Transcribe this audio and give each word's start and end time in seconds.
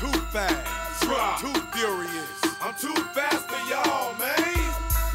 Too 0.00 0.06
fast. 0.32 1.02
Drop. 1.02 1.40
Too 1.40 1.52
furious. 1.76 2.40
I'm 2.62 2.74
too 2.74 2.94
fast 3.12 3.46
for 3.50 3.60
y'all, 3.68 4.16
man. 4.18 4.72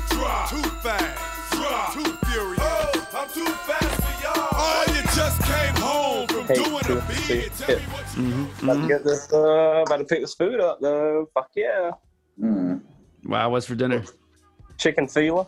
Drop. 0.09 0.47
Too 0.47 0.61
fast. 0.85 1.53
Drop. 1.53 1.93
Too 1.93 2.03
furious. 2.27 2.59
Oh, 2.61 3.07
I'm 3.17 3.27
too 3.29 3.45
fast 3.45 3.95
for 3.95 4.23
y'all. 4.23 4.47
Oh, 4.51 4.85
you 4.89 5.01
just 5.15 5.41
came 5.41 5.75
home 5.81 6.27
from 6.27 6.45
Hey, 6.45 6.53
doing 6.53 6.83
cool. 6.83 6.97
a 6.99 7.01
bid. 7.07 7.17
See, 7.17 7.65
Tell 7.65 7.77
me 7.77 7.81
what 7.85 8.17
you 8.17 8.23
mm-hmm. 8.23 8.69
About 8.69 8.81
to 8.83 8.87
get 8.87 9.03
this, 9.03 9.33
uh, 9.33 9.83
about 9.87 9.97
to 9.97 10.03
pick 10.03 10.21
this 10.21 10.35
food 10.35 10.59
up 10.59 10.79
though. 10.79 11.31
Fuck 11.33 11.49
yeah. 11.55 11.89
Mm. 12.39 12.81
Wow, 13.23 13.49
what's 13.49 13.65
for 13.65 13.73
dinner? 13.73 14.03
Chicken 14.77 15.07
feeler. 15.07 15.47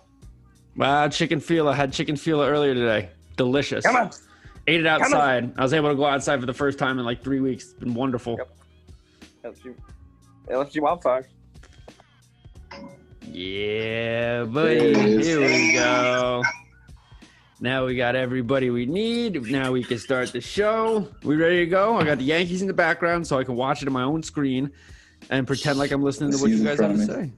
Wow, 0.76 1.10
chicken 1.10 1.40
fila. 1.40 1.76
Had 1.76 1.94
chicken 1.94 2.16
fila 2.16 2.48
earlier 2.50 2.74
today. 2.74 3.10
Delicious. 3.36 3.86
Come 3.86 3.98
on. 3.98 4.10
Ate 4.66 4.80
it 4.80 4.88
outside. 4.88 5.54
I 5.58 5.62
was 5.62 5.74
able 5.74 5.90
to 5.90 5.96
go 5.96 6.06
outside 6.06 6.40
for 6.40 6.48
the 6.48 6.54
first 6.56 6.80
time 6.80 6.98
in 6.98 7.06
like 7.06 7.24
three 7.24 7.40
weeks. 7.40 7.66
It's 7.66 7.74
been 7.74 7.94
wonderful. 7.94 8.36
Yep. 8.40 8.57
That's 9.42 9.64
you. 9.64 9.76
Yeah, 10.50 10.58
that's 10.58 10.76
you 10.76 10.84
wildfire. 10.84 11.28
Yeah, 13.24 14.44
buddy. 14.46 14.94
Here 15.24 15.40
we 15.40 15.74
go. 15.74 16.42
Now 17.60 17.86
we 17.86 17.96
got 17.96 18.16
everybody 18.16 18.70
we 18.70 18.86
need. 18.86 19.42
Now 19.50 19.72
we 19.72 19.84
can 19.84 19.98
start 19.98 20.32
the 20.32 20.42
show. 20.42 21.08
We 21.24 21.36
ready 21.36 21.60
to 21.60 21.66
go? 21.66 21.98
I 21.98 22.04
got 22.04 22.20
the 22.20 22.24
Yankees 22.24 22.62
in 22.62 22.68
the 22.68 22.74
background 22.74 23.26
so 23.26 23.40
I 23.40 23.44
can 23.44 23.56
watch 23.56 23.82
it 23.82 23.88
on 23.88 23.94
my 23.94 24.04
own 24.04 24.22
screen 24.22 24.72
and 25.30 25.48
pretend 25.48 25.80
like 25.80 25.92
I'm 25.92 26.04
listening 26.04 26.32
to 26.32 26.38
what 26.38 26.52
you 26.52 26.64
guys 26.64 26.80
have 26.80 26.96
to 26.96 27.06
say. 27.06 27.32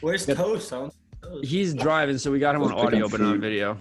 Where's 0.00 0.24
Toast? 0.24 0.72
I 0.72 0.78
want 0.78 0.94
Toast. 1.22 1.44
He's 1.44 1.74
driving, 1.74 2.18
so 2.18 2.30
we 2.30 2.38
got 2.38 2.54
him 2.54 2.62
on 2.62 2.72
audio 2.72 3.08
but 3.08 3.20
not 3.20 3.32
food. 3.32 3.40
video. 3.40 3.76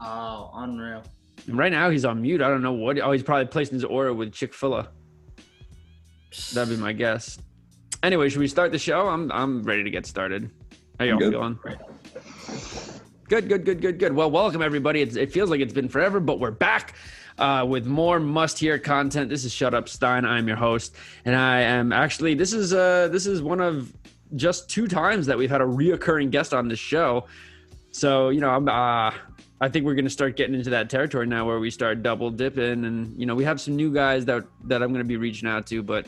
Oh, 0.00 0.50
unreal. 0.54 1.04
Right 1.48 1.70
now 1.70 1.90
he's 1.90 2.04
on 2.04 2.22
mute. 2.22 2.42
I 2.42 2.48
don't 2.48 2.62
know 2.62 2.72
what. 2.72 2.98
Oh, 2.98 3.12
he's 3.12 3.22
probably 3.22 3.46
placing 3.46 3.74
his 3.74 3.84
order 3.84 4.12
with 4.12 4.32
Chick 4.32 4.52
Fil 4.52 4.74
A. 4.74 4.88
That'd 6.52 6.76
be 6.76 6.80
my 6.80 6.92
guess. 6.92 7.38
Anyway, 8.02 8.28
should 8.28 8.40
we 8.40 8.48
start 8.48 8.72
the 8.72 8.78
show? 8.78 9.08
I'm 9.08 9.30
I'm 9.32 9.62
ready 9.62 9.84
to 9.84 9.90
get 9.90 10.06
started. 10.06 10.50
How 10.98 11.04
y'all 11.04 11.18
Good. 11.18 11.32
feeling? 11.32 11.58
Good, 13.28 13.48
good, 13.48 13.64
good, 13.64 13.80
good, 13.80 13.98
good. 13.98 14.12
Well, 14.12 14.30
welcome 14.30 14.62
everybody. 14.62 15.02
It's, 15.02 15.16
it 15.16 15.32
feels 15.32 15.50
like 15.50 15.60
it's 15.60 15.72
been 15.72 15.88
forever, 15.88 16.20
but 16.20 16.38
we're 16.38 16.52
back 16.52 16.94
uh, 17.38 17.66
with 17.68 17.84
more 17.84 18.20
must-hear 18.20 18.78
content. 18.78 19.28
This 19.28 19.44
is 19.44 19.52
Shut 19.52 19.74
Up 19.74 19.88
Stein. 19.88 20.24
I'm 20.24 20.46
your 20.46 20.56
host, 20.56 20.94
and 21.24 21.34
I 21.34 21.60
am 21.60 21.92
actually 21.92 22.34
this 22.34 22.52
is 22.52 22.72
uh 22.72 23.08
this 23.08 23.26
is 23.26 23.42
one 23.42 23.60
of 23.60 23.92
just 24.34 24.68
two 24.68 24.86
times 24.86 25.26
that 25.26 25.38
we've 25.38 25.50
had 25.50 25.60
a 25.60 25.64
reoccurring 25.64 26.30
guest 26.30 26.54
on 26.54 26.68
this 26.68 26.78
show. 26.78 27.26
So 27.92 28.28
you 28.28 28.40
know, 28.40 28.50
I'm 28.50 28.68
uh, 28.68 29.12
I 29.60 29.68
think 29.68 29.86
we're 29.86 29.94
going 29.94 30.04
to 30.04 30.10
start 30.10 30.36
getting 30.36 30.54
into 30.54 30.70
that 30.70 30.90
territory 30.90 31.26
now, 31.26 31.46
where 31.46 31.58
we 31.58 31.70
start 31.70 32.02
double 32.02 32.30
dipping, 32.30 32.84
and 32.84 33.18
you 33.18 33.24
know, 33.26 33.34
we 33.34 33.44
have 33.44 33.60
some 33.60 33.74
new 33.76 33.92
guys 33.92 34.24
that 34.26 34.44
that 34.64 34.82
I'm 34.82 34.90
going 34.90 35.04
to 35.04 35.08
be 35.08 35.16
reaching 35.16 35.48
out 35.48 35.66
to, 35.68 35.82
but. 35.82 36.06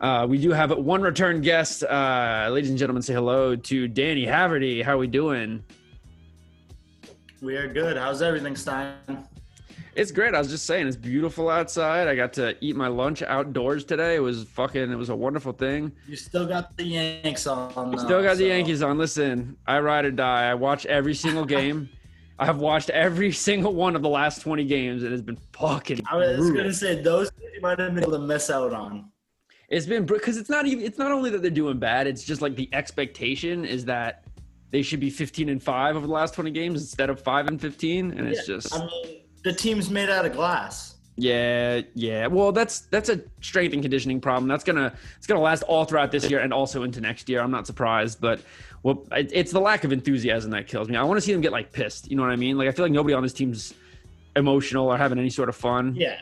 Uh, 0.00 0.26
we 0.26 0.36
do 0.36 0.50
have 0.50 0.70
one 0.76 1.00
return 1.00 1.40
guest. 1.40 1.82
Uh, 1.82 2.48
ladies 2.50 2.68
and 2.68 2.78
gentlemen, 2.78 3.00
say 3.00 3.14
hello 3.14 3.56
to 3.56 3.88
Danny 3.88 4.26
Haverty. 4.26 4.82
How 4.82 4.94
are 4.94 4.98
we 4.98 5.06
doing? 5.06 5.64
We 7.40 7.56
are 7.56 7.72
good. 7.72 7.96
How's 7.96 8.20
everything, 8.20 8.54
Stein? 8.54 8.96
It's 9.94 10.10
great. 10.10 10.34
I 10.34 10.38
was 10.38 10.48
just 10.48 10.66
saying, 10.66 10.88
it's 10.88 10.96
beautiful 10.96 11.48
outside. 11.48 12.08
I 12.08 12.16
got 12.16 12.32
to 12.34 12.56
eat 12.60 12.74
my 12.74 12.88
lunch 12.88 13.22
outdoors 13.22 13.84
today. 13.84 14.16
It 14.16 14.20
was 14.20 14.44
fucking. 14.44 14.90
It 14.90 14.96
was 14.96 15.08
a 15.08 15.16
wonderful 15.16 15.52
thing. 15.52 15.92
You 16.08 16.16
still 16.16 16.46
got 16.46 16.76
the 16.76 16.84
Yanks 16.84 17.46
on. 17.46 17.92
though, 17.92 17.96
Still 17.96 18.22
got 18.22 18.36
the 18.36 18.46
Yankees 18.46 18.82
on. 18.82 18.98
Listen, 18.98 19.56
I 19.66 19.78
ride 19.78 20.04
or 20.04 20.10
die. 20.10 20.50
I 20.50 20.54
watch 20.54 20.84
every 20.86 21.14
single 21.14 21.44
game. 21.44 21.88
I've 22.38 22.58
watched 22.58 22.90
every 22.90 23.32
single 23.48 23.74
one 23.74 23.96
of 23.96 24.02
the 24.02 24.08
last 24.08 24.42
20 24.42 24.64
games. 24.64 25.02
And 25.02 25.12
It 25.12 25.14
has 25.14 25.22
been 25.22 25.38
fucking. 25.52 26.00
I 26.10 26.16
was 26.16 26.36
brutal. 26.38 26.56
gonna 26.56 26.72
say 26.72 27.00
those 27.02 27.30
you 27.54 27.60
might 27.60 27.78
have 27.78 27.94
been 27.94 28.02
able 28.02 28.12
to 28.12 28.18
miss 28.18 28.50
out 28.50 28.72
on. 28.72 29.10
It's 29.68 29.86
been 29.86 30.04
because 30.04 30.36
it's 30.36 30.50
not 30.50 30.66
even. 30.66 30.84
It's 30.84 30.98
not 30.98 31.10
only 31.10 31.30
that 31.30 31.42
they're 31.42 31.50
doing 31.50 31.78
bad. 31.78 32.06
It's 32.06 32.22
just 32.24 32.42
like 32.42 32.54
the 32.54 32.68
expectation 32.72 33.64
is 33.64 33.84
that 33.86 34.24
they 34.70 34.82
should 34.82 35.00
be 35.00 35.08
15 35.10 35.48
and 35.48 35.62
five 35.62 35.96
over 35.96 36.06
the 36.06 36.12
last 36.12 36.34
20 36.34 36.50
games 36.50 36.80
instead 36.80 37.08
of 37.08 37.20
five 37.22 37.46
and 37.46 37.60
15, 37.60 38.10
and 38.18 38.28
it's 38.28 38.46
just. 38.46 38.74
I 38.74 38.84
mean, 38.84 39.22
the 39.42 39.52
team's 39.52 39.88
made 39.88 40.10
out 40.10 40.26
of 40.26 40.32
glass. 40.32 40.93
Yeah, 41.16 41.82
yeah. 41.94 42.26
Well, 42.26 42.50
that's 42.50 42.80
that's 42.80 43.08
a 43.08 43.20
strength 43.40 43.72
and 43.72 43.82
conditioning 43.82 44.20
problem. 44.20 44.48
That's 44.48 44.64
gonna 44.64 44.92
it's 45.16 45.26
gonna 45.26 45.40
last 45.40 45.62
all 45.62 45.84
throughout 45.84 46.10
this 46.10 46.28
year 46.28 46.40
and 46.40 46.52
also 46.52 46.82
into 46.82 47.00
next 47.00 47.28
year. 47.28 47.40
I'm 47.40 47.52
not 47.52 47.66
surprised, 47.66 48.20
but 48.20 48.40
well, 48.82 49.06
it, 49.12 49.30
it's 49.32 49.52
the 49.52 49.60
lack 49.60 49.84
of 49.84 49.92
enthusiasm 49.92 50.50
that 50.50 50.66
kills 50.66 50.88
me. 50.88 50.96
I 50.96 51.04
want 51.04 51.16
to 51.18 51.20
see 51.20 51.32
them 51.32 51.40
get 51.40 51.52
like 51.52 51.72
pissed. 51.72 52.10
You 52.10 52.16
know 52.16 52.22
what 52.22 52.32
I 52.32 52.36
mean? 52.36 52.58
Like 52.58 52.68
I 52.68 52.72
feel 52.72 52.84
like 52.84 52.92
nobody 52.92 53.14
on 53.14 53.22
this 53.22 53.32
team's 53.32 53.74
emotional 54.36 54.88
or 54.88 54.98
having 54.98 55.18
any 55.18 55.30
sort 55.30 55.48
of 55.48 55.54
fun. 55.54 55.94
Yeah. 55.94 56.20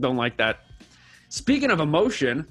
Don't 0.00 0.16
like 0.16 0.38
that. 0.38 0.60
Speaking 1.28 1.70
of 1.70 1.80
emotion, 1.80 2.46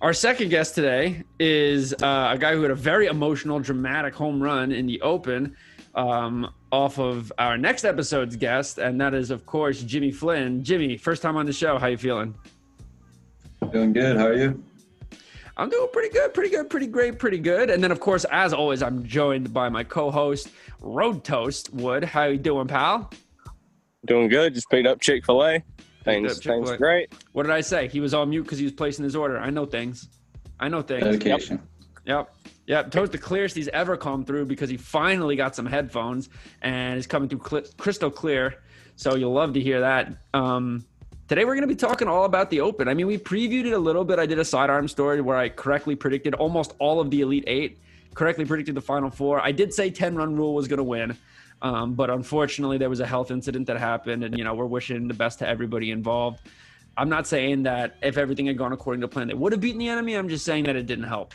our 0.00 0.12
second 0.12 0.48
guest 0.48 0.74
today 0.74 1.22
is 1.38 1.92
uh, 2.02 2.30
a 2.32 2.38
guy 2.38 2.54
who 2.54 2.62
had 2.62 2.72
a 2.72 2.74
very 2.74 3.06
emotional, 3.06 3.60
dramatic 3.60 4.14
home 4.14 4.42
run 4.42 4.72
in 4.72 4.86
the 4.86 5.00
Open 5.00 5.56
um, 5.94 6.52
off 6.70 6.98
of 6.98 7.32
our 7.38 7.58
next 7.58 7.84
episode's 7.84 8.36
guest, 8.36 8.78
and 8.78 9.00
that 9.00 9.14
is, 9.14 9.30
of 9.30 9.46
course, 9.46 9.82
Jimmy 9.82 10.10
Flynn. 10.10 10.62
Jimmy, 10.64 10.96
first 10.96 11.22
time 11.22 11.36
on 11.36 11.46
the 11.46 11.52
show. 11.52 11.78
How 11.78 11.88
you 11.88 11.98
feeling? 11.98 12.34
Doing 13.72 13.92
good. 13.92 14.16
How 14.16 14.26
are 14.26 14.34
you? 14.34 14.62
I'm 15.56 15.68
doing 15.68 15.88
pretty 15.92 16.08
good, 16.08 16.32
pretty 16.32 16.50
good, 16.50 16.70
pretty 16.70 16.86
great, 16.86 17.18
pretty 17.18 17.38
good. 17.38 17.70
And 17.70 17.84
then, 17.84 17.92
of 17.92 18.00
course, 18.00 18.24
as 18.30 18.52
always, 18.52 18.82
I'm 18.82 19.06
joined 19.06 19.52
by 19.52 19.68
my 19.68 19.84
co-host, 19.84 20.48
Road 20.80 21.24
Toast 21.24 21.72
Wood. 21.74 22.04
How 22.04 22.24
you 22.24 22.38
doing, 22.38 22.66
pal? 22.66 23.10
Doing 24.06 24.28
good. 24.28 24.54
Just 24.54 24.68
picked 24.70 24.86
up 24.86 25.00
Chick 25.00 25.24
Fil 25.26 25.44
A. 25.44 25.62
Things, 26.04 26.40
things 26.40 26.72
great. 26.72 27.14
What 27.32 27.44
did 27.44 27.52
I 27.52 27.60
say? 27.60 27.86
He 27.86 28.00
was 28.00 28.12
on 28.12 28.30
mute 28.30 28.42
because 28.42 28.58
he 28.58 28.64
was 28.64 28.72
placing 28.72 29.04
his 29.04 29.14
order. 29.14 29.38
I 29.38 29.50
know 29.50 29.64
things. 29.64 30.08
I 30.58 30.68
know 30.68 30.82
things. 30.82 31.04
Dedication. 31.04 31.60
Yep. 32.06 32.32
Yep. 32.44 32.51
Yeah, 32.66 32.82
toast 32.82 33.12
the 33.12 33.18
clearest 33.18 33.56
he's 33.56 33.68
ever 33.68 33.96
come 33.96 34.24
through 34.24 34.46
because 34.46 34.70
he 34.70 34.76
finally 34.76 35.34
got 35.34 35.56
some 35.56 35.66
headphones 35.66 36.28
and 36.60 36.98
is 36.98 37.06
coming 37.06 37.28
through 37.28 37.42
cl- 37.48 37.72
crystal 37.76 38.10
clear. 38.10 38.62
So 38.94 39.16
you'll 39.16 39.32
love 39.32 39.54
to 39.54 39.60
hear 39.60 39.80
that. 39.80 40.14
Um, 40.32 40.84
today 41.28 41.44
we're 41.44 41.54
going 41.54 41.68
to 41.68 41.74
be 41.74 41.74
talking 41.74 42.06
all 42.06 42.24
about 42.24 42.50
the 42.50 42.60
Open. 42.60 42.86
I 42.86 42.94
mean, 42.94 43.08
we 43.08 43.18
previewed 43.18 43.66
it 43.66 43.72
a 43.72 43.78
little 43.78 44.04
bit. 44.04 44.20
I 44.20 44.26
did 44.26 44.38
a 44.38 44.44
sidearm 44.44 44.86
story 44.86 45.20
where 45.20 45.36
I 45.36 45.48
correctly 45.48 45.96
predicted 45.96 46.34
almost 46.34 46.74
all 46.78 47.00
of 47.00 47.10
the 47.10 47.22
Elite 47.22 47.44
Eight, 47.48 47.80
correctly 48.14 48.44
predicted 48.44 48.76
the 48.76 48.80
Final 48.80 49.10
Four. 49.10 49.40
I 49.40 49.50
did 49.50 49.74
say 49.74 49.90
10 49.90 50.14
run 50.14 50.36
rule 50.36 50.54
was 50.54 50.68
going 50.68 50.78
to 50.78 50.84
win. 50.84 51.16
Um, 51.62 51.94
but 51.94 52.10
unfortunately, 52.10 52.78
there 52.78 52.90
was 52.90 53.00
a 53.00 53.06
health 53.06 53.30
incident 53.30 53.68
that 53.68 53.78
happened, 53.78 54.24
and 54.24 54.36
you 54.36 54.42
know 54.42 54.52
we're 54.52 54.66
wishing 54.66 55.06
the 55.06 55.14
best 55.14 55.38
to 55.38 55.48
everybody 55.48 55.92
involved. 55.92 56.40
I'm 56.96 57.08
not 57.08 57.26
saying 57.26 57.62
that 57.62 57.96
if 58.02 58.18
everything 58.18 58.46
had 58.46 58.58
gone 58.58 58.72
according 58.72 59.00
to 59.02 59.08
plan, 59.08 59.28
they 59.28 59.34
would 59.34 59.52
have 59.52 59.60
beaten 59.60 59.78
the 59.78 59.88
enemy. 59.88 60.14
I'm 60.14 60.28
just 60.28 60.44
saying 60.44 60.64
that 60.64 60.74
it 60.74 60.86
didn't 60.86 61.04
help. 61.04 61.34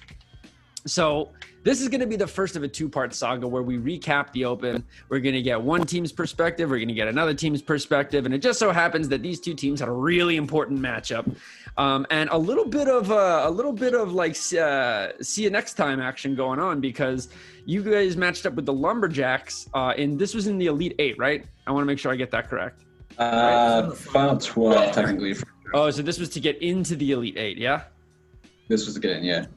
So 0.88 1.30
this 1.64 1.82
is 1.82 1.90
going 1.90 2.00
to 2.02 2.08
be 2.08 2.16
the 2.16 2.28
first 2.28 2.56
of 2.56 2.64
a 2.64 2.68
two-part 2.68 3.14
saga 3.14 3.48
where 3.48 3.62
we 3.62 3.78
recap 3.78 4.32
the 4.32 4.46
Open. 4.46 4.84
We're 5.10 5.20
going 5.20 5.36
to 5.36 5.42
get 5.42 5.62
one 5.62 5.86
team's 5.86 6.12
perspective. 6.12 6.70
We're 6.70 6.78
going 6.78 6.88
to 6.88 6.94
get 6.94 7.08
another 7.08 7.34
team's 7.34 7.62
perspective, 7.62 8.26
and 8.26 8.34
it 8.34 8.40
just 8.40 8.58
so 8.58 8.72
happens 8.72 9.10
that 9.10 9.22
these 9.22 9.40
two 9.40 9.54
teams 9.54 9.80
had 9.80 9.90
a 9.90 9.92
really 9.92 10.38
important 10.38 10.80
matchup, 10.80 11.30
um, 11.78 12.08
and 12.10 12.30
a 12.32 12.38
little 12.38 12.66
bit 12.66 12.88
of 12.88 13.12
uh, 13.12 13.42
a 13.46 13.52
little 13.52 13.74
bit 13.74 13.94
of 13.94 14.14
like 14.14 14.38
uh, 14.54 15.10
see 15.22 15.44
you 15.44 15.50
next 15.50 15.74
time 15.74 16.00
action 16.00 16.36
going 16.36 16.60
on 16.60 16.80
because 16.80 17.30
you 17.66 17.84
guys 17.84 18.16
matched 18.16 18.46
up 18.46 18.54
with 18.54 18.66
the 18.66 18.74
Lumberjacks, 18.74 19.68
uh, 19.74 19.94
and 19.98 20.18
this 20.18 20.34
was 20.34 20.48
in 20.48 20.58
the 20.58 20.68
Elite 20.68 20.96
Eight, 21.00 21.18
right? 21.18 21.46
I 21.68 21.72
want 21.72 21.82
to 21.82 21.86
make 21.86 22.00
sure 22.00 22.12
I 22.12 22.16
get 22.16 22.32
that 22.32 22.50
correct. 22.50 22.86
Uh, 23.18 23.92
final 23.92 24.38
12, 24.38 24.94
technically. 24.94 25.36
Oh, 25.74 25.90
so 25.90 26.02
this 26.02 26.20
was 26.20 26.30
to 26.30 26.40
get 26.40 26.62
into 26.62 26.96
the 26.96 27.12
Elite 27.12 27.38
Eight, 27.38 27.58
yeah? 27.58 27.84
This 28.70 28.86
was 28.86 28.96
again, 28.96 29.24
yeah. 29.24 29.48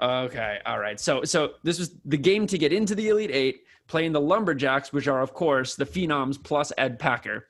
Okay, 0.00 0.58
all 0.66 0.78
right. 0.78 1.00
So 1.00 1.24
so 1.24 1.54
this 1.62 1.78
was 1.78 1.94
the 2.04 2.18
game 2.18 2.46
to 2.48 2.58
get 2.58 2.72
into 2.72 2.94
the 2.94 3.08
Elite 3.08 3.30
Eight, 3.32 3.64
playing 3.86 4.12
the 4.12 4.20
Lumberjacks, 4.20 4.92
which 4.92 5.08
are 5.08 5.20
of 5.20 5.32
course 5.32 5.74
the 5.74 5.86
Phenoms 5.86 6.42
plus 6.42 6.72
Ed 6.76 6.98
Packer. 6.98 7.48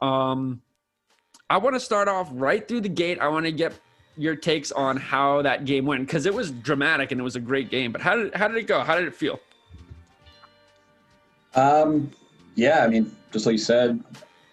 Um, 0.00 0.62
I 1.50 1.58
want 1.58 1.76
to 1.76 1.80
start 1.80 2.08
off 2.08 2.28
right 2.32 2.66
through 2.66 2.80
the 2.80 2.88
gate. 2.88 3.18
I 3.20 3.28
want 3.28 3.44
to 3.46 3.52
get 3.52 3.78
your 4.16 4.34
takes 4.36 4.72
on 4.72 4.96
how 4.96 5.42
that 5.42 5.64
game 5.64 5.84
went 5.84 6.06
because 6.06 6.24
it 6.24 6.32
was 6.32 6.50
dramatic 6.50 7.12
and 7.12 7.20
it 7.20 7.24
was 7.24 7.36
a 7.36 7.40
great 7.40 7.70
game. 7.70 7.92
But 7.92 8.00
how 8.00 8.16
did 8.16 8.34
how 8.34 8.48
did 8.48 8.56
it 8.56 8.66
go? 8.66 8.82
How 8.82 8.96
did 8.96 9.06
it 9.06 9.14
feel? 9.14 9.38
Um, 11.54 12.10
yeah, 12.54 12.84
I 12.84 12.88
mean, 12.88 13.14
just 13.30 13.46
like 13.46 13.52
you 13.52 13.58
said, 13.58 14.02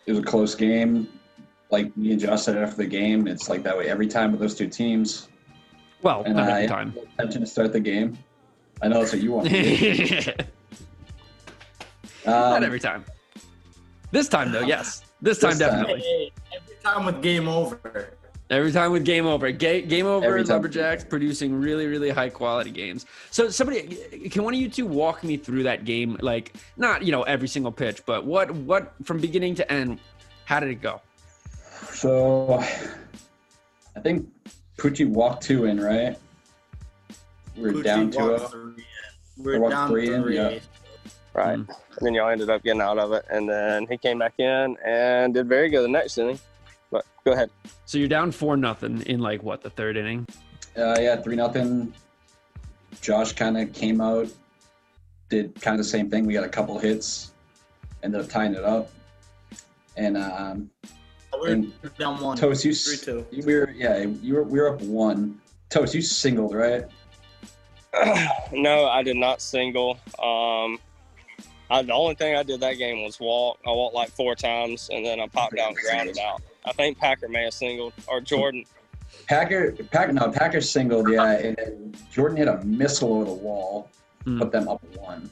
it 0.06 0.12
was 0.12 0.20
a 0.20 0.24
close 0.24 0.54
game. 0.54 1.08
Like 1.70 1.96
me 1.96 2.12
and 2.12 2.20
Josh 2.20 2.44
said 2.44 2.58
after 2.58 2.78
the 2.78 2.86
game, 2.86 3.28
it's 3.28 3.48
like 3.48 3.64
that 3.64 3.78
way 3.78 3.88
every 3.88 4.08
time 4.08 4.32
with 4.32 4.42
those 4.42 4.56
two 4.56 4.68
teams. 4.68 5.30
Well, 6.02 6.24
And 6.26 6.36
not 6.36 6.50
I 6.50 6.64
every 6.64 6.68
time. 6.68 6.94
intention 7.20 7.42
to 7.42 7.48
start 7.48 7.74
the 7.74 7.80
game. 7.80 8.18
I 8.82 8.88
know 8.88 9.00
that's 9.00 9.14
what 9.14 9.22
you 9.22 9.32
want. 9.34 9.50
to 9.50 9.62
do. 9.64 10.32
not 12.26 12.58
Um, 12.58 12.64
every 12.64 12.80
time. 12.80 13.06
This 14.12 14.28
time 14.28 14.52
though, 14.52 14.62
yes. 14.62 15.04
This 15.22 15.40
time 15.40 15.52
This 15.52 15.60
definitely. 15.60 16.02
Hey, 16.02 16.32
every 16.56 16.76
time 16.84 17.06
with 17.06 17.22
game 17.22 17.48
over. 17.48 18.14
Every 18.50 18.72
time 18.74 18.92
with 18.92 19.06
Game 19.06 19.26
Over. 19.26 19.50
Ga- 19.54 19.84
game 19.84 20.06
Over 20.06 20.26
Every. 20.26 20.44
Lumberjacks 20.44 21.06
producing 21.06 21.58
really, 21.58 21.88
really 21.88 22.10
high 22.10 22.28
quality 22.28 22.70
games. 22.70 23.06
So 23.30 23.50
somebody 23.50 23.98
can 24.30 24.44
one 24.44 24.54
of 24.54 24.60
you 24.60 24.68
two 24.68 24.86
walk 24.86 25.24
me 25.24 25.38
through 25.38 25.64
that 25.64 25.86
game? 25.86 26.18
Like 26.20 26.54
not, 26.76 27.02
you 27.04 27.14
know, 27.14 27.24
every 27.24 27.48
single 27.48 27.72
pitch, 27.72 28.06
but 28.06 28.26
what 28.26 28.52
what 28.52 28.92
from 29.06 29.20
beginning 29.22 29.56
to 29.56 29.72
end, 29.72 30.02
how 30.44 30.60
did 30.60 30.68
it 30.70 30.82
go? 30.82 31.00
So 31.94 32.62
I 33.96 34.00
think 34.02 34.28
Pucci 34.82 35.08
walked 35.08 35.44
two 35.44 35.66
in, 35.66 35.80
right? 35.80 36.18
We 37.56 37.70
are 37.70 37.74
Pucci 37.74 37.84
down 37.84 38.10
two 38.10 38.32
walked 38.32 38.52
three 38.52 38.74
in. 38.74 39.44
We're 39.44 39.70
down 39.70 39.90
three 39.90 40.08
three. 40.08 40.38
in, 40.40 40.54
yeah. 40.54 40.60
Right. 41.34 41.60
Mm. 41.60 41.70
And 41.70 42.00
then 42.02 42.14
y'all 42.16 42.30
ended 42.30 42.50
up 42.50 42.64
getting 42.64 42.82
out 42.82 42.98
of 42.98 43.12
it. 43.14 43.24
And 43.30 43.48
then 43.48 43.86
he 43.86 43.98
came 43.98 44.18
back 44.18 44.34
in 44.40 44.76
and 44.84 45.36
did 45.36 45.48
very 45.48 45.70
good 45.70 45.84
the 45.84 45.88
next 45.88 46.18
inning. 46.18 46.40
But 46.90 47.06
go 47.24 47.34
ahead. 47.34 47.52
So 47.86 48.00
you're 48.00 48.08
down 48.08 48.32
four 48.32 48.58
nothing 48.58 49.04
in 49.04 49.20
like 49.20 49.44
what 49.44 49.62
the 49.62 49.70
third 49.70 49.98
inning. 49.98 50.28
Uh, 50.76 50.98
yeah, 51.00 51.16
three 51.18 51.36
nothing. 51.36 51.94
Josh 53.02 53.34
kind 53.34 53.60
of 53.60 53.72
came 53.74 54.02
out, 54.02 54.30
did 55.30 55.62
kind 55.62 55.76
of 55.76 55.86
the 55.86 55.90
same 55.90 56.10
thing. 56.10 56.26
We 56.26 56.34
got 56.34 56.44
a 56.44 56.50
couple 56.50 56.80
hits, 56.80 57.34
ended 58.02 58.20
up 58.20 58.30
tying 58.30 58.56
it 58.56 58.64
up. 58.64 58.90
And 59.96 60.18
um, 60.18 60.72
We're 61.40 61.50
And 61.54 61.74
down 61.98 62.20
one. 62.22 62.38
Toast, 62.38 62.66
you, 62.66 62.74
Three 62.74 62.98
two. 62.98 63.26
you 63.32 63.44
were 63.44 63.72
yeah, 63.72 63.98
you 64.00 64.36
were 64.36 64.44
we 64.44 64.60
were 64.60 64.74
up 64.74 64.82
one. 64.82 65.40
Toast, 65.70 65.94
you 65.96 66.02
singled 66.02 66.54
right? 66.54 66.84
no, 68.52 68.88
I 68.88 69.04
did 69.04 69.18
not 69.18 69.42
single. 69.42 70.00
Um, 70.20 70.80
I, 71.70 71.82
the 71.84 71.94
only 71.94 72.16
thing 72.16 72.36
I 72.36 72.44
did 72.44 72.60
that 72.62 72.74
game 72.78 73.04
was 73.04 73.20
walk. 73.20 73.60
I 73.66 73.70
walked 73.70 73.96
like 73.96 74.10
four 74.10 74.36
times 74.36 74.90
and 74.92 75.06
then 75.06 75.20
I 75.20 75.28
popped 75.28 75.58
out 75.58 75.70
and 75.70 75.78
grounded 75.78 76.18
out. 76.20 76.42
I 76.66 76.74
think 76.74 76.98
Packer 76.98 77.28
may 77.28 77.44
have 77.46 77.54
singled 77.54 77.94
or 78.08 78.22
Jordan. 78.22 78.66
Packer, 79.28 79.72
Packer, 79.92 80.14
no, 80.14 80.30
Packer 80.32 80.62
singled, 80.62 81.10
yeah, 81.12 81.34
and 81.34 81.56
then 81.58 81.96
Jordan 82.12 82.38
hit 82.38 82.48
a 82.48 82.64
missile 82.64 83.14
over 83.16 83.26
the 83.26 83.34
wall, 83.34 83.90
Mm. 84.26 84.38
put 84.40 84.52
them 84.52 84.68
up 84.70 84.82
one. 84.96 85.30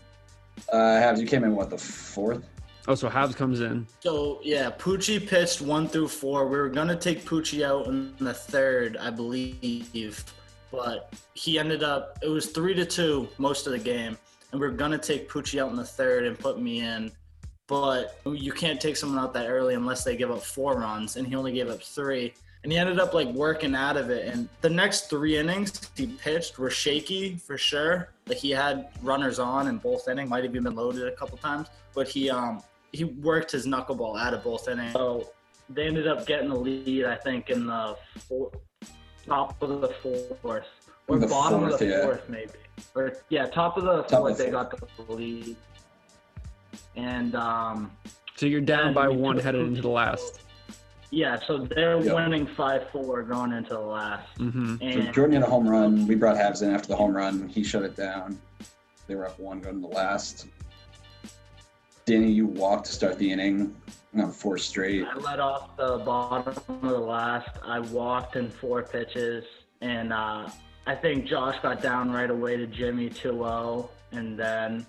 Uh, 0.73 0.75
Habs, 0.77 1.19
you 1.19 1.27
came 1.27 1.43
in 1.43 1.55
what 1.55 1.69
the 1.69 1.77
fourth? 1.77 2.43
Oh, 2.89 2.95
so 2.95 3.07
Habs 3.07 3.35
comes 3.35 3.61
in. 3.61 3.85
So 3.99 4.39
yeah, 4.41 4.71
Poochie 4.71 5.25
pitched 5.25 5.61
one 5.61 5.87
through 5.87 6.07
four. 6.07 6.47
We 6.47 6.57
were 6.57 6.69
gonna 6.69 6.95
take 6.95 7.23
Poochie 7.23 7.63
out 7.63 7.85
in 7.85 8.15
the 8.17 8.33
third, 8.33 8.97
I 8.97 9.11
believe, 9.11 10.25
but 10.71 11.13
he 11.35 11.59
ended 11.59 11.83
up. 11.83 12.17
It 12.23 12.29
was 12.29 12.47
three 12.47 12.73
to 12.73 12.85
two 12.85 13.29
most 13.37 13.67
of 13.67 13.73
the 13.73 13.79
game, 13.79 14.17
and 14.51 14.59
we 14.59 14.65
are 14.65 14.71
gonna 14.71 14.97
take 14.97 15.29
Poochie 15.29 15.61
out 15.61 15.69
in 15.69 15.75
the 15.75 15.85
third 15.85 16.25
and 16.25 16.37
put 16.39 16.59
me 16.59 16.79
in. 16.79 17.11
But 17.67 18.19
you 18.25 18.51
can't 18.51 18.81
take 18.81 18.97
someone 18.97 19.19
out 19.19 19.35
that 19.35 19.47
early 19.47 19.75
unless 19.75 20.03
they 20.03 20.17
give 20.17 20.31
up 20.31 20.41
four 20.41 20.79
runs, 20.79 21.15
and 21.15 21.27
he 21.27 21.35
only 21.35 21.51
gave 21.51 21.69
up 21.69 21.83
three. 21.83 22.33
And 22.63 22.71
he 22.71 22.79
ended 22.79 22.99
up 22.99 23.13
like 23.13 23.27
working 23.27 23.75
out 23.75 23.97
of 23.97 24.09
it. 24.09 24.33
And 24.33 24.49
the 24.61 24.69
next 24.69 25.11
three 25.11 25.37
innings 25.37 25.91
he 25.95 26.07
pitched 26.07 26.57
were 26.57 26.71
shaky 26.71 27.37
for 27.37 27.55
sure. 27.55 28.09
Like 28.25 28.37
he 28.37 28.49
had 28.49 28.89
runners 29.03 29.37
on 29.37 29.67
in 29.67 29.77
both 29.77 30.07
innings, 30.07 30.27
might 30.27 30.43
have 30.43 30.53
even 30.53 30.63
been 30.63 30.75
loaded 30.75 31.07
a 31.07 31.11
couple 31.11 31.37
times. 31.37 31.67
But 31.93 32.07
he 32.07 32.31
um 32.31 32.63
he 32.91 33.03
worked 33.03 33.51
his 33.51 33.65
knuckleball 33.67 34.19
out 34.19 34.33
of 34.33 34.43
both 34.43 34.67
innings. 34.67 34.93
So 34.93 35.27
they 35.69 35.87
ended 35.87 36.07
up 36.07 36.25
getting 36.25 36.49
the 36.49 36.55
lead, 36.55 37.05
I 37.05 37.15
think, 37.15 37.49
in 37.49 37.67
the 37.67 37.95
four, 38.27 38.51
top 39.27 39.61
of 39.61 39.81
the 39.81 39.89
fourth 39.89 40.39
or 40.43 40.63
The 41.19 41.27
bottom 41.27 41.63
of 41.63 41.77
the 41.77 41.85
yeah. 41.87 42.01
fourth, 42.03 42.27
maybe. 42.29 42.51
Or 42.95 43.13
yeah, 43.29 43.45
top 43.47 43.77
of 43.77 43.83
the 43.83 44.03
Top 44.03 44.11
of 44.13 44.19
fourth, 44.19 44.37
the 44.37 44.43
they 44.45 44.51
got 44.51 44.73
the 45.07 45.13
lead. 45.13 45.55
And 46.95 47.35
um, 47.35 47.91
So 48.35 48.45
you're 48.45 48.61
down 48.61 48.93
by 48.93 49.07
one 49.07 49.35
took 49.35 49.45
headed 49.45 49.67
into 49.67 49.81
the 49.81 49.89
last. 49.89 50.39
yeah, 51.11 51.39
so 51.45 51.59
they're 51.59 52.01
Yep. 52.01 52.15
winning 52.15 52.47
five 52.47 52.89
four 52.91 53.21
going 53.23 53.53
into 53.53 53.73
the 53.73 53.79
last. 53.79 54.27
hmm 54.37 54.77
So 54.79 55.01
Jordan 55.11 55.33
had 55.33 55.43
a 55.43 55.49
home 55.49 55.67
run. 55.67 56.07
We 56.07 56.15
brought 56.15 56.37
Habs 56.37 56.61
in 56.63 56.71
after 56.71 56.87
the 56.87 56.95
home 56.95 57.15
run. 57.15 57.47
He 57.47 57.63
shut 57.63 57.83
it 57.83 57.95
down. 57.95 58.39
They 59.07 59.15
were 59.15 59.25
up 59.27 59.39
one 59.39 59.59
going 59.59 59.81
to 59.81 59.87
the 59.87 59.93
last. 59.93 60.47
Danny, 62.09 62.31
you 62.31 62.47
walked 62.47 62.87
to 62.87 62.91
start 62.91 63.19
the 63.19 63.31
inning. 63.31 63.75
Not 64.13 64.33
four 64.33 64.57
straight. 64.57 65.05
I 65.05 65.15
led 65.17 65.39
off 65.39 65.77
the 65.77 65.99
bottom 65.99 66.55
of 66.67 66.81
the 66.81 66.97
last. 66.97 67.49
I 67.63 67.77
walked 67.77 68.35
in 68.35 68.49
four 68.49 68.81
pitches, 68.81 69.45
and 69.81 70.11
uh, 70.11 70.49
I 70.87 70.95
think 70.95 71.27
Josh 71.27 71.57
got 71.61 71.83
down 71.83 72.11
right 72.11 72.31
away 72.31 72.57
to 72.57 72.65
Jimmy 72.65 73.11
2-0, 73.11 73.87
and 74.11 74.39
then 74.39 74.87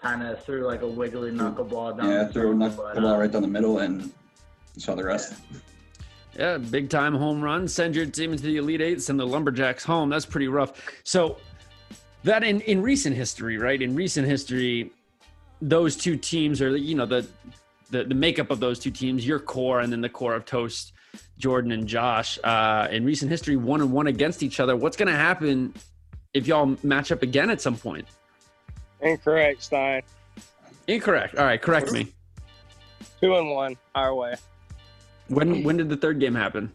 kind 0.00 0.22
of 0.22 0.44
threw 0.44 0.64
like 0.64 0.82
a 0.82 0.86
wiggly 0.86 1.32
knuckleball 1.32 1.98
down. 1.98 2.08
Yeah, 2.08 2.24
the 2.24 2.32
threw 2.32 2.52
a 2.52 2.54
middle, 2.54 2.76
but, 2.76 2.96
knuckleball 2.96 3.16
uh, 3.16 3.18
right 3.18 3.32
down 3.32 3.42
the 3.42 3.48
middle, 3.48 3.80
and 3.80 4.12
saw 4.76 4.94
the 4.94 5.02
rest. 5.02 5.34
Yeah, 6.38 6.58
big 6.58 6.88
time 6.88 7.16
home 7.16 7.42
run. 7.42 7.66
Send 7.66 7.96
your 7.96 8.06
team 8.06 8.30
into 8.30 8.44
the 8.44 8.58
Elite 8.58 8.80
Eight. 8.80 9.02
Send 9.02 9.18
the 9.18 9.26
Lumberjacks 9.26 9.82
home. 9.82 10.08
That's 10.08 10.26
pretty 10.26 10.46
rough. 10.46 11.00
So 11.02 11.38
that 12.22 12.44
in 12.44 12.60
in 12.60 12.80
recent 12.80 13.16
history, 13.16 13.58
right? 13.58 13.82
In 13.82 13.96
recent 13.96 14.28
history, 14.28 14.92
those 15.60 15.96
two 15.96 16.16
teams 16.16 16.62
are 16.62 16.76
you 16.76 16.94
know 16.94 17.06
the 17.06 17.26
the, 17.90 18.04
the 18.04 18.14
makeup 18.14 18.50
of 18.50 18.60
those 18.60 18.78
two 18.78 18.90
teams, 18.90 19.26
your 19.26 19.38
core, 19.38 19.80
and 19.80 19.92
then 19.92 20.00
the 20.00 20.08
core 20.08 20.34
of 20.34 20.44
Toast, 20.44 20.92
Jordan 21.38 21.72
and 21.72 21.86
Josh. 21.86 22.38
Uh, 22.44 22.86
in 22.90 23.04
recent 23.04 23.30
history, 23.30 23.56
one 23.56 23.80
and 23.80 23.92
one 23.92 24.08
against 24.08 24.42
each 24.42 24.60
other. 24.60 24.76
What's 24.76 24.96
going 24.96 25.08
to 25.08 25.14
happen 25.14 25.72
if 26.34 26.46
y'all 26.46 26.76
match 26.82 27.10
up 27.10 27.22
again 27.22 27.50
at 27.50 27.60
some 27.60 27.76
point? 27.76 28.06
Incorrect, 29.00 29.62
Stein. 29.62 30.02
Incorrect. 30.86 31.36
All 31.36 31.44
right, 31.44 31.60
correct 31.60 31.92
me. 31.92 32.12
Two 33.20 33.34
and 33.36 33.50
one 33.50 33.76
our 33.94 34.14
way. 34.14 34.34
When 35.28 35.62
when 35.62 35.76
did 35.76 35.88
the 35.88 35.96
third 35.96 36.20
game 36.20 36.34
happen? 36.34 36.72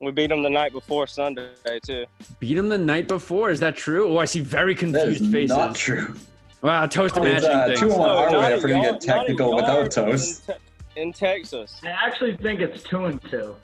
We 0.00 0.12
beat 0.12 0.28
them 0.28 0.42
the 0.42 0.50
night 0.50 0.72
before 0.72 1.06
Sunday 1.08 1.48
too. 1.84 2.04
Beat 2.38 2.54
them 2.54 2.68
the 2.68 2.78
night 2.78 3.08
before. 3.08 3.50
Is 3.50 3.58
that 3.60 3.74
true? 3.74 4.08
Oh, 4.08 4.18
I 4.18 4.26
see 4.26 4.40
very 4.40 4.74
confused 4.74 5.22
is 5.22 5.32
faces. 5.32 5.56
not 5.56 5.74
true. 5.74 6.14
Wow, 6.62 6.86
toast 6.86 7.16
It's, 7.16 7.24
matching 7.24 7.50
uh, 7.50 7.66
things. 7.68 7.80
two 7.80 7.92
on 7.92 8.10
our 8.34 8.40
way 8.40 8.54
if 8.54 8.62
we're 8.62 8.70
gonna 8.70 8.92
get 8.92 9.00
technical 9.00 9.54
without 9.54 9.90
toast. 9.90 10.48
In, 10.48 10.54
Te- 10.54 11.00
in 11.02 11.12
Texas. 11.12 11.80
I 11.84 11.88
actually 11.88 12.36
think 12.36 12.60
it's 12.60 12.82
two 12.82 13.04
and 13.04 13.22
two. 13.30 13.54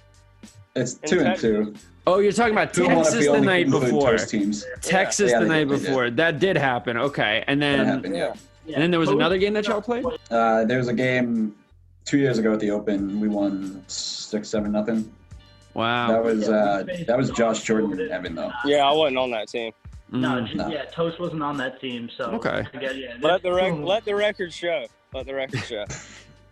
It's 0.76 0.94
In 0.98 1.08
two 1.08 1.16
and 1.18 1.26
Texas. 1.28 1.42
two. 1.42 1.74
Oh, 2.06 2.18
you're 2.18 2.32
talking 2.32 2.52
about 2.52 2.74
Two 2.74 2.84
and 2.84 2.96
one 2.96 3.06
if 3.06 3.12
Texas 3.12 3.28
we 3.28 3.34
the 3.38 3.40
night 3.40 3.70
before. 3.70 4.16
Teams. 4.18 4.64
Texas 4.82 5.30
Yeah, 5.30 5.40
the 5.40 5.46
night 5.46 5.60
did, 5.60 5.70
they 5.70 5.76
did. 5.78 5.86
before. 5.86 6.10
That 6.10 6.38
did 6.38 6.56
happen. 6.56 6.96
Okay, 6.98 7.42
and 7.46 7.60
That 7.62 7.76
then 7.78 7.86
happened, 7.86 8.16
yeah. 8.16 8.34
Yeah, 8.66 8.74
and 8.74 8.82
then 8.82 8.90
there 8.90 9.00
was 9.00 9.08
Toast- 9.08 9.16
another 9.16 9.38
game 9.38 9.54
that 9.54 9.66
y'all 9.66 9.80
played. 9.80 10.04
Uh, 10.30 10.64
there 10.64 10.78
was 10.78 10.88
a 10.88 10.92
game 10.92 11.54
two 12.04 12.18
years 12.18 12.38
ago 12.38 12.52
at 12.52 12.60
the 12.60 12.70
Open. 12.70 13.18
We 13.20 13.28
won 13.28 13.82
six, 13.88 14.48
seven, 14.50 14.72
nothing. 14.72 15.10
Wow. 15.72 16.08
That 16.08 16.22
was 16.22 16.46
Yeah, 16.48 16.54
uh, 16.54 16.84
that 17.08 17.16
was 17.16 17.30
Josh 17.30 17.62
Jordan 17.62 17.90
Jordan. 17.90 18.04
and 18.06 18.12
Evan 18.12 18.34
though. 18.36 18.52
Yeah, 18.64 18.86
I 18.86 18.92
wasn't 18.92 19.18
on 19.18 19.30
that 19.32 19.48
team. 19.48 19.72
No, 20.10 20.28
Mm. 20.42 20.54
No. 20.54 20.68
yeah, 20.68 20.84
Toast 20.84 21.18
wasn't 21.18 21.42
on 21.42 21.56
that 21.56 21.80
team, 21.80 22.08
so 22.16 22.24
Okay. 22.32 22.64
I 22.72 22.78
get- 22.78 22.96
yeah, 22.96 23.16
Let 23.20 23.42
the 23.42 23.48
two 23.50 23.54
rec- 23.56 23.74
let 23.78 24.04
the 24.04 24.14
record 24.14 24.52
show. 24.52 24.86
Let 25.12 25.26
the 25.26 25.34
record 25.34 25.60
show. 25.64 25.84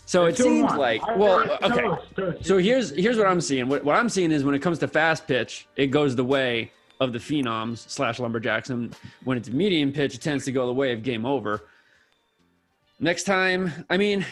So 0.04 0.26
it 0.26 0.36
seems 0.36 0.70
like 0.74 1.00
well, 1.16 1.40
okay. 1.62 1.80
Toast, 1.80 2.02
Toast. 2.16 2.44
So 2.44 2.58
here's 2.58 2.90
here's 2.90 3.16
what 3.16 3.26
I'm 3.28 3.40
seeing. 3.40 3.68
What, 3.68 3.82
what 3.84 3.94
I'm 3.96 4.08
seeing 4.10 4.30
is 4.32 4.44
when 4.44 4.54
it 4.54 4.58
comes 4.58 4.78
to 4.80 4.88
fast 4.88 5.26
pitch, 5.26 5.66
it 5.76 5.86
goes 5.86 6.16
the 6.16 6.24
way 6.24 6.70
of 7.00 7.12
the 7.14 7.18
phenoms 7.18 7.88
slash 7.88 8.18
lumberjacks, 8.18 8.68
and 8.68 8.94
when 9.24 9.38
it's 9.38 9.48
medium 9.48 9.90
pitch, 9.92 10.14
it 10.16 10.20
tends 10.20 10.44
to 10.46 10.52
go 10.52 10.66
the 10.66 10.72
way 10.72 10.92
of 10.92 11.02
game 11.02 11.24
over. 11.24 11.62
Next 13.00 13.24
time, 13.24 13.72
I 13.88 13.96
mean, 13.96 14.26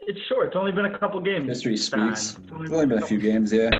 It's 0.00 0.18
short. 0.28 0.48
It's 0.48 0.56
only 0.56 0.72
been 0.72 0.86
a 0.86 0.98
couple 0.98 1.20
games. 1.20 1.46
History 1.46 1.76
Stein. 1.76 2.16
speaks. 2.16 2.38
It's 2.44 2.52
It's 2.64 2.72
only 2.72 2.86
been 2.86 3.02
a 3.02 3.06
few 3.06 3.18
games, 3.20 3.52
yeah. 3.52 3.70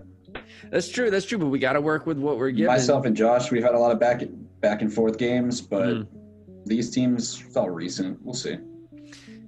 that's 0.71 0.88
true, 0.90 1.11
that's 1.11 1.26
true, 1.26 1.38
but 1.38 1.47
we 1.47 1.59
got 1.59 1.73
to 1.73 1.80
work 1.80 2.07
with 2.07 2.18
what 2.18 2.38
we're 2.38 2.50
given. 2.50 2.66
Myself 2.73 3.04
and 3.07 3.16
Josh, 3.16 3.50
we've 3.50 3.64
had 3.64 3.75
a 3.75 3.78
lot 3.78 3.90
of 3.90 3.99
back 3.99 4.23
back 4.62 4.81
and 4.81 4.90
forth 4.92 5.19
games, 5.19 5.61
but 5.61 5.88
Mhm. 5.88 6.07
these 6.64 6.90
teams 6.90 7.37
felt 7.37 7.69
recent. 7.71 8.19
We'll 8.25 8.35
see. 8.35 8.57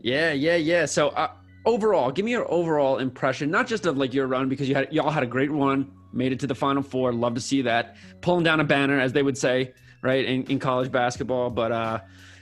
Yeah, 0.02 0.32
yeah, 0.32 0.56
yeah. 0.56 0.84
So 0.84 1.08
uh, 1.10 1.28
overall, 1.64 2.10
give 2.10 2.26
me 2.26 2.32
your 2.32 2.50
overall 2.52 2.98
impression, 2.98 3.50
not 3.50 3.66
just 3.66 3.86
of 3.86 3.96
like 3.96 4.12
your 4.12 4.26
run 4.26 4.50
because 4.50 4.68
you 4.68 4.74
had 4.74 4.92
y'all 4.92 5.10
had 5.10 5.22
a 5.22 5.26
great 5.26 5.50
run, 5.50 5.90
made 6.12 6.32
it 6.32 6.40
to 6.40 6.46
the 6.46 6.54
final 6.54 6.82
four. 6.82 7.12
Love 7.12 7.34
to 7.34 7.40
see 7.40 7.62
that 7.62 7.96
pulling 8.20 8.44
down 8.44 8.60
a 8.60 8.64
banner, 8.64 9.00
as 9.00 9.12
they 9.14 9.22
would 9.22 9.38
say, 9.38 9.72
right 10.02 10.24
in, 10.26 10.42
in 10.44 10.58
college 10.58 10.92
basketball. 10.92 11.48
But 11.48 11.72
uh, 11.72 12.00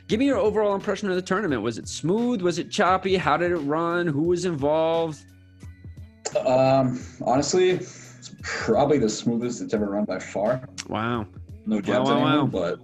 give 0.08 0.18
me 0.18 0.26
your 0.26 0.38
overall 0.38 0.74
impression 0.74 1.08
of 1.10 1.14
the 1.14 1.22
tournament. 1.22 1.62
Was 1.62 1.78
it 1.78 1.86
smooth? 1.86 2.40
Was 2.42 2.58
it 2.58 2.70
choppy? 2.70 3.16
How 3.16 3.36
did 3.36 3.52
it 3.52 3.58
run? 3.58 4.06
Who 4.08 4.22
was 4.24 4.44
involved? 4.44 5.20
Um, 6.46 7.00
honestly, 7.20 7.70
it's 7.70 8.34
probably 8.42 8.98
the 8.98 9.08
smoothest 9.08 9.60
it's 9.60 9.74
ever 9.74 9.86
run 9.86 10.04
by 10.06 10.18
far. 10.18 10.66
Wow, 10.88 11.26
No 11.66 11.80
jabs 11.80 12.08
wow, 12.08 12.16
anymore, 12.16 12.44
wow. 12.44 12.46
but 12.46 12.80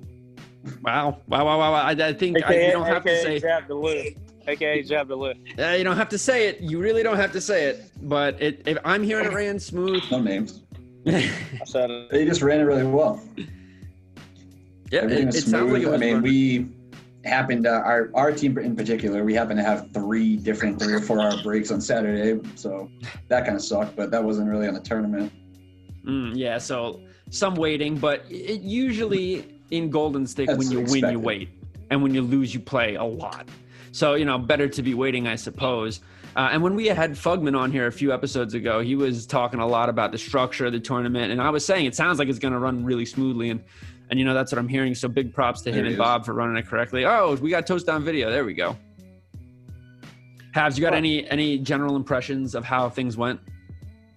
wow, 0.83 1.21
wow, 1.27 1.45
wow, 1.45 1.59
wow! 1.59 1.73
wow. 1.73 1.83
I, 1.83 1.91
I 1.91 2.13
think 2.13 2.45
I, 2.45 2.67
you 2.67 2.73
don't 2.73 2.87
have 2.87 3.05
to 3.05 3.11
AKA 3.11 3.23
say. 3.23 3.41
Jab 3.41 3.67
the 3.67 3.75
loo. 3.75 4.05
AKA 4.47 4.83
Jab 4.83 5.09
the 5.09 5.17
loo. 5.17 5.33
Uh, 5.59 5.71
you 5.73 5.85
don't 5.85 5.97
have 5.97 6.09
to 6.11 6.19
say 6.19 6.49
it. 6.49 6.61
You 6.61 6.81
really 6.81 7.03
don't 7.03 7.17
have 7.17 7.33
to 7.33 7.41
say 7.41 7.65
it. 7.65 7.91
But 8.03 8.41
it, 8.41 8.63
if 8.67 8.79
I'm 8.85 9.03
hearing 9.03 9.27
it 9.27 9.35
ran 9.35 9.59
smooth, 9.59 10.03
no 10.11 10.21
names. 10.21 10.63
I 11.07 11.31
said 11.65 11.91
it. 11.91 12.11
They 12.11 12.25
just 12.25 12.43
ran 12.43 12.61
it 12.61 12.65
really 12.65 12.85
well. 12.85 13.23
yeah, 14.91 15.01
Everything 15.01 15.25
it, 15.25 15.27
was 15.27 15.37
it 15.37 15.41
smooth. 15.43 15.53
sounds 15.53 15.73
like 15.73 15.83
it 15.83 15.87
was. 15.87 15.95
I 15.95 15.99
mean, 15.99 16.15
run- 16.15 16.23
we 16.23 16.69
happened 17.25 17.65
to, 17.65 17.73
our 17.73 18.11
our 18.15 18.33
team 18.33 18.57
in 18.59 18.77
particular. 18.77 19.25
We 19.25 19.35
happened 19.35 19.59
to 19.59 19.65
have 19.65 19.91
three 19.93 20.37
different 20.37 20.81
three 20.81 20.95
or 20.95 21.01
four 21.01 21.21
hour 21.21 21.43
breaks 21.43 21.71
on 21.71 21.81
Saturday, 21.81 22.41
so 22.55 22.91
that 23.29 23.45
kind 23.45 23.57
of 23.57 23.63
sucked. 23.63 23.97
But 23.97 24.11
that 24.11 24.23
wasn't 24.23 24.49
really 24.49 24.69
on 24.69 24.75
the 24.75 24.81
tournament. 24.81 25.33
Mm, 26.07 26.33
yeah, 26.35 26.59
so 26.59 27.03
some 27.31 27.55
waiting, 27.55 27.97
but 27.99 28.25
it 28.31 28.61
usually 28.61 29.55
in 29.71 29.91
Golden 29.91 30.27
Stick, 30.27 30.47
That's 30.49 30.59
when 30.59 30.71
you 30.71 30.81
win, 30.81 31.11
you 31.13 31.19
wait, 31.19 31.49
and 31.91 32.03
when 32.03 32.15
you 32.15 32.23
lose, 32.23 32.55
you 32.55 32.61
play 32.61 32.95
a 32.95 33.05
lot. 33.05 33.49
So 33.93 34.15
you 34.15 34.25
know, 34.25 34.39
better 34.39 34.69
to 34.69 34.83
be 34.83 34.95
waiting, 34.95 35.27
I 35.27 35.37
suppose. 35.37 36.01
Uh, 36.37 36.51
and 36.53 36.63
when 36.63 36.75
we 36.75 36.87
had 36.87 37.13
Fugman 37.13 37.59
on 37.59 37.73
here 37.73 37.87
a 37.87 37.93
few 37.93 38.13
episodes 38.13 38.55
ago, 38.55 38.81
he 38.81 38.95
was 38.95 39.27
talking 39.27 39.61
a 39.61 39.67
lot 39.67 39.89
about 39.89 40.13
the 40.13 40.19
structure 40.19 40.67
of 40.67 40.73
the 40.73 40.81
tournament, 40.81 41.33
and 41.33 41.41
I 41.41 41.51
was 41.51 41.65
saying 41.65 41.87
it 41.87 41.95
sounds 41.95 42.19
like 42.19 42.29
it's 42.29 42.39
going 42.39 42.53
to 42.53 42.61
run 42.61 42.85
really 42.85 43.07
smoothly, 43.07 43.51
and 43.51 43.63
and 44.11 44.19
you 44.19 44.25
know 44.25 44.35
that's 44.35 44.53
what 44.53 44.59
I'm 44.59 44.69
hearing. 44.69 44.95
So 44.95 45.09
big 45.09 45.35
props 45.35 45.63
to 45.63 45.71
There 45.71 45.81
him 45.81 45.87
and 45.87 45.93
is. 45.95 45.99
Bob 45.99 46.25
for 46.25 46.35
running 46.35 46.57
it 46.57 46.67
correctly. 46.67 47.05
Oh, 47.05 47.35
we 47.35 47.51
got 47.51 47.67
toast 47.67 47.89
on 47.89 48.05
video. 48.05 48.31
There 48.31 48.45
we 48.45 48.55
go. 48.55 48.77
Habs, 50.55 50.77
you 50.77 50.83
got 50.83 50.95
any 50.95 51.29
any 51.29 51.59
general 51.59 51.97
impressions 51.97 52.55
of 52.55 52.65
how 52.65 52.89
things 52.89 53.17
went? 53.17 53.41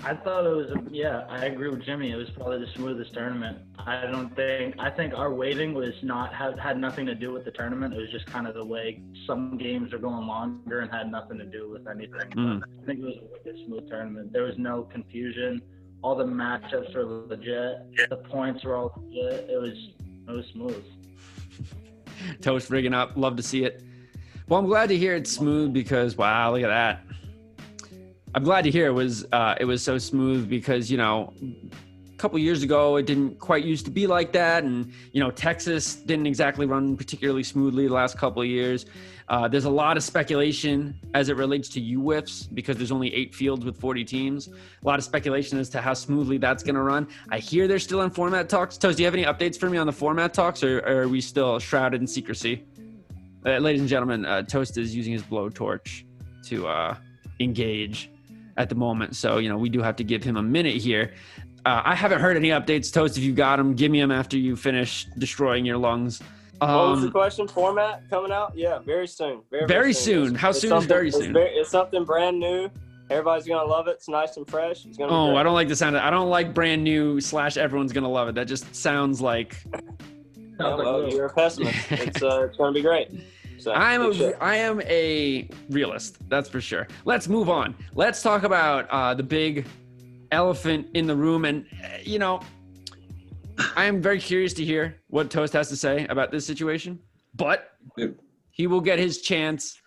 I 0.03 0.15
thought 0.15 0.45
it 0.45 0.55
was, 0.55 0.71
yeah, 0.89 1.25
I 1.29 1.45
agree 1.45 1.69
with 1.69 1.83
Jimmy. 1.83 2.11
It 2.11 2.15
was 2.15 2.29
probably 2.31 2.59
the 2.59 2.71
smoothest 2.73 3.13
tournament. 3.13 3.59
I 3.77 4.07
don't 4.07 4.35
think, 4.35 4.75
I 4.79 4.89
think 4.89 5.13
our 5.13 5.31
waiting 5.31 5.73
was 5.73 5.93
not, 6.01 6.33
had, 6.33 6.59
had 6.59 6.79
nothing 6.79 7.05
to 7.05 7.13
do 7.13 7.31
with 7.31 7.45
the 7.45 7.51
tournament. 7.51 7.93
It 7.93 7.97
was 7.97 8.09
just 8.09 8.25
kind 8.25 8.47
of 8.47 8.55
the 8.55 8.65
way 8.65 9.01
some 9.27 9.57
games 9.57 9.93
are 9.93 9.99
going 9.99 10.25
longer 10.25 10.79
and 10.79 10.91
had 10.91 11.11
nothing 11.11 11.37
to 11.37 11.45
do 11.45 11.69
with 11.69 11.87
anything. 11.87 12.29
Mm. 12.31 12.63
I 12.63 12.85
think 12.85 12.99
it 12.99 13.05
was 13.05 13.17
a 13.17 13.25
wicked 13.31 13.65
smooth 13.65 13.87
tournament. 13.89 14.33
There 14.33 14.43
was 14.43 14.57
no 14.57 14.83
confusion. 14.83 15.61
All 16.01 16.15
the 16.15 16.25
matchups 16.25 16.95
were 16.95 17.05
legit. 17.05 18.09
The 18.09 18.17
points 18.17 18.63
were 18.63 18.75
all 18.75 18.99
legit. 19.05 19.49
It 19.51 19.61
was, 19.61 19.77
it 20.27 20.31
was 20.31 20.45
smooth. 20.47 20.83
Toast 22.41 22.71
rigging 22.71 22.95
up. 22.95 23.11
Love 23.15 23.35
to 23.35 23.43
see 23.43 23.65
it. 23.65 23.83
Well, 24.47 24.59
I'm 24.59 24.65
glad 24.65 24.89
to 24.89 24.97
hear 24.97 25.15
it's 25.15 25.31
smooth 25.31 25.73
because 25.73 26.17
wow, 26.17 26.51
look 26.51 26.63
at 26.63 26.67
that. 26.67 27.05
I'm 28.33 28.43
glad 28.43 28.63
to 28.63 28.71
hear 28.71 28.87
it 28.87 28.93
was 28.93 29.25
uh, 29.33 29.55
it 29.59 29.65
was 29.65 29.83
so 29.83 29.97
smooth 29.97 30.49
because 30.49 30.89
you 30.89 30.97
know 30.97 31.33
a 31.41 32.17
couple 32.17 32.39
years 32.39 32.63
ago 32.63 32.95
it 32.95 33.05
didn't 33.05 33.39
quite 33.39 33.65
used 33.65 33.83
to 33.85 33.91
be 33.91 34.07
like 34.07 34.31
that, 34.31 34.63
and 34.63 34.93
you 35.11 35.19
know 35.19 35.31
Texas 35.31 35.95
didn't 35.95 36.27
exactly 36.27 36.65
run 36.65 36.95
particularly 36.95 37.43
smoothly 37.43 37.87
the 37.87 37.93
last 37.93 38.17
couple 38.17 38.41
of 38.41 38.47
years. 38.47 38.85
Uh, 39.27 39.47
there's 39.49 39.65
a 39.65 39.69
lot 39.69 39.97
of 39.97 40.03
speculation 40.03 40.97
as 41.13 41.27
it 41.27 41.35
relates 41.35 41.67
to 41.69 41.81
UWIFs 41.81 42.53
because 42.53 42.77
there's 42.77 42.91
only 42.91 43.13
eight 43.13 43.33
fields 43.33 43.63
with 43.63 43.79
40 43.79 44.03
teams. 44.03 44.47
A 44.47 44.53
lot 44.83 44.99
of 44.99 45.05
speculation 45.05 45.57
as 45.57 45.69
to 45.69 45.79
how 45.79 45.93
smoothly 45.93 46.37
that's 46.37 46.63
going 46.63 46.75
to 46.75 46.81
run. 46.81 47.07
I 47.29 47.39
hear 47.39 47.65
they're 47.65 47.79
still 47.79 48.01
in 48.01 48.09
format 48.09 48.49
talks. 48.49 48.77
Toast, 48.77 48.97
do 48.97 49.03
you 49.03 49.07
have 49.07 49.13
any 49.13 49.23
updates 49.23 49.57
for 49.57 49.69
me 49.69 49.77
on 49.77 49.87
the 49.87 49.93
format 49.93 50.33
talks, 50.33 50.63
or, 50.63 50.79
or 50.79 51.03
are 51.03 51.07
we 51.07 51.21
still 51.21 51.59
shrouded 51.59 52.01
in 52.01 52.07
secrecy? 52.07 52.65
Uh, 53.45 53.57
ladies 53.57 53.81
and 53.81 53.89
gentlemen, 53.89 54.25
uh, 54.25 54.41
Toast 54.41 54.77
is 54.77 54.93
using 54.95 55.13
his 55.13 55.23
blowtorch 55.23 56.03
to 56.45 56.67
uh, 56.67 56.95
engage 57.39 58.11
at 58.57 58.69
the 58.69 58.75
moment. 58.75 59.15
So, 59.15 59.37
you 59.37 59.49
know, 59.49 59.57
we 59.57 59.69
do 59.69 59.81
have 59.81 59.95
to 59.97 60.03
give 60.03 60.23
him 60.23 60.37
a 60.37 60.43
minute 60.43 60.75
here. 60.77 61.13
Uh, 61.65 61.81
I 61.85 61.95
haven't 61.95 62.19
heard 62.19 62.35
any 62.37 62.49
updates. 62.49 62.91
Toast, 62.91 63.17
if 63.17 63.23
you 63.23 63.33
got 63.33 63.57
them, 63.57 63.75
give 63.75 63.91
me 63.91 63.99
them 63.99 64.11
after 64.11 64.37
you 64.37 64.55
finish 64.55 65.05
destroying 65.17 65.65
your 65.65 65.77
lungs. 65.77 66.21
what 66.59 66.69
was 66.69 67.01
the 67.01 67.07
Um, 67.07 67.11
question? 67.11 67.47
Format 67.47 68.03
coming 68.09 68.31
out? 68.31 68.53
Yeah, 68.55 68.79
very 68.79 69.07
soon. 69.07 69.41
Very, 69.49 69.65
Very 69.67 69.93
soon. 69.93 70.23
It's- 70.27 70.39
How 70.41 70.49
it's 70.49 70.59
soon 70.61 70.73
is 70.73 70.85
very 70.85 71.07
it's 71.09 71.17
soon? 71.17 71.33
very- 71.33 71.49
it's 71.55 71.69
something 71.71 72.03
brand 72.03 72.39
new. 72.39 72.69
Everybody's 73.09 73.45
gonna 73.47 73.67
love 73.67 73.87
it. 73.87 73.91
It's 73.91 74.07
nice 74.07 74.37
and 74.37 74.47
fresh. 74.49 74.85
It's 74.85 74.97
gonna. 74.97 75.11
Oh. 75.11 75.35
I 75.35 75.43
don't 75.43 75.53
like 75.53 75.67
the 75.67 75.75
sound. 75.75 75.97
Of, 75.97 76.01
I 76.03 76.09
don't 76.09 76.29
like 76.29 76.53
brand 76.53 76.81
new 76.83 77.19
slash 77.19 77.57
everyone's 77.57 77.91
gonna 77.91 78.07
love 78.09 78.29
it. 78.29 78.35
That 78.35 78.47
just 78.47 78.73
sounds 78.73 79.19
like 79.19 79.57
Yeah, 80.59 80.75
well, 80.75 81.11
you're 81.11 81.25
a 81.25 81.33
pessimist. 81.33 81.75
it's 81.91 82.23
uh, 82.23 82.43
it's 82.47 82.57
gonna 82.57 82.71
be 82.71 82.81
great. 82.81 83.09
So, 83.61 83.73
I'm 83.73 84.01
a, 84.01 84.13
shit. 84.13 84.37
I 84.41 84.55
am 84.55 84.81
a 84.81 85.47
realist. 85.69 86.17
That's 86.29 86.49
for 86.49 86.59
sure. 86.59 86.87
Let's 87.05 87.27
move 87.27 87.47
on. 87.47 87.75
Let's 87.93 88.23
talk 88.23 88.41
about 88.41 88.89
uh, 88.89 89.13
the 89.13 89.21
big 89.21 89.67
elephant 90.31 90.87
in 90.95 91.05
the 91.05 91.15
room, 91.15 91.45
and 91.45 91.67
uh, 91.83 91.97
you 92.03 92.17
know, 92.17 92.41
I 93.75 93.85
am 93.85 94.01
very 94.01 94.19
curious 94.19 94.53
to 94.53 94.65
hear 94.65 94.97
what 95.09 95.29
Toast 95.29 95.53
has 95.53 95.69
to 95.69 95.75
say 95.75 96.07
about 96.07 96.31
this 96.31 96.43
situation. 96.43 96.97
But 97.35 97.77
he 98.49 98.65
will 98.65 98.81
get 98.81 98.97
his 98.97 99.21
chance 99.21 99.79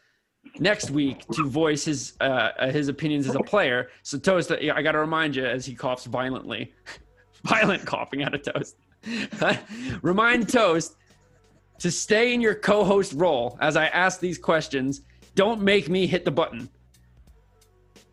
next 0.61 0.91
week 0.91 1.27
to 1.33 1.45
voice 1.45 1.85
his 1.85 2.13
uh, 2.21 2.51
uh, 2.57 2.71
his 2.71 2.87
opinions 2.87 3.27
as 3.27 3.35
a 3.35 3.41
player. 3.41 3.89
So 4.05 4.19
Toast, 4.19 4.53
uh, 4.53 4.57
I 4.73 4.83
got 4.83 4.93
to 4.93 5.01
remind 5.01 5.35
you 5.35 5.45
as 5.45 5.67
he 5.67 5.75
coughs 5.75 6.05
violently, 6.05 6.73
violent 7.45 7.85
coughing 7.85 8.23
out 8.23 8.35
of 8.35 8.43
Toast. 8.43 8.77
remind 10.03 10.49
Toast 10.49 10.95
to 11.79 11.91
stay 11.91 12.35
in 12.35 12.41
your 12.41 12.55
co-host 12.55 13.13
role 13.15 13.59
as 13.61 13.77
I 13.77 13.87
ask 13.87 14.21
these 14.21 14.39
questions. 14.39 15.03
Don't 15.35 15.61
make 15.63 15.89
me 15.89 16.07
hit 16.07 16.25
the 16.25 16.31
button. 16.31 16.69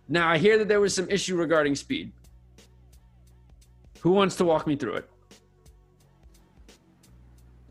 Now 0.07 0.27
I 0.27 0.37
hear 0.37 0.57
that 0.57 0.67
there 0.67 0.81
was 0.81 0.93
some 0.93 1.09
issue 1.09 1.35
regarding 1.35 1.75
speed. 1.75 2.11
Who 4.01 4.11
wants 4.11 4.35
to 4.37 4.45
walk 4.45 4.65
me 4.65 4.75
through 4.75 4.95
it? 4.95 5.09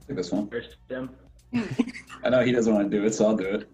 Take 0.06 0.16
this 0.16 0.30
one. 0.30 0.48
First, 0.48 0.76
Tim. 0.88 1.10
I 2.24 2.28
know 2.30 2.40
he 2.42 2.52
doesn't 2.52 2.72
want 2.72 2.90
to 2.90 2.96
do 2.96 3.04
it, 3.04 3.14
so 3.14 3.26
I'll 3.26 3.36
do 3.36 3.46
it. 3.46 3.68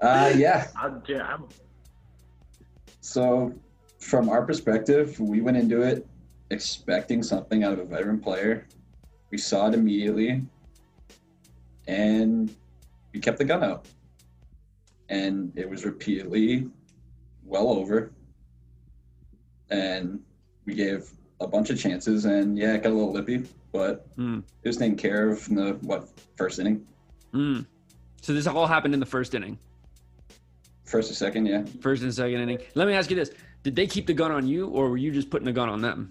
Uh, 0.00 0.32
yeah. 0.36 0.68
I'll, 0.76 1.00
do- 1.00 1.18
I'm, 1.18 1.44
So, 3.00 3.54
from 3.98 4.28
our 4.28 4.44
perspective, 4.44 5.18
we 5.18 5.40
went 5.40 5.56
into 5.56 5.82
it 5.82 6.06
expecting 6.50 7.22
something 7.22 7.64
out 7.64 7.72
of 7.72 7.78
a 7.80 7.84
veteran 7.84 8.20
player. 8.20 8.66
We 9.30 9.38
saw 9.38 9.68
it 9.68 9.74
immediately, 9.74 10.42
and 11.86 12.54
we 13.12 13.20
kept 13.20 13.38
the 13.38 13.44
gun 13.44 13.62
out. 13.62 13.86
And 15.08 15.52
it 15.56 15.68
was 15.68 15.84
repeatedly 15.84 16.68
well 17.44 17.68
over. 17.70 18.10
And 19.70 20.20
we 20.64 20.74
gave 20.74 21.10
a 21.40 21.46
bunch 21.46 21.70
of 21.70 21.78
chances, 21.78 22.24
and 22.24 22.56
yeah, 22.58 22.74
it 22.74 22.82
got 22.82 22.90
a 22.90 22.94
little 22.94 23.12
lippy, 23.12 23.44
but 23.72 24.06
Hmm. 24.16 24.40
it 24.62 24.68
was 24.68 24.76
taken 24.76 24.96
care 24.96 25.30
of 25.30 25.46
in 25.48 25.54
the 25.56 25.72
what 25.82 26.08
first 26.36 26.58
inning, 26.58 26.84
Hmm. 27.32 27.60
So 28.22 28.32
this 28.32 28.46
all 28.46 28.66
happened 28.66 28.94
in 28.94 29.00
the 29.00 29.06
first 29.06 29.34
inning, 29.34 29.58
first 30.84 31.10
or 31.10 31.14
second, 31.14 31.46
yeah. 31.46 31.64
first 31.80 32.02
and 32.02 32.12
second 32.14 32.40
inning. 32.40 32.58
Let 32.74 32.86
me 32.88 32.94
ask 32.94 33.10
you 33.10 33.16
this: 33.16 33.30
Did 33.62 33.76
they 33.76 33.86
keep 33.86 34.06
the 34.06 34.14
gun 34.14 34.30
on 34.32 34.46
you, 34.48 34.68
or 34.68 34.88
were 34.88 34.96
you 34.96 35.12
just 35.12 35.28
putting 35.30 35.44
the 35.44 35.52
gun 35.52 35.68
on 35.68 35.80
them? 35.82 36.10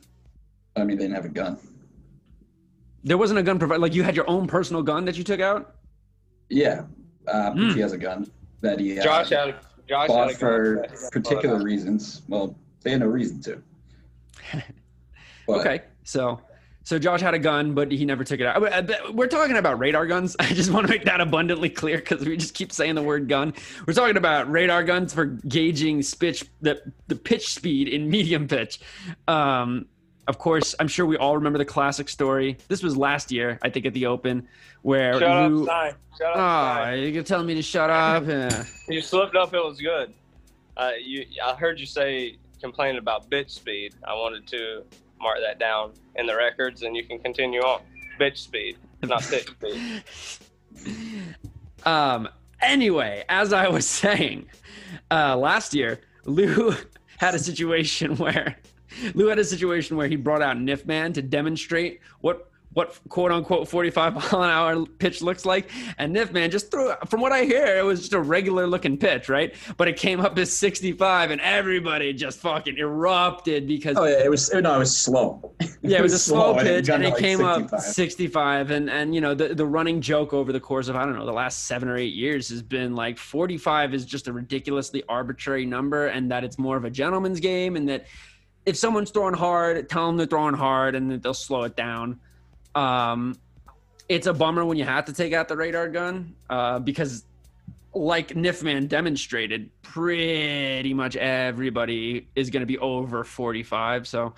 I 0.76 0.84
mean, 0.84 0.98
they 0.98 1.06
didn't 1.06 1.16
have 1.16 1.26
a 1.26 1.30
gun. 1.30 1.58
There 3.06 3.18
wasn't 3.18 3.40
a 3.40 3.44
gun 3.44 3.58
provided. 3.60 3.82
Like 3.82 3.94
you 3.94 4.04
had 4.04 4.16
your 4.16 4.30
own 4.30 4.48
personal 4.48 4.82
gun 4.84 5.06
that 5.06 5.16
you 5.18 5.24
took 5.24 5.40
out. 5.40 5.76
Yeah, 6.50 6.84
uh, 7.28 7.52
Hmm. 7.52 7.70
he 7.70 7.80
has 7.80 7.94
a 7.94 7.98
gun 7.98 8.30
that 8.62 8.80
he 8.80 9.00
uh, 9.00 9.04
Josh 9.04 9.30
had 9.30 9.56
Josh 9.88 10.08
bought 10.08 10.28
had 10.28 10.36
a 10.36 10.40
for 10.40 10.76
gun. 10.76 10.86
He 10.90 11.10
particular 11.12 11.64
reasons. 11.64 12.24
Well, 12.28 12.58
they 12.82 12.92
had 12.92 13.00
no 13.00 13.08
reason 13.08 13.42
to. 13.44 13.62
Okay, 15.48 15.82
so 16.04 16.42
so 16.84 16.98
Josh 16.98 17.22
had 17.22 17.34
a 17.36 17.40
gun, 17.40 17.74
but 17.76 17.92
he 17.92 18.04
never 18.06 18.24
took 18.24 18.40
it 18.40 18.48
out. 18.48 18.64
Uh, 18.64 19.12
We're 19.14 19.28
talking 19.28 19.58
about 19.58 19.78
radar 19.80 20.08
guns. 20.08 20.36
I 20.40 20.46
just 20.54 20.72
want 20.72 20.88
to 20.88 20.92
make 20.92 21.06
that 21.06 21.22
abundantly 21.22 21.70
clear 21.70 21.98
because 21.98 22.26
we 22.26 22.36
just 22.38 22.56
keep 22.56 22.72
saying 22.72 22.96
the 22.96 23.04
word 23.04 23.28
gun. 23.30 23.54
We're 23.86 23.94
talking 23.94 24.18
about 24.18 24.50
radar 24.50 24.84
guns 24.84 25.14
for 25.14 25.26
gauging 25.26 26.02
pitch 26.20 26.46
the 26.62 26.82
the 27.08 27.16
pitch 27.16 27.54
speed 27.54 27.88
in 27.88 28.10
medium 28.10 28.48
pitch. 28.48 28.80
Um, 29.28 29.86
of 30.28 30.38
course, 30.38 30.74
I'm 30.80 30.88
sure 30.88 31.06
we 31.06 31.18
all 31.18 31.36
remember 31.36 31.58
the 31.60 31.66
classic 31.66 32.10
story. 32.10 32.58
This 32.68 32.82
was 32.84 32.98
last 32.98 33.32
year, 33.32 33.60
I 33.62 33.70
think, 33.70 33.86
at 33.86 33.94
the 33.94 34.06
Open, 34.08 34.48
where 34.82 35.20
Shut 35.20 35.52
Lou. 35.52 35.68
up. 35.68 35.96
Shut 36.18 36.28
up, 36.28 36.36
Oh, 36.36 36.82
Stein. 36.84 37.14
you're 37.14 37.24
telling 37.24 37.46
me 37.48 37.56
to 37.56 37.62
shut 37.62 37.90
up? 37.90 38.24
Yeah. 38.28 38.64
You 38.88 39.02
slipped 39.02 39.36
up. 39.36 39.54
It 39.54 39.64
was 39.64 39.80
good. 39.80 40.14
Uh, 40.78 40.92
you, 41.02 41.26
I 41.44 41.54
heard 41.56 41.80
you 41.80 41.86
say 41.86 42.38
complaining 42.62 42.98
about 42.98 43.30
bitch 43.30 43.50
speed. 43.52 43.94
I 44.08 44.14
wanted 44.14 44.48
to 44.48 44.84
mark 45.22 45.38
that 45.46 45.60
down 45.60 45.94
in 46.16 46.26
the 46.26 46.36
records, 46.36 46.82
and 46.84 46.96
you 46.96 47.04
can 47.06 47.20
continue 47.20 47.62
on. 47.62 47.82
Bitch 48.20 48.38
speed, 48.38 48.78
not 49.04 49.22
pitch 49.30 49.50
speed. 49.50 50.04
Um. 51.86 52.28
Anyway, 52.62 53.24
as 53.30 53.54
I 53.54 53.68
was 53.68 53.86
saying, 54.04 54.48
uh, 55.12 55.36
last 55.38 55.74
year 55.76 56.00
Lou 56.26 56.74
had 57.18 57.36
a 57.36 57.40
situation 57.40 58.16
where 58.18 58.58
Lou 59.14 59.28
had 59.28 59.40
a 59.40 59.44
situation 59.44 59.98
where 59.98 60.08
he 60.08 60.16
brought 60.16 60.42
out 60.42 60.58
Nifman 60.58 61.14
to 61.14 61.22
demonstrate 61.22 62.02
what 62.22 62.50
what 62.76 63.00
quote 63.08 63.32
unquote 63.32 63.68
45 63.68 64.14
mile 64.34 64.44
an 64.44 64.50
hour 64.50 64.86
pitch 64.86 65.22
looks 65.22 65.46
like. 65.46 65.72
And 65.98 66.16
Nifman 66.16 66.52
just 66.52 66.70
threw 66.70 66.94
from 67.08 67.22
what 67.22 67.32
I 67.32 67.46
hear, 67.46 67.78
it 67.78 67.86
was 67.86 68.02
just 68.02 68.14
a 68.14 68.20
regular 68.20 68.68
looking 68.68 68.98
pitch, 68.98 69.30
right? 69.30 69.56
But 69.78 69.88
it 69.88 69.98
came 69.98 70.20
up 70.20 70.38
as 70.38 70.52
65 70.52 71.32
and 71.32 71.42
everybody 71.42 72.14
just 72.14 72.40
fucking 72.40 72.78
erupted 72.78 73.66
because 73.66 73.98
oh 73.98 74.06
yeah, 74.06 74.24
it 74.24 74.30
was 74.30 74.54
oh, 74.54 74.60
no, 74.60 74.76
it 74.76 74.80
was 74.80 74.96
slow. 74.96 75.54
yeah, 75.82 76.00
it 76.00 76.02
was 76.02 76.14
a 76.14 76.20
slow 76.20 76.54
and 76.54 76.68
pitch, 76.68 76.88
got 76.88 76.96
and 76.96 77.06
it 77.06 77.12
like, 77.12 77.20
came 77.20 77.44
up 77.44 77.70
65. 77.70 77.82
65. 77.82 78.72
And 78.72 78.90
and 78.90 79.16
you 79.16 79.22
know 79.22 79.34
the 79.34 79.56
the 79.56 79.66
running 79.66 80.02
joke 80.02 80.34
over 80.34 80.52
the 80.52 80.60
course 80.60 80.90
of 80.90 80.98
I 80.98 81.06
don't 81.06 81.16
know 81.16 81.26
the 81.26 81.32
last 81.32 81.66
seven 81.66 81.88
or 81.88 81.98
eight 81.98 82.14
years 82.14 82.50
has 82.50 82.62
been 82.62 82.94
like 82.94 83.18
45 83.18 83.94
is 83.94 84.06
just 84.06 84.28
a 84.28 84.34
ridiculously 84.34 85.02
arbitrary 85.08 85.66
number, 85.66 86.08
and 86.08 86.30
that 86.30 86.44
it's 86.44 86.60
more 86.60 86.76
of 86.76 86.84
a 86.84 86.90
gentleman's 86.90 87.40
game, 87.40 87.78
and 87.78 87.88
that 87.88 88.06
if 88.66 88.78
someone's 88.78 89.12
throwing 89.12 89.34
hard, 89.34 89.90
tell 89.90 90.08
them 90.08 90.18
they're 90.18 90.26
throwing 90.26 90.56
hard, 90.56 90.96
and 90.96 91.22
they'll 91.22 91.34
slow 91.34 91.64
it 91.64 91.76
down. 91.76 92.20
Um, 92.74 93.38
it's 94.10 94.28
a 94.28 94.34
bummer 94.34 94.66
when 94.66 94.78
you 94.78 94.84
have 94.84 95.06
to 95.06 95.14
take 95.14 95.34
out 95.34 95.48
the 95.48 95.56
radar 95.56 95.90
gun 95.90 96.36
uh, 96.50 96.80
because 96.80 97.26
like 97.94 98.30
Nifman 98.30 98.88
demonstrated, 98.88 99.70
pretty 99.82 100.94
much 100.94 101.16
everybody 101.16 102.28
is 102.36 102.50
going 102.50 102.62
to 102.62 102.68
be 102.68 102.78
over 102.80 103.24
45. 103.24 104.08
So 104.08 104.34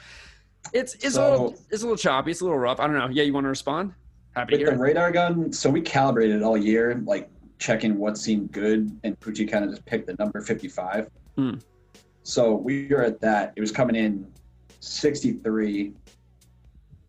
it's 0.74 0.96
it's 0.96 1.16
a 1.16 1.30
little 1.30 1.56
it's 1.72 1.82
a 1.82 1.86
little 1.86 1.98
choppy. 1.98 2.32
It's 2.32 2.42
a 2.42 2.44
little 2.44 2.60
rough. 2.60 2.80
I 2.80 2.88
don't 2.88 2.98
know. 2.98 3.10
Yeah, 3.10 3.24
you 3.24 3.34
want 3.34 3.46
to 3.46 3.50
respond? 3.50 3.94
Happy 4.36 4.54
to 4.54 4.58
hear. 4.58 4.72
the 4.72 4.78
radar 4.78 5.12
gun, 5.12 5.52
so 5.52 5.70
we 5.70 5.82
calibrated 5.82 6.44
all 6.44 6.58
year, 6.58 7.02
like 7.06 7.30
checking 7.58 7.98
what 7.98 8.18
seemed 8.18 8.52
good, 8.52 8.96
and 9.04 9.20
Pucci 9.20 9.50
kind 9.50 9.66
of 9.66 9.72
just 9.72 9.84
picked 9.86 10.06
the 10.06 10.14
number 10.20 10.42
55. 10.42 11.10
Hmm. 11.36 11.56
So 12.28 12.56
we 12.56 12.88
were 12.88 13.04
at 13.04 13.22
that. 13.22 13.54
It 13.56 13.62
was 13.62 13.72
coming 13.72 13.96
in 13.96 14.28
63. 14.82 15.94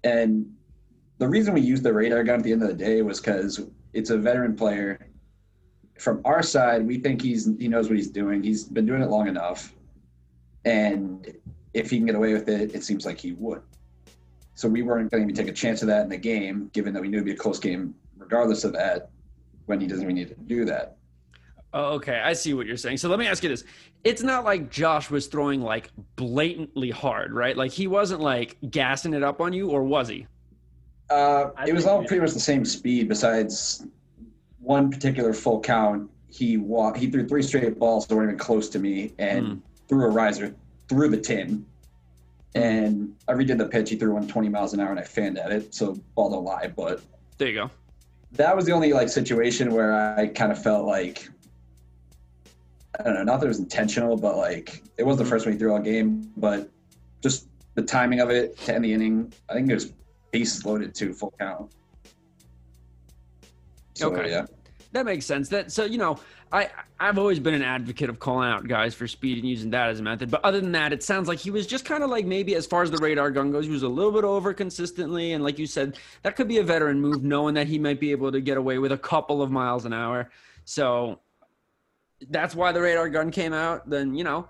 And 0.05 0.55
the 1.19 1.27
reason 1.29 1.55
we 1.55 1.61
used 1.61 1.83
the 1.83 1.93
radar 1.93 2.23
gun 2.23 2.37
at 2.39 2.45
the 2.45 2.53
end 2.53 2.63
of 2.63 2.69
the 2.69 2.75
day 2.75 3.03
was 3.03 3.19
because 3.19 3.67
it's 3.93 4.11
a 4.11 4.17
veteran 4.17 4.55
player. 4.55 5.09
From 5.99 6.21
our 6.25 6.41
side, 6.41 6.87
we 6.87 6.99
think 6.99 7.21
he's 7.21 7.51
he 7.59 7.67
knows 7.67 7.89
what 7.89 7.97
he's 7.97 8.13
doing. 8.13 8.45
He's 8.45 8.63
been 8.63 8.87
doing 8.87 9.03
it 9.03 9.11
long 9.11 9.27
enough. 9.27 9.75
And 10.65 11.37
if 11.75 11.91
he 11.91 11.97
can 11.97 12.07
get 12.07 12.15
away 12.15 12.33
with 12.33 12.49
it, 12.49 12.73
it 12.73 12.85
seems 12.85 13.05
like 13.05 13.19
he 13.19 13.33
would. 13.33 13.63
So 14.55 14.69
we 14.69 14.83
weren't 14.83 15.11
going 15.11 15.27
to 15.27 15.35
take 15.35 15.49
a 15.49 15.53
chance 15.53 15.83
of 15.83 15.89
that 15.89 16.03
in 16.03 16.11
the 16.11 16.17
game, 16.17 16.71
given 16.73 16.95
that 16.95 17.03
we 17.03 17.09
knew 17.09 17.17
it'd 17.17 17.27
be 17.27 17.33
a 17.33 17.37
close 17.37 17.59
game 17.59 17.93
regardless 18.19 18.63
of 18.63 18.73
that, 18.75 19.11
when 19.67 19.81
he 19.81 19.89
doesn't 19.89 20.05
even 20.05 20.15
need 20.15 20.29
to 20.29 20.37
do 20.47 20.65
that. 20.67 20.98
Oh, 21.75 21.95
okay, 21.97 22.21
I 22.25 22.33
see 22.33 22.55
what 22.55 22.67
you're 22.67 22.77
saying. 22.79 22.97
So 22.97 23.09
let 23.09 23.19
me 23.19 23.27
ask 23.27 23.43
you 23.43 23.49
this: 23.49 23.65
It's 24.05 24.23
not 24.23 24.45
like 24.45 24.71
Josh 24.71 25.11
was 25.11 25.27
throwing 25.27 25.61
like 25.61 25.91
blatantly 26.17 26.91
hard, 26.91 27.33
right? 27.33 27.57
Like 27.57 27.73
he 27.73 27.87
wasn't 27.87 28.21
like 28.21 28.57
gassing 28.71 29.13
it 29.15 29.23
up 29.23 29.41
on 29.41 29.53
you, 29.53 29.71
or 29.71 29.83
was 29.83 30.09
he? 30.09 30.27
Uh, 31.11 31.51
it 31.67 31.75
was 31.75 31.87
all 31.87 31.99
pretty 32.05 32.21
much 32.21 32.33
the 32.33 32.41
same 32.41 32.65
speed, 32.65 33.09
besides 33.09 33.87
one 34.61 34.91
particular 34.91 35.33
full 35.33 35.61
count. 35.61 36.11
He 36.31 36.57
walked. 36.57 36.99
He 36.99 37.11
threw 37.11 37.27
three 37.27 37.43
straight 37.43 37.79
balls 37.79 38.07
that 38.07 38.15
weren't 38.17 38.29
even 38.29 38.39
close 38.39 38.69
to 38.71 38.79
me, 38.79 39.13
and 39.19 39.47
Hmm. 39.47 39.55
threw 39.89 40.05
a 40.05 40.09
riser 40.11 40.55
through 40.89 41.09
the 41.11 41.17
tin. 41.19 41.65
And 42.55 43.15
I 43.29 43.35
redid 43.35 43.59
the 43.59 43.67
pitch. 43.67 43.91
He 43.91 43.97
threw 43.97 44.15
one 44.15 44.27
20 44.27 44.49
miles 44.49 44.73
an 44.73 44.81
hour, 44.81 44.91
and 44.91 44.99
I 44.99 45.03
fanned 45.05 45.39
at 45.39 45.53
it. 45.53 45.75
So 45.75 45.99
ball 46.15 46.31
don't 46.31 46.45
lie. 46.45 46.69
But 46.75 47.03
There 47.37 47.49
you 47.49 47.55
go. 47.55 47.71
that 48.33 48.57
was 48.57 48.65
the 48.65 48.73
only 48.73 48.93
like 48.93 49.09
situation 49.11 49.73
where 49.73 49.93
I 50.19 50.29
kind 50.29 50.51
of 50.51 50.63
felt 50.63 50.87
like 50.87 51.29
I 52.99 53.03
don't 53.05 53.15
know, 53.15 53.23
not 53.23 53.41
that 53.41 53.47
it 53.47 53.49
was 53.49 53.61
intentional, 53.61 54.17
but 54.17 54.37
like 54.37 54.83
it 54.97 55.05
was 55.07 55.17
the 55.17 55.25
Mhm. 55.25 55.29
first 55.29 55.47
one 55.47 55.53
he 55.53 55.59
threw 55.59 55.73
all 55.73 55.79
game, 55.79 56.33
but 56.37 56.69
just 57.23 57.49
the 57.75 57.83
timing 57.83 58.21
of 58.21 58.31
it 58.31 58.57
to 58.59 58.75
end 58.75 58.85
the 58.85 58.93
inning. 58.93 59.33
I 59.49 59.55
think 59.55 59.71
it 59.71 59.75
was 59.75 59.93
bases 60.33 60.65
loaded 60.67 60.95
too, 60.95 61.13
full 61.15 61.33
count. 61.39 61.71
So 63.95 64.13
Okay. 64.13 64.31
yeah, 64.31 64.47
That 64.93 65.05
makes 65.05 65.27
sense. 65.27 65.49
That 65.51 65.71
so 65.71 65.85
you 65.85 65.99
know, 65.99 66.19
I 66.51 66.71
I've 66.99 67.19
always 67.19 67.39
been 67.39 67.55
an 67.55 67.63
advocate 67.63 68.09
of 68.11 68.19
calling 68.19 68.49
out 68.49 68.67
guys 68.67 68.95
for 68.95 69.07
speed 69.07 69.39
and 69.39 69.49
using 69.49 69.71
that 69.71 69.91
as 69.91 70.01
a 70.01 70.03
method. 70.03 70.31
But 70.31 70.45
other 70.45 70.61
than 70.61 70.73
that, 70.73 70.93
it 70.93 71.03
sounds 71.03 71.29
like 71.29 71.39
he 71.39 71.51
was 71.51 71.67
just 71.67 71.85
kind 71.85 72.03
of 72.03 72.11
like 72.11 72.25
maybe 72.27 72.55
as 72.57 72.67
far 72.67 72.83
as 72.83 72.91
the 72.91 72.99
radar 72.99 73.31
gun 73.31 73.53
goes, 73.53 73.67
he 73.67 73.71
was 73.71 73.83
a 73.83 73.89
little 73.89 74.13
bit 74.13 74.25
over 74.25 74.55
consistently. 74.55 75.33
And 75.33 75.45
like 75.45 75.59
you 75.59 75.67
said, 75.67 75.99
that 76.23 76.37
could 76.37 76.49
be 76.49 76.59
a 76.59 76.63
veteran 76.65 77.01
move, 77.01 77.23
knowing 77.23 77.55
that 77.55 77.67
he 77.69 77.79
might 77.79 78.01
be 78.01 78.11
able 78.13 78.33
to 78.33 78.41
get 78.41 78.57
away 78.57 78.79
with 78.79 78.91
a 78.93 78.99
couple 78.99 79.43
of 79.43 79.51
miles 79.51 79.85
an 79.85 79.93
hour. 79.93 80.31
So 80.65 81.21
that's 82.31 82.55
why 82.55 82.73
the 82.73 82.81
radar 82.81 83.09
gun 83.09 83.31
came 83.31 83.53
out. 83.53 83.89
Then 83.89 84.15
you 84.15 84.25
know, 84.25 84.49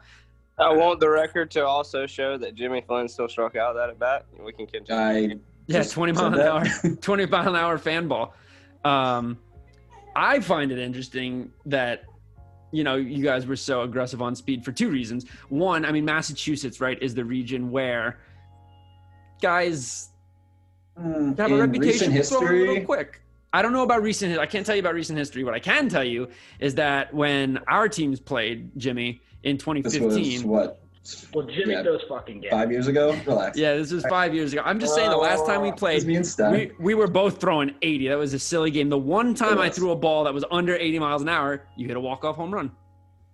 I 0.59 0.73
want 0.73 1.01
the 1.01 1.09
record 1.11 1.51
to 1.53 1.67
also 1.67 2.07
show 2.07 2.37
that 2.39 2.55
Jimmy 2.55 2.83
Flynn 2.87 3.09
still 3.09 3.29
struck 3.29 3.57
out 3.57 3.75
that 3.75 3.91
at 3.91 3.99
bat. 3.99 4.27
We 4.45 4.53
can 4.53 4.67
continue. 4.67 5.01
I 5.01 5.37
yeah, 5.67 5.83
twenty 5.83 6.13
mile 6.13 6.33
an 6.35 6.41
hour. 6.41 6.65
20 7.01 7.27
mile 7.27 7.49
an 7.49 7.57
hour 7.57 7.77
fan 7.79 8.09
ball. 8.09 8.35
Um, 8.85 9.39
I 10.17 10.41
find 10.41 10.73
it 10.73 10.79
interesting 10.79 11.53
that, 11.67 12.05
you 12.73 12.83
know, 12.85 12.95
you 12.97 13.23
guys 13.23 13.45
were 13.47 13.55
so 13.57 13.83
aggressive 13.83 14.23
on 14.23 14.35
speed 14.35 14.65
for 14.65 14.73
two 14.73 14.89
reasons. 14.89 15.27
One, 15.51 15.85
I 15.85 15.93
mean, 15.93 16.07
Massachusetts, 16.07 16.81
right, 16.81 17.01
is 17.03 17.15
the 17.15 17.25
region 17.25 17.71
where 17.71 18.19
guys 19.43 20.11
Mm, 20.99 21.39
have 21.39 21.51
a 21.53 21.55
in 21.55 21.61
reputation 21.61 22.13
recent 22.13 22.27
for 22.41 22.41
throwing 22.41 22.47
a 22.57 22.59
little 22.59 22.75
history. 22.75 22.85
quick. 22.85 23.21
I 23.53 23.63
don't 23.63 23.73
know 23.73 23.83
about 23.83 24.03
recent. 24.03 24.39
I 24.39 24.47
can't 24.47 24.67
tell 24.67 24.75
you 24.75 24.81
about 24.81 24.95
recent 24.95 25.19
history. 25.19 25.43
What 25.45 25.55
I 25.55 25.59
can 25.59 25.89
tell 25.89 26.05
you 26.05 26.29
is 26.61 26.75
that 26.75 27.13
when 27.15 27.59
our 27.69 27.89
teams 27.89 28.21
played 28.21 28.71
Jimmy 28.77 29.21
in 29.43 29.57
This 29.57 29.65
2015, 29.65 30.43
was 30.43 30.45
what 30.45 30.81
Well, 31.35 31.47
Jimmy 31.47 31.73
Yeah. 31.73 31.83
those 31.83 32.03
fucking 32.09 32.41
games. 32.43 32.51
five 32.53 32.71
years 32.71 32.87
ago. 32.89 33.17
Relax. 33.27 33.57
yeah, 33.57 33.75
this 33.77 33.91
was 33.91 34.05
five 34.07 34.35
years 34.35 34.53
ago. 34.53 34.61
I'm 34.67 34.79
just 34.79 34.95
saying 34.95 35.09
the 35.11 35.17
last 35.17 35.47
time 35.47 35.63
we 35.63 35.73
played, 35.73 36.05
me 36.07 36.17
and 36.17 36.27
Stan. 36.27 36.53
we, 36.53 36.73
we 36.79 36.95
were 36.95 37.07
both 37.07 37.41
throwing 37.41 37.75
80. 37.81 38.09
That 38.09 38.19
was 38.19 38.35
a 38.35 38.39
silly 38.39 38.71
game. 38.71 38.91
The 38.91 38.99
one 38.99 39.35
time 39.35 39.59
I 39.59 39.71
threw 39.71 39.93
a 39.93 39.97
ball 39.97 40.25
that 40.25 40.35
was 40.35 40.45
under 40.51 40.77
80 40.77 40.99
miles 40.99 41.23
an 41.23 41.31
hour, 41.31 41.63
you 41.77 41.87
hit 41.89 41.97
a 41.97 42.01
walk-off 42.01 42.37
home 42.37 42.53
run. 42.53 42.71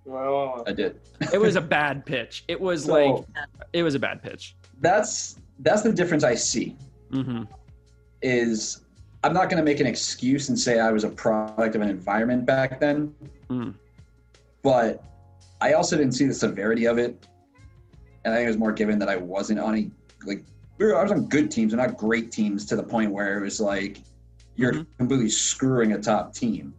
Well, 0.04 0.62
I 0.66 0.72
did. 0.72 1.00
It 1.32 1.40
was 1.40 1.56
a 1.56 1.60
bad 1.78 2.06
pitch. 2.06 2.44
It 2.46 2.60
was 2.60 2.84
So 2.84 2.92
like 2.92 3.24
it 3.72 3.82
was 3.82 3.94
a 3.96 3.98
bad 3.98 4.22
pitch. 4.22 4.54
that's 4.80 5.38
that's 5.60 5.82
the 5.82 5.92
difference 5.92 6.22
I 6.22 6.34
see. 6.36 6.76
hmm 7.10 7.42
is 8.22 8.80
I'm 9.24 9.32
not 9.32 9.48
going 9.48 9.56
to 9.56 9.64
make 9.64 9.80
an 9.80 9.86
excuse 9.86 10.50
and 10.50 10.58
say 10.58 10.78
I 10.78 10.92
was 10.92 11.02
a 11.02 11.08
product 11.08 11.74
of 11.74 11.80
an 11.80 11.88
environment 11.88 12.44
back 12.44 12.78
then, 12.78 13.14
Mm. 13.50 13.74
but 14.62 15.02
I 15.62 15.72
also 15.72 15.96
didn't 15.96 16.12
see 16.12 16.26
the 16.26 16.34
severity 16.34 16.84
of 16.84 16.98
it, 16.98 17.26
and 18.24 18.34
I 18.34 18.36
think 18.36 18.44
it 18.44 18.48
was 18.48 18.58
more 18.58 18.72
given 18.72 18.98
that 18.98 19.08
I 19.08 19.16
wasn't 19.16 19.60
on 19.60 19.76
a 19.78 19.90
like 20.26 20.44
we 20.76 20.84
were, 20.86 20.96
I 20.98 21.02
was 21.02 21.10
on 21.12 21.24
good 21.26 21.50
teams 21.50 21.72
and 21.72 21.80
not 21.80 21.96
great 21.96 22.32
teams 22.32 22.66
to 22.66 22.76
the 22.76 22.82
point 22.82 23.12
where 23.12 23.38
it 23.38 23.40
was 23.42 23.60
like 23.60 24.02
you're 24.56 24.72
Mhm. 24.74 24.86
completely 24.98 25.30
screwing 25.30 25.92
a 25.92 25.98
top 25.98 26.34
team 26.34 26.74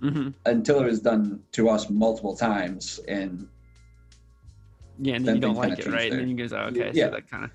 hmm 0.00 0.30
until 0.46 0.80
it 0.80 0.84
was 0.86 1.00
done 1.00 1.42
to 1.52 1.68
us 1.68 1.90
multiple 1.90 2.34
times 2.36 3.00
and 3.06 3.48
Yeah, 4.98 5.16
and 5.16 5.26
then 5.26 5.26
Then 5.26 5.34
you 5.36 5.40
don't 5.42 5.56
like 5.56 5.78
it, 5.78 5.86
right? 5.86 6.10
And 6.10 6.20
then 6.20 6.28
you 6.28 6.48
go, 6.48 6.56
okay, 6.56 6.90
Yeah. 6.94 7.06
so 7.06 7.10
that 7.12 7.30
kind 7.30 7.44
of 7.44 7.50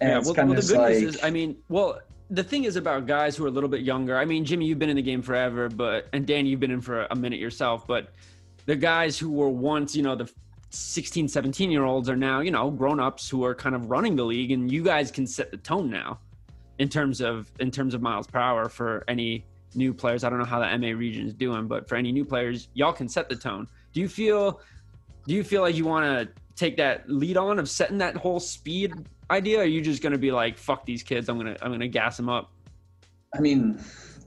and 0.00 0.10
yeah. 0.10 0.18
it's 0.18 0.26
Well, 0.26 0.34
kind 0.34 0.48
well, 0.48 0.58
of 0.58 0.66
the 0.66 0.72
good 0.74 0.80
like 0.80 0.98
news 0.98 1.14
is, 1.16 1.20
I 1.22 1.30
mean, 1.30 1.56
well, 1.68 2.00
the 2.30 2.44
thing 2.44 2.64
is 2.64 2.76
about 2.76 3.06
guys 3.06 3.36
who 3.36 3.44
are 3.44 3.48
a 3.48 3.50
little 3.50 3.68
bit 3.68 3.82
younger. 3.82 4.16
I 4.16 4.24
mean, 4.24 4.44
Jimmy, 4.44 4.66
you've 4.66 4.78
been 4.78 4.88
in 4.88 4.96
the 4.96 5.02
game 5.02 5.20
forever, 5.20 5.68
but 5.68 6.06
and 6.12 6.26
Dan, 6.26 6.46
you've 6.46 6.60
been 6.60 6.70
in 6.70 6.80
for 6.80 7.06
a 7.10 7.16
minute 7.16 7.40
yourself. 7.40 7.86
But 7.86 8.12
the 8.66 8.76
guys 8.76 9.18
who 9.18 9.30
were 9.30 9.48
once, 9.48 9.96
you 9.96 10.02
know, 10.02 10.14
the 10.14 10.30
16, 10.70 11.26
17 11.28 11.70
year 11.70 11.84
olds 11.84 12.08
are 12.08 12.16
now, 12.16 12.40
you 12.40 12.52
know, 12.52 12.70
grown 12.70 13.00
ups 13.00 13.28
who 13.28 13.44
are 13.44 13.54
kind 13.54 13.74
of 13.74 13.90
running 13.90 14.14
the 14.14 14.24
league, 14.24 14.52
and 14.52 14.70
you 14.70 14.84
guys 14.84 15.10
can 15.10 15.26
set 15.26 15.50
the 15.50 15.56
tone 15.56 15.90
now 15.90 16.20
in 16.78 16.88
terms 16.88 17.20
of 17.20 17.50
in 17.58 17.70
terms 17.70 17.94
of 17.94 18.00
miles 18.00 18.28
per 18.28 18.38
hour 18.38 18.68
for 18.68 19.04
any 19.08 19.44
new 19.74 19.92
players. 19.92 20.22
I 20.22 20.30
don't 20.30 20.38
know 20.38 20.44
how 20.44 20.60
the 20.60 20.78
MA 20.78 20.96
region 20.96 21.26
is 21.26 21.34
doing, 21.34 21.66
but 21.66 21.88
for 21.88 21.96
any 21.96 22.12
new 22.12 22.24
players, 22.24 22.68
y'all 22.74 22.92
can 22.92 23.08
set 23.08 23.28
the 23.28 23.36
tone. 23.36 23.66
Do 23.92 24.00
you 24.00 24.08
feel 24.08 24.60
do 25.30 25.36
you 25.36 25.44
feel 25.44 25.62
like 25.62 25.76
you 25.76 25.84
want 25.84 26.04
to 26.04 26.28
take 26.56 26.76
that 26.76 27.08
lead 27.08 27.36
on 27.36 27.58
of 27.58 27.68
setting 27.68 27.98
that 27.98 28.16
whole 28.16 28.40
speed 28.40 28.92
idea 29.30 29.58
or 29.58 29.62
are 29.62 29.64
you 29.64 29.80
just 29.80 30.02
going 30.02 30.12
to 30.12 30.18
be 30.18 30.32
like 30.32 30.58
fuck 30.58 30.84
these 30.84 31.02
kids 31.02 31.28
i'm 31.28 31.38
going 31.38 31.54
to 31.54 31.64
i'm 31.64 31.70
going 31.70 31.80
to 31.80 31.88
gas 31.88 32.16
them 32.16 32.28
up 32.28 32.50
I 33.34 33.40
mean, 33.40 33.80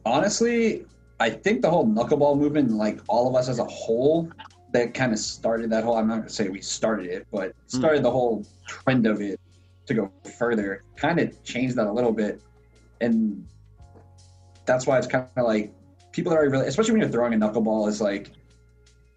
honestly, 0.06 0.86
I 1.20 1.30
think 1.30 1.62
the 1.62 1.70
whole 1.70 1.86
knuckleball 1.86 2.38
movement, 2.38 2.72
like 2.72 3.00
all 3.08 3.28
of 3.28 3.36
us 3.36 3.50
as 3.50 3.60
a 3.60 3.66
whole, 3.66 4.32
that 4.72 4.94
kind 4.94 5.12
of 5.12 5.20
started 5.20 5.70
that 5.72 5.84
whole. 5.84 5.98
I'm 5.98 6.08
not 6.08 6.18
gonna 6.18 6.30
say 6.30 6.50
we 6.50 6.62
started 6.62 7.08
it, 7.08 7.28
but 7.32 7.54
hmm. 7.72 7.78
started 7.78 8.04
the 8.04 8.12
whole 8.12 8.46
trend 8.68 9.06
of 9.06 9.22
it 9.22 9.40
to 9.86 9.94
go 9.94 10.12
further. 10.38 10.84
Kind 10.96 11.20
of 11.20 11.44
changed 11.44 11.76
that 11.76 11.88
a 11.88 11.92
little 11.92 12.12
bit, 12.12 12.42
and 13.02 13.46
that's 14.66 14.88
why 14.88 14.98
it's 14.98 15.08
kind 15.08 15.28
of 15.38 15.46
like 15.46 15.74
people 16.12 16.34
are 16.34 16.50
really, 16.50 16.68
especially 16.68 16.94
when 16.94 17.02
you're 17.02 17.12
throwing 17.12 17.34
a 17.34 17.38
knuckleball, 17.38 17.88
is 17.88 18.02
like 18.02 18.32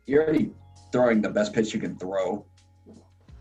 you're 0.07 0.25
already 0.25 0.51
throwing 0.92 1.20
the 1.20 1.31
best 1.31 1.53
pitch 1.53 1.75
you 1.75 1.81
can 1.81 1.96
throw. 1.96 2.44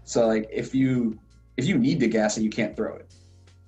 So 0.03 0.27
like 0.27 0.47
if 0.51 0.73
you 0.75 1.17
if 1.57 1.65
you 1.65 1.77
need 1.77 1.99
to 2.01 2.07
gas 2.07 2.37
it, 2.37 2.43
you 2.43 2.49
can't 2.49 2.75
throw 2.75 2.95
it. 2.95 3.11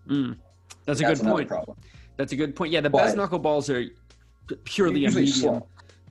Mm. 0.07 0.37
that's 0.85 1.01
a 1.01 1.03
That's 1.03 1.21
good 1.21 1.29
point 1.29 1.47
problem. 1.49 1.77
that's 2.15 2.31
a 2.31 2.35
good 2.37 2.55
point 2.55 2.71
yeah 2.71 2.79
the 2.79 2.89
But- 2.89 2.99
best 2.99 3.17
knuckleballs 3.17 3.67
are 3.73 3.91
purely 4.63 5.03
a 5.05 5.09
medium 5.09 5.27
slow. 5.27 5.67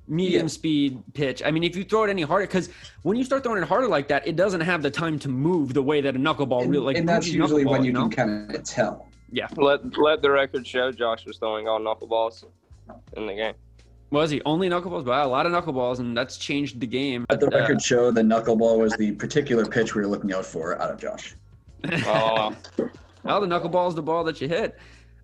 medium 0.06 0.42
Yeah. 0.42 0.48
speed 0.48 1.02
pitch 1.14 1.42
i 1.42 1.50
mean 1.50 1.64
if 1.64 1.74
you 1.74 1.82
throw 1.82 2.04
it 2.04 2.10
any 2.10 2.20
harder 2.20 2.46
because 2.46 2.68
when 3.04 3.16
you 3.16 3.24
start 3.24 3.42
throwing 3.42 3.62
it 3.62 3.66
harder 3.66 3.88
like 3.88 4.06
that 4.08 4.28
it 4.28 4.36
doesn't 4.36 4.60
have 4.60 4.82
the 4.82 4.90
time 4.90 5.18
to 5.20 5.30
move 5.30 5.72
the 5.72 5.82
way 5.82 6.02
that 6.02 6.14
a 6.14 6.18
knuckleball 6.18 6.60
and, 6.64 6.70
really 6.70 6.84
like 6.84 6.98
and 6.98 7.08
that's 7.08 7.26
usually 7.26 7.64
when 7.64 7.80
knuckleball, 7.80 7.84
you 7.86 7.92
know? 7.92 8.08
can 8.10 8.28
kind 8.28 8.54
of 8.54 8.62
tell. 8.64 9.08
Yeah. 9.32 9.48
Let 9.56 9.96
let 9.96 10.20
the 10.20 10.30
record 10.30 10.66
show 10.66 10.92
Josh 10.92 11.24
was 11.24 11.38
throwing 11.38 11.66
all 11.68 11.80
knuckleballs 11.80 12.44
in 13.16 13.26
the 13.26 13.34
game. 13.34 13.54
Was 14.10 14.30
he 14.30 14.40
only 14.44 14.68
knuckleballs 14.68 15.04
wow 15.04 15.26
a 15.26 15.28
lot 15.28 15.46
of 15.46 15.52
knuckleballs 15.52 15.98
and 15.98 16.16
that's 16.16 16.36
changed 16.36 16.80
the 16.80 16.86
game 16.86 17.26
Let 17.30 17.40
the 17.40 17.46
Uh, 17.46 17.58
record 17.58 17.82
show 17.82 18.10
the 18.10 18.22
knuckleball 18.22 18.78
was 18.78 18.92
the 18.96 19.12
particular 19.12 19.66
pitch 19.66 19.94
we 19.94 20.02
were 20.02 20.08
looking 20.08 20.32
out 20.32 20.46
for 20.46 20.80
out 20.80 20.90
of 20.90 20.98
Josh. 20.98 21.34
Oh, 22.06 22.54
well 23.24 23.40
the 23.40 23.46
knuckleball 23.46 23.88
is 23.88 23.94
the 23.94 24.02
ball 24.02 24.24
that 24.24 24.40
you 24.40 24.48
hit 24.48 24.78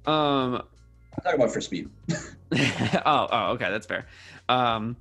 um 0.07 0.63
I'm 1.15 1.23
talking 1.25 1.41
about 1.41 1.53
for 1.53 1.61
speed. 1.61 1.91
oh, 3.05 3.29
oh, 3.31 3.51
okay, 3.53 3.71
that's 3.71 3.87
fair. 3.87 4.07
Um, 4.49 4.97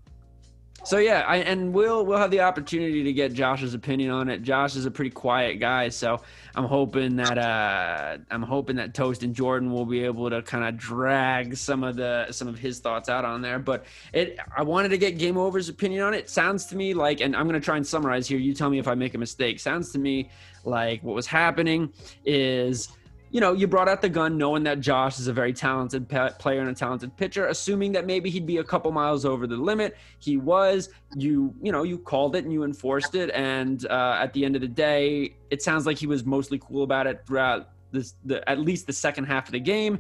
so 0.84 0.98
yeah, 0.98 1.24
I, 1.28 1.38
and 1.38 1.74
we'll 1.74 2.06
we'll 2.06 2.18
have 2.18 2.32
the 2.32 2.42
opportunity 2.42 3.04
to 3.04 3.14
get 3.14 3.34
Josh's 3.34 3.74
opinion 3.74 4.12
on 4.12 4.30
it. 4.30 4.42
Josh 4.42 4.76
is 4.76 4.86
a 4.86 4.92
pretty 4.92 5.12
quiet 5.12 5.60
guy, 5.60 5.90
so 5.90 6.20
I'm 6.56 6.66
hoping 6.66 7.16
that 7.18 7.38
uh, 7.38 8.18
I'm 8.32 8.42
hoping 8.42 8.76
that 8.78 8.94
Toast 8.94 9.24
and 9.24 9.36
Jordan 9.36 9.72
will 9.72 9.86
be 9.86 10.04
able 10.04 10.30
to 10.30 10.42
kind 10.42 10.64
of 10.64 10.78
drag 10.78 11.56
some 11.56 11.84
of 11.84 11.96
the 11.96 12.32
some 12.32 12.48
of 12.48 12.58
his 12.58 12.80
thoughts 12.80 13.10
out 13.10 13.26
on 13.26 13.42
there. 13.42 13.60
But 13.60 13.86
it, 14.14 14.40
I 14.56 14.64
wanted 14.64 14.90
to 14.90 14.98
get 14.98 15.18
Game 15.18 15.38
Over's 15.38 15.70
opinion 15.70 16.04
on 16.04 16.14
it. 16.14 16.30
Sounds 16.30 16.66
to 16.68 16.76
me 16.76 16.94
like, 16.94 17.22
and 17.22 17.36
I'm 17.36 17.46
gonna 17.46 17.60
try 17.60 17.78
and 17.78 17.86
summarize 17.86 18.28
here. 18.28 18.40
You 18.40 18.54
tell 18.54 18.70
me 18.70 18.80
if 18.80 18.88
I 18.88 18.96
make 18.96 19.14
a 19.14 19.20
mistake. 19.20 19.60
Sounds 19.60 19.92
to 19.92 20.00
me 20.00 20.30
like 20.64 21.04
what 21.04 21.16
was 21.16 21.28
happening 21.28 21.94
is 22.26 22.90
you 23.32 23.40
know, 23.40 23.54
you 23.54 23.66
brought 23.66 23.88
out 23.88 24.02
the 24.02 24.10
gun 24.10 24.38
knowing 24.38 24.64
that 24.64 24.82
Josh 24.82 25.18
is 25.18 25.28
a 25.28 25.34
very 25.34 25.54
talented 25.54 26.10
pe- 26.10 26.34
player 26.38 26.60
and 26.60 26.70
a 26.70 26.74
talented 26.74 27.16
pitcher, 27.16 27.48
assuming 27.48 27.94
that 27.94 28.06
maybe 28.06 28.30
he'd 28.30 28.46
be 28.46 28.58
a 28.58 28.64
couple 28.64 28.92
miles 28.92 29.24
over 29.24 29.48
the 29.48 29.56
limit. 29.56 29.98
He 30.20 30.36
was. 30.36 30.90
You, 31.16 31.54
you 31.62 31.72
know, 31.72 31.84
you 31.84 31.98
called 31.98 32.36
it 32.36 32.44
and 32.44 32.52
you 32.52 32.64
enforced 32.64 33.16
it. 33.16 33.32
And 33.34 33.86
uh, 33.88 34.18
at 34.22 34.34
the 34.34 34.44
end 34.44 34.56
of 34.56 34.62
the 34.62 34.68
day, 34.68 35.36
it 35.50 35.62
sounds 35.62 35.86
like 35.86 35.98
he 35.98 36.08
was 36.08 36.26
mostly 36.26 36.60
cool 36.60 36.84
about 36.84 37.08
it 37.08 37.22
throughout 37.26 37.70
this, 37.92 38.16
the, 38.26 38.48
at 38.50 38.60
least 38.60 38.86
the 38.86 38.94
second 38.94 39.26
half 39.26 39.48
of 39.48 39.54
the 39.54 39.60
game. 39.60 40.00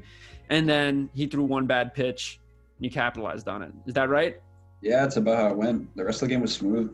And 0.49 0.67
then 0.67 1.09
he 1.13 1.25
threw 1.25 1.45
one 1.45 1.67
bad 1.67 1.93
pitch. 1.93 2.37
And 2.77 2.85
you 2.85 2.91
capitalized 2.91 3.47
on 3.47 3.61
it. 3.61 3.71
Is 3.85 3.93
that 3.93 4.09
right? 4.09 4.41
Yeah, 4.81 5.05
it's 5.05 5.15
about 5.15 5.37
how 5.37 5.47
it 5.47 5.55
went. 5.55 5.95
The 5.95 6.03
rest 6.03 6.21
of 6.21 6.27
the 6.27 6.33
game 6.33 6.41
was 6.41 6.51
smooth. 6.51 6.93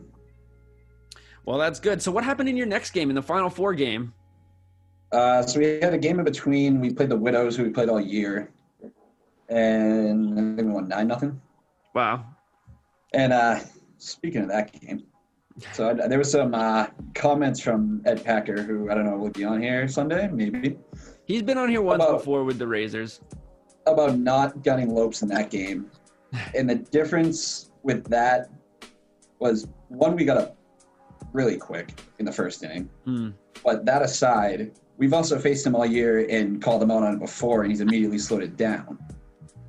Well, 1.44 1.58
that's 1.58 1.80
good. 1.80 2.00
So, 2.02 2.12
what 2.12 2.24
happened 2.24 2.48
in 2.48 2.56
your 2.56 2.66
next 2.66 2.90
game, 2.90 3.08
in 3.08 3.16
the 3.16 3.22
final 3.22 3.48
four 3.48 3.72
game? 3.72 4.12
Uh, 5.12 5.42
so 5.42 5.58
we 5.58 5.80
had 5.80 5.94
a 5.94 5.98
game 5.98 6.18
in 6.18 6.24
between. 6.24 6.80
We 6.80 6.92
played 6.92 7.08
the 7.08 7.16
Widows, 7.16 7.56
who 7.56 7.64
we 7.64 7.70
played 7.70 7.88
all 7.88 8.00
year, 8.00 8.50
and 9.48 10.32
I 10.38 10.56
think 10.56 10.68
we 10.68 10.74
won 10.74 10.88
nine 10.88 11.08
nothing. 11.08 11.40
Wow. 11.94 12.24
And 13.14 13.32
uh, 13.32 13.60
speaking 13.96 14.42
of 14.42 14.48
that 14.48 14.78
game, 14.78 15.04
so 15.72 15.88
I, 15.88 15.94
there 15.94 16.18
was 16.18 16.30
some 16.30 16.54
uh, 16.54 16.88
comments 17.14 17.58
from 17.60 18.02
Ed 18.04 18.22
Packer, 18.24 18.62
who 18.62 18.90
I 18.90 18.94
don't 18.94 19.04
know 19.06 19.16
will 19.16 19.30
be 19.30 19.44
on 19.44 19.62
here 19.62 19.88
Sunday, 19.88 20.28
maybe, 20.28 20.78
He's 21.26 21.42
been 21.42 21.58
on 21.58 21.68
here 21.68 21.82
once 21.82 22.02
About- 22.02 22.18
before 22.18 22.44
with 22.44 22.58
the 22.58 22.66
Razors. 22.66 23.20
about 23.86 24.18
not 24.18 24.62
gunning 24.62 24.94
Lopes 24.94 25.22
in 25.22 25.28
that 25.28 25.50
game. 25.50 25.90
And 26.54 26.68
the 26.68 26.74
difference 26.74 27.70
with 27.82 28.04
that 28.10 28.50
was 29.38 29.66
one, 29.88 30.14
we 30.14 30.26
got 30.26 30.36
up 30.36 30.56
really 31.32 31.56
quick 31.56 31.98
in 32.18 32.26
the 32.26 32.32
first 32.32 32.62
inning. 32.62 32.90
Hmm. 33.06 33.30
But 33.64 33.86
that 33.86 34.02
aside, 34.02 34.72
we've 34.98 35.14
also 35.14 35.38
faced 35.38 35.66
him 35.66 35.74
all 35.74 35.86
year 35.86 36.26
and 36.28 36.60
called 36.60 36.82
him 36.82 36.90
out 36.90 37.02
on 37.02 37.14
it 37.14 37.18
before, 37.20 37.62
and 37.62 37.70
he's 37.70 37.80
immediately 37.80 38.18
slowed 38.18 38.42
it 38.42 38.56
down. 38.56 38.98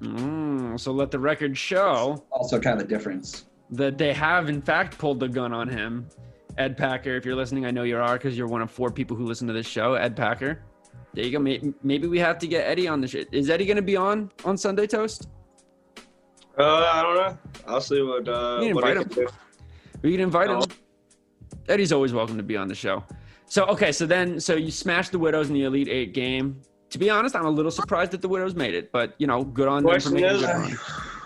Mm, 0.02 0.80
so 0.80 0.92
let 0.92 1.12
the 1.12 1.20
record 1.20 1.58
show 1.58 2.24
Also, 2.32 2.60
kind 2.60 2.80
of 2.82 2.88
the 2.88 2.94
difference. 2.94 3.46
that 3.72 3.98
they 3.98 4.13
have, 4.13 4.50
in 4.50 4.62
fact, 4.62 4.98
pulled 4.98 5.20
the 5.20 5.28
gun 5.28 5.54
on 5.54 5.68
him. 5.70 6.08
Ed 6.58 6.76
Packer, 6.78 7.15
if 7.15 7.26
you're 7.26 7.36
listening, 7.36 7.65
I 7.65 7.72
know 7.72 7.84
you 7.84 7.98
are 7.98 8.13
because 8.18 8.38
you're 8.38 8.48
one 8.48 8.62
of 8.62 8.70
four 8.72 8.92
people 8.92 9.15
who 9.15 9.26
listen 9.26 9.48
to 9.48 9.54
this 9.54 9.68
show. 9.68 9.94
Ed 9.94 10.15
Packer. 10.15 10.62
There 11.13 11.24
you 11.26 11.32
go. 11.32 11.39
Maybe 11.84 12.08
we 12.08 12.20
have 12.20 12.38
to 12.39 12.48
get 12.48 12.65
Eddie 12.68 12.88
on 12.88 13.02
the 13.02 13.08
shit. 13.08 13.28
Is 13.32 13.50
Eddie 13.50 13.65
going 13.65 13.78
to 13.78 13.82
be 13.82 13.96
on 13.96 14.32
on 14.46 14.58
Sunday 14.58 14.86
Toast? 14.88 15.28
Uh, 16.58 16.63
I 16.94 17.02
don't 17.02 17.15
know. 17.15 17.38
I'll 17.68 17.82
see 17.82 18.02
what 18.02 18.28
uh, 18.28 18.60
You 18.62 18.76
what 18.76 18.84
I 18.84 18.92
invite 18.92 19.10
can 19.12 19.26
do. 19.26 19.28
We 20.02 20.12
can 20.12 20.20
invite 20.22 20.50
him. 20.50 20.62
Eddie's 21.68 21.92
always 21.92 22.13
welcome 22.13 22.38
to 22.38 22.44
be 22.44 22.56
on 22.58 22.68
the 22.68 22.76
show. 22.76 23.04
So 23.50 23.66
okay, 23.66 23.92
so 23.92 24.06
then 24.06 24.40
so 24.40 24.56
you 24.56 24.72
smashed 24.72 25.12
the 25.12 25.20
Widows 25.20 25.48
in 25.50 25.54
the 25.56 25.64
Elite 25.64 25.90
Eight 25.90 26.14
game. 26.14 26.62
To 26.92 26.98
be 26.98 27.10
honest, 27.10 27.36
I'm 27.36 27.46
a 27.46 27.50
little 27.50 27.72
surprised 27.72 28.12
that 28.12 28.22
the 28.22 28.30
Widows 28.30 28.56
made 28.56 28.74
it, 28.74 28.92
but 28.92 29.14
you 29.18 29.28
know, 29.28 29.44
good 29.44 29.68
on 29.68 29.84
them 29.84 29.86
for 29.86 29.90
Question 29.92 30.14
making 30.14 30.30
a 30.30 30.34
is- 30.34 30.42
good 30.42 30.48
run. 30.50 30.78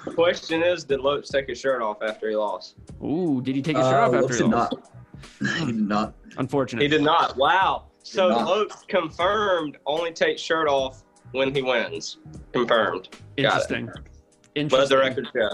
The 0.05 0.11
question 0.15 0.63
is, 0.63 0.83
did 0.83 0.99
Lopes 0.99 1.29
take 1.29 1.47
his 1.47 1.59
shirt 1.59 1.81
off 1.81 1.97
after 2.01 2.29
he 2.29 2.35
lost? 2.35 2.75
Ooh, 3.03 3.41
did 3.41 3.55
he 3.55 3.61
take 3.61 3.77
his 3.77 3.85
shirt 3.85 3.93
Uh, 3.95 3.97
off 4.07 4.13
after 4.13 4.21
Lopes 4.21 4.37
he 4.37 4.43
did 4.43 4.51
lost? 4.51 4.73
not. 5.41 5.57
he 5.59 5.65
did 5.67 5.75
not. 5.75 6.13
Unfortunate. 6.37 6.81
He 6.81 6.87
did 6.89 7.01
not. 7.03 7.37
Wow. 7.37 7.85
So 8.03 8.27
not. 8.29 8.45
Lopes 8.47 8.83
confirmed 8.87 9.77
only 9.85 10.11
takes 10.11 10.41
shirt 10.41 10.67
off 10.67 11.03
when 11.31 11.53
he 11.55 11.61
wins. 11.61 12.17
Confirmed. 12.51 13.09
Got 13.37 13.71
it. 13.71 13.91
Interesting. 14.55 14.79
Let 14.79 14.89
the 14.89 14.97
record 14.97 15.27
show. 15.33 15.49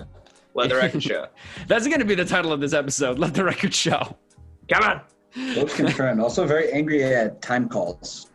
Let 0.56 0.70
the 0.70 0.76
record 0.76 1.04
show. 1.12 1.28
That's 1.68 1.86
going 1.88 2.00
to 2.00 2.06
be 2.06 2.16
the 2.16 2.26
title 2.26 2.52
of 2.52 2.60
this 2.60 2.74
episode. 2.74 3.20
Let 3.20 3.34
the 3.36 3.44
record 3.44 3.74
show. 3.74 4.18
Come 4.72 4.84
on. 4.84 5.02
Lopes 5.36 5.76
confirmed. 5.76 6.20
Also, 6.22 6.46
very 6.46 6.72
angry 6.72 7.04
at 7.04 7.42
time 7.42 7.70
calls 7.70 8.28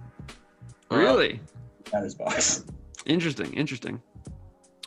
Really 0.90 1.40
at 1.92 2.02
his 2.04 2.14
box. 2.14 2.64
interesting. 3.07 3.52
Interesting. 3.54 4.00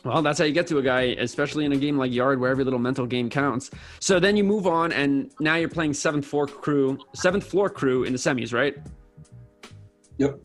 Well, 0.04 0.22
that's 0.22 0.38
how 0.38 0.44
you 0.44 0.52
get 0.52 0.66
to 0.68 0.78
a 0.78 0.82
guy, 0.82 1.00
especially 1.18 1.64
in 1.64 1.72
a 1.72 1.76
game 1.76 1.98
like 1.98 2.12
Yard, 2.12 2.40
where 2.40 2.50
every 2.50 2.64
little 2.64 2.78
mental 2.78 3.04
game 3.04 3.28
counts. 3.28 3.70
So 4.00 4.20
then 4.20 4.36
you 4.36 4.44
move 4.44 4.66
on, 4.66 4.92
and 4.92 5.30
now 5.40 5.56
you're 5.56 5.68
playing 5.68 5.92
seventh 5.94 6.24
floor 6.24 6.46
crew, 6.46 6.98
seventh 7.14 7.44
floor 7.44 7.68
crew 7.68 8.04
in 8.04 8.12
the 8.12 8.18
semis, 8.18 8.54
right? 8.54 8.76
Yep. 10.18 10.38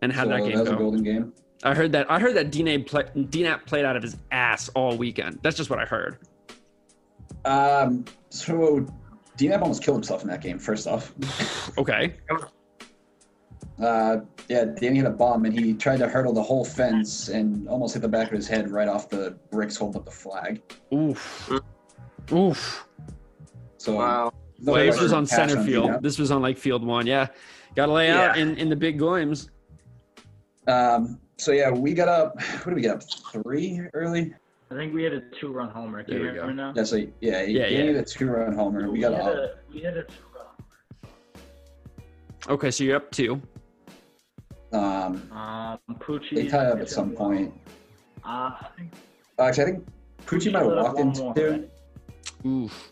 And 0.00 0.12
how'd 0.12 0.26
so 0.26 0.30
that 0.30 0.42
that 0.42 0.48
game 0.48 0.58
was 0.60 0.68
a 0.68 0.72
go? 0.72 0.78
golden 0.78 1.02
game. 1.02 1.32
I 1.64 1.74
heard 1.74 1.92
that. 1.92 2.10
I 2.10 2.18
heard 2.20 2.34
that 2.36 2.50
DNAP, 2.50 2.86
play, 2.86 3.04
DNAP 3.16 3.66
played 3.66 3.84
out 3.84 3.96
of 3.96 4.02
his 4.02 4.16
ass 4.30 4.68
all 4.74 4.96
weekend. 4.96 5.40
That's 5.42 5.56
just 5.56 5.70
what 5.70 5.78
I 5.78 5.84
heard. 5.86 6.18
Um, 7.44 8.04
so 8.30 8.86
DNAP 9.38 9.60
almost 9.62 9.82
killed 9.82 9.96
himself 9.96 10.22
in 10.22 10.28
that 10.28 10.40
game. 10.40 10.58
First 10.58 10.86
off, 10.86 11.12
Okay. 11.78 12.14
uh, 13.82 14.18
yeah, 14.48 14.64
Danny 14.64 14.96
hit 14.98 15.06
a 15.06 15.10
bomb 15.10 15.44
and 15.44 15.58
he 15.58 15.74
tried 15.74 15.98
to 15.98 16.08
hurdle 16.08 16.32
the 16.32 16.42
whole 16.42 16.64
fence 16.64 17.28
and 17.28 17.68
almost 17.68 17.94
hit 17.94 18.02
the 18.02 18.08
back 18.08 18.28
of 18.28 18.34
his 18.34 18.46
head 18.46 18.70
right 18.70 18.88
off 18.88 19.08
the 19.08 19.36
bricks 19.50 19.76
holding 19.76 20.00
up 20.00 20.04
the 20.04 20.10
flag. 20.12 20.62
Oof. 20.92 21.50
Oof. 22.32 22.86
So 23.78 23.96
Wow. 23.96 24.32
no 24.60 24.72
Wait, 24.72 24.86
This 24.90 25.00
was 25.00 25.12
on 25.12 25.26
pass 25.26 25.36
center 25.50 25.62
field. 25.64 25.90
DNAP. 25.90 26.02
This 26.02 26.18
was 26.18 26.30
on 26.30 26.40
like 26.42 26.56
field 26.56 26.84
one. 26.86 27.06
Yeah. 27.06 27.26
Got 27.74 27.86
to 27.86 27.92
lay 27.92 28.10
out 28.10 28.38
in, 28.38 28.56
in 28.56 28.68
the 28.68 28.76
big 28.76 29.00
games. 29.00 29.50
Um, 30.68 31.18
so 31.38 31.50
yeah, 31.50 31.70
we 31.70 31.92
got 31.92 32.06
up. 32.08 32.40
What 32.40 32.66
did 32.66 32.74
we 32.74 32.82
get 32.82 32.92
up? 32.92 33.02
Three 33.32 33.80
early. 33.94 34.32
I 34.74 34.76
think 34.76 34.92
we 34.92 35.04
had 35.04 35.12
a 35.12 35.20
two-run 35.40 35.68
homer. 35.70 36.02
Do 36.02 36.12
There 36.14 36.18
you 36.20 36.26
you 36.26 36.34
go. 36.34 36.40
remember 36.40 36.62
now? 36.62 36.72
Yeah, 36.74 36.82
so 36.82 36.96
yeah, 36.96 37.42
Yeah, 37.42 37.62
Danny 37.68 37.76
yeah. 37.76 37.82
hit 37.92 37.96
a 37.96 38.02
two-run 38.02 38.54
homer. 38.54 38.90
We 38.90 38.98
got 39.00 39.12
had 39.12 39.36
a 39.36 39.54
we 39.72 39.80
had 39.82 39.96
a 39.96 40.02
two-run. 40.02 41.12
Okay, 42.48 42.70
so 42.72 42.82
you're 42.82 42.96
up 42.96 43.10
two. 43.12 43.40
Um, 44.72 45.30
Um, 45.32 45.78
Poochie. 46.00 46.34
they 46.34 46.48
tied 46.48 46.66
up 46.66 46.80
at 46.80 46.88
some 46.90 47.12
point. 47.12 47.54
Uh, 48.24 48.50
I 48.60 48.66
think 48.76 48.92
Actually, 49.38 49.62
I 49.62 49.66
think 49.66 49.86
Poochie 50.26 50.52
might 50.52 50.64
have 50.64 50.72
walked 50.72 50.98
into. 50.98 51.20
more, 51.22 51.34
right? 51.34 51.70
Oof. 52.44 52.90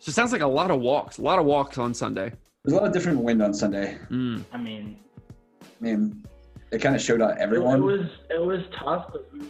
So 0.00 0.10
it 0.10 0.12
sounds 0.14 0.32
like 0.32 0.42
a 0.42 0.46
lot 0.46 0.70
of 0.70 0.80
walks. 0.80 1.16
A 1.16 1.22
lot 1.22 1.38
of 1.38 1.46
walks 1.46 1.78
on 1.78 1.94
Sunday. 1.94 2.30
There's 2.64 2.74
a 2.74 2.76
lot 2.76 2.86
of 2.86 2.92
different 2.92 3.20
wind 3.20 3.42
on 3.42 3.54
Sunday. 3.54 3.96
Mm. 4.10 4.44
I 4.52 4.58
mean, 4.58 4.98
I 5.62 5.64
mean, 5.80 6.22
it 6.72 6.82
kind 6.82 6.94
of 6.94 7.00
showed 7.00 7.22
out 7.22 7.38
everyone. 7.38 7.78
it 7.78 7.82
was 7.82 8.06
it 8.28 8.40
was 8.44 8.60
tough, 8.78 9.06
but 9.12 9.32
we 9.32 9.40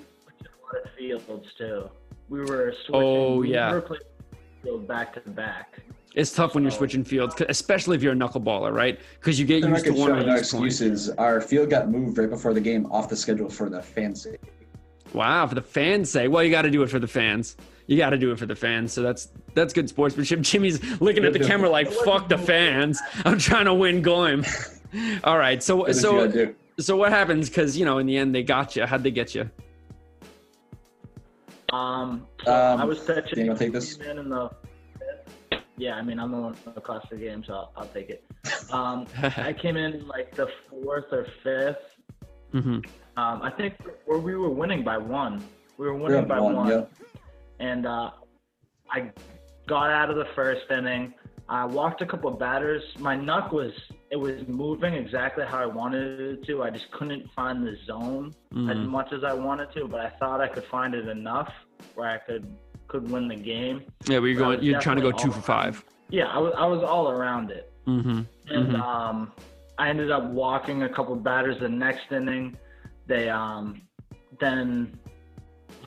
were 0.73 0.79
lot 0.79 0.87
of 0.87 0.93
fields 1.27 1.47
too. 1.59 1.91
We 2.29 2.41
were 2.41 2.73
switching. 2.87 2.95
Oh, 2.95 3.37
we 3.39 3.53
yeah. 3.53 3.73
were 3.73 3.81
playing 3.83 4.03
field 4.63 4.89
back 4.89 5.13
to 5.15 5.31
back. 5.31 5.81
It's 6.15 6.33
tough 6.35 6.55
when 6.55 6.63
you're 6.63 6.71
switching 6.71 7.05
fields, 7.05 7.35
especially 7.49 7.97
if 7.97 8.03
you're 8.03 8.13
a 8.13 8.17
knuckleballer, 8.17 8.73
right? 8.73 9.01
Because 9.19 9.41
you 9.41 9.47
get 9.47 9.63
The 9.63 9.69
used 9.69 9.85
to 9.85 9.91
record 9.93 10.01
one 10.01 10.11
show, 10.11 10.21
of 10.21 10.27
no 10.27 10.37
these 10.37 10.53
points. 10.53 10.81
excuses. 10.81 11.11
Our 11.11 11.41
field 11.41 11.71
got 11.71 11.91
moved 11.91 12.19
right 12.19 12.29
before 12.29 12.53
the 12.53 12.61
game 12.61 12.85
off 12.93 13.09
the 13.09 13.17
schedule 13.17 13.49
for 13.49 13.71
the 13.71 13.81
fans' 13.83 14.23
sake. 14.23 14.41
Wow, 15.15 15.47
for 15.47 15.55
the 15.55 15.63
fans' 15.63 16.11
sake. 16.11 16.31
Well, 16.31 16.43
you 16.45 16.51
got 16.51 16.63
to 16.63 16.71
do 16.71 16.83
it 16.83 16.91
for 16.91 16.99
the 16.99 17.07
fans. 17.07 17.57
You 17.87 17.97
got 17.97 18.11
to 18.11 18.19
do 18.19 18.31
it 18.31 18.39
for 18.39 18.47
the 18.47 18.55
fans. 18.55 18.93
So 18.93 19.03
that's 19.03 19.29
that's 19.55 19.73
good 19.73 19.89
sportsmanship. 19.89 20.41
Jimmy's 20.43 21.01
looking 21.01 21.25
at 21.25 21.33
the 21.33 21.39
camera 21.41 21.69
like, 21.71 21.91
"Fuck 21.91 22.29
the 22.29 22.39
fans. 22.39 23.01
I'm 23.25 23.39
trying 23.39 23.65
to 23.65 23.75
win 23.75 24.03
game." 24.03 24.45
All 25.25 25.39
right. 25.39 25.63
So 25.63 25.91
so 25.93 26.13
you 26.13 26.27
gotta 26.27 26.47
do. 26.47 26.55
so 26.79 26.97
what 26.97 27.11
happens? 27.11 27.49
Because 27.49 27.77
you 27.77 27.85
know, 27.87 27.99
in 27.99 28.07
the 28.07 28.17
end, 28.17 28.35
they 28.35 28.43
got 28.43 28.77
you. 28.77 28.85
How'd 28.87 29.03
they 29.03 29.11
get 29.11 29.35
you? 29.35 29.51
Um, 31.73 32.27
so 32.45 32.53
Um, 32.53 32.81
I 32.81 32.85
was 32.85 33.01
pitching. 33.01 33.23
Dan, 33.35 33.45
you 33.45 33.51
wanna 33.51 33.59
take 33.59 33.73
this? 33.73 33.97
in 33.97 34.19
in 34.19 34.29
the, 34.29 34.51
yeah, 35.79 35.95
I 35.97 36.03
mean, 36.03 36.19
I'm 36.21 36.31
the 36.31 36.39
one 36.39 36.57
across 36.77 37.05
the 37.11 37.17
game, 37.17 37.43
so 37.45 37.55
I'll, 37.55 37.73
I'll 37.77 37.87
take 37.89 38.11
it. 38.11 38.25
Um, 38.71 39.07
I 39.39 39.53
came 39.53 39.77
in 39.77 40.07
like 40.07 40.35
the 40.37 40.49
fourth 40.69 41.07
or 41.13 41.27
fifth. 41.43 41.79
hmm 42.53 42.81
Um, 43.17 43.43
I 43.43 43.51
think 43.51 43.75
where 44.05 44.19
we 44.19 44.35
were 44.37 44.51
winning 44.51 44.85
by 44.85 44.99
one. 44.99 45.43
We 45.79 45.87
were 45.87 45.95
We're 45.95 46.01
winning 46.03 46.19
up 46.21 46.29
by 46.29 46.41
one, 46.41 46.57
one. 46.57 46.69
yeah. 46.69 46.85
And 47.59 47.87
uh, 47.87 48.11
I 48.91 49.11
got 49.67 49.91
out 49.91 50.11
of 50.11 50.17
the 50.17 50.27
first 50.35 50.71
inning. 50.71 51.15
I 51.49 51.65
walked 51.65 52.01
a 52.01 52.07
couple 52.07 52.31
of 52.33 52.39
batters. 52.39 52.83
My 52.99 53.17
knuck 53.17 53.53
was 53.53 53.73
it 54.11 54.17
was 54.17 54.47
moving 54.49 54.95
exactly 54.95 55.45
how 55.45 55.59
I 55.59 55.67
wanted 55.67 56.21
it 56.21 56.47
to. 56.47 56.63
I 56.63 56.71
just 56.71 56.91
couldn't 56.93 57.31
find 57.33 57.67
the 57.67 57.77
zone 57.87 58.33
as 58.53 58.77
Mhm. 58.77 58.87
much 58.89 59.13
as 59.13 59.25
I 59.25 59.33
wanted 59.33 59.73
to, 59.73 59.87
but 59.89 60.01
I 60.01 60.09
thought 60.11 60.41
I 60.41 60.49
could 60.49 60.65
find 60.65 60.95
it 60.95 61.09
enough 61.09 61.53
where 61.95 62.09
I 62.09 62.19
could 62.19 62.47
could 62.89 63.11
win 63.11 63.27
the 63.27 63.37
game. 63.37 63.83
Yeah, 64.07 64.19
but 64.21 64.27
you're 64.27 64.45
I 64.45 64.47
going. 64.57 64.63
You're 64.63 64.81
trying 64.81 64.97
to 64.97 65.03
go 65.03 65.13
two 65.13 65.31
for 65.33 65.41
five. 65.41 65.85
Yeah, 66.11 66.27
I 66.27 66.39
was 66.39 66.53
I 66.57 66.67
was 66.67 66.83
all 66.83 67.11
around 67.11 67.51
it. 67.51 67.73
Mm-hmm. 67.87 68.21
And 68.49 68.69
Mhm. 68.73 68.81
um, 68.81 69.33
I 69.79 69.89
ended 69.89 70.11
up 70.11 70.25
walking 70.25 70.83
a 70.83 70.89
couple 70.89 71.17
batters 71.17 71.59
the 71.59 71.69
next 71.69 72.13
inning. 72.13 72.57
They 73.07 73.29
um, 73.31 73.81
then 74.39 74.99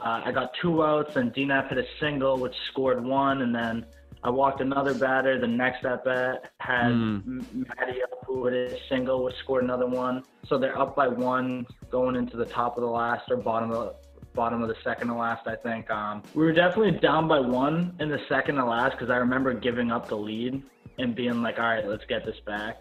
uh, 0.01 0.21
I 0.25 0.31
got 0.31 0.53
two 0.61 0.83
outs, 0.83 1.15
and 1.15 1.33
DNAP 1.33 1.69
hit 1.69 1.77
a 1.77 1.85
single, 1.99 2.37
which 2.37 2.55
scored 2.71 3.03
one, 3.03 3.41
and 3.43 3.53
then 3.55 3.85
I 4.25 4.29
walked 4.31 4.59
another 4.59 4.95
batter. 4.95 5.39
The 5.39 5.45
next 5.47 5.85
at 5.85 6.03
bat 6.03 6.49
had 6.59 6.87
Mm. 6.87 7.45
Matty 7.53 8.01
up, 8.01 8.25
who 8.25 8.47
hit 8.47 8.71
a 8.71 8.79
single, 8.89 9.23
which 9.23 9.35
scored 9.43 9.63
another 9.63 9.85
one. 9.85 10.23
So 10.47 10.57
they're 10.57 10.77
up 10.77 10.95
by 10.95 11.07
one 11.07 11.67
going 11.91 12.15
into 12.15 12.35
the 12.35 12.45
top 12.45 12.75
of 12.75 12.81
the 12.81 12.89
last 12.89 13.29
or 13.29 13.37
bottom 13.37 13.69
of 13.71 13.85
the 13.85 13.95
bottom 14.33 14.63
of 14.63 14.67
the 14.67 14.75
second 14.83 15.09
to 15.09 15.13
last, 15.13 15.47
I 15.47 15.55
think. 15.55 15.89
Um, 15.91 16.23
we 16.33 16.43
were 16.43 16.51
definitely 16.53 16.99
down 16.99 17.27
by 17.27 17.39
one 17.39 17.95
in 17.99 18.09
the 18.09 18.19
second 18.27 18.55
to 18.55 18.65
last 18.65 18.93
because 18.93 19.11
I 19.11 19.17
remember 19.17 19.53
giving 19.53 19.91
up 19.91 20.09
the 20.09 20.17
lead 20.17 20.63
and 20.97 21.15
being 21.15 21.43
like, 21.43 21.59
all 21.59 21.65
right, 21.65 21.87
let's 21.87 22.03
get 22.05 22.25
this 22.25 22.39
back. 22.47 22.79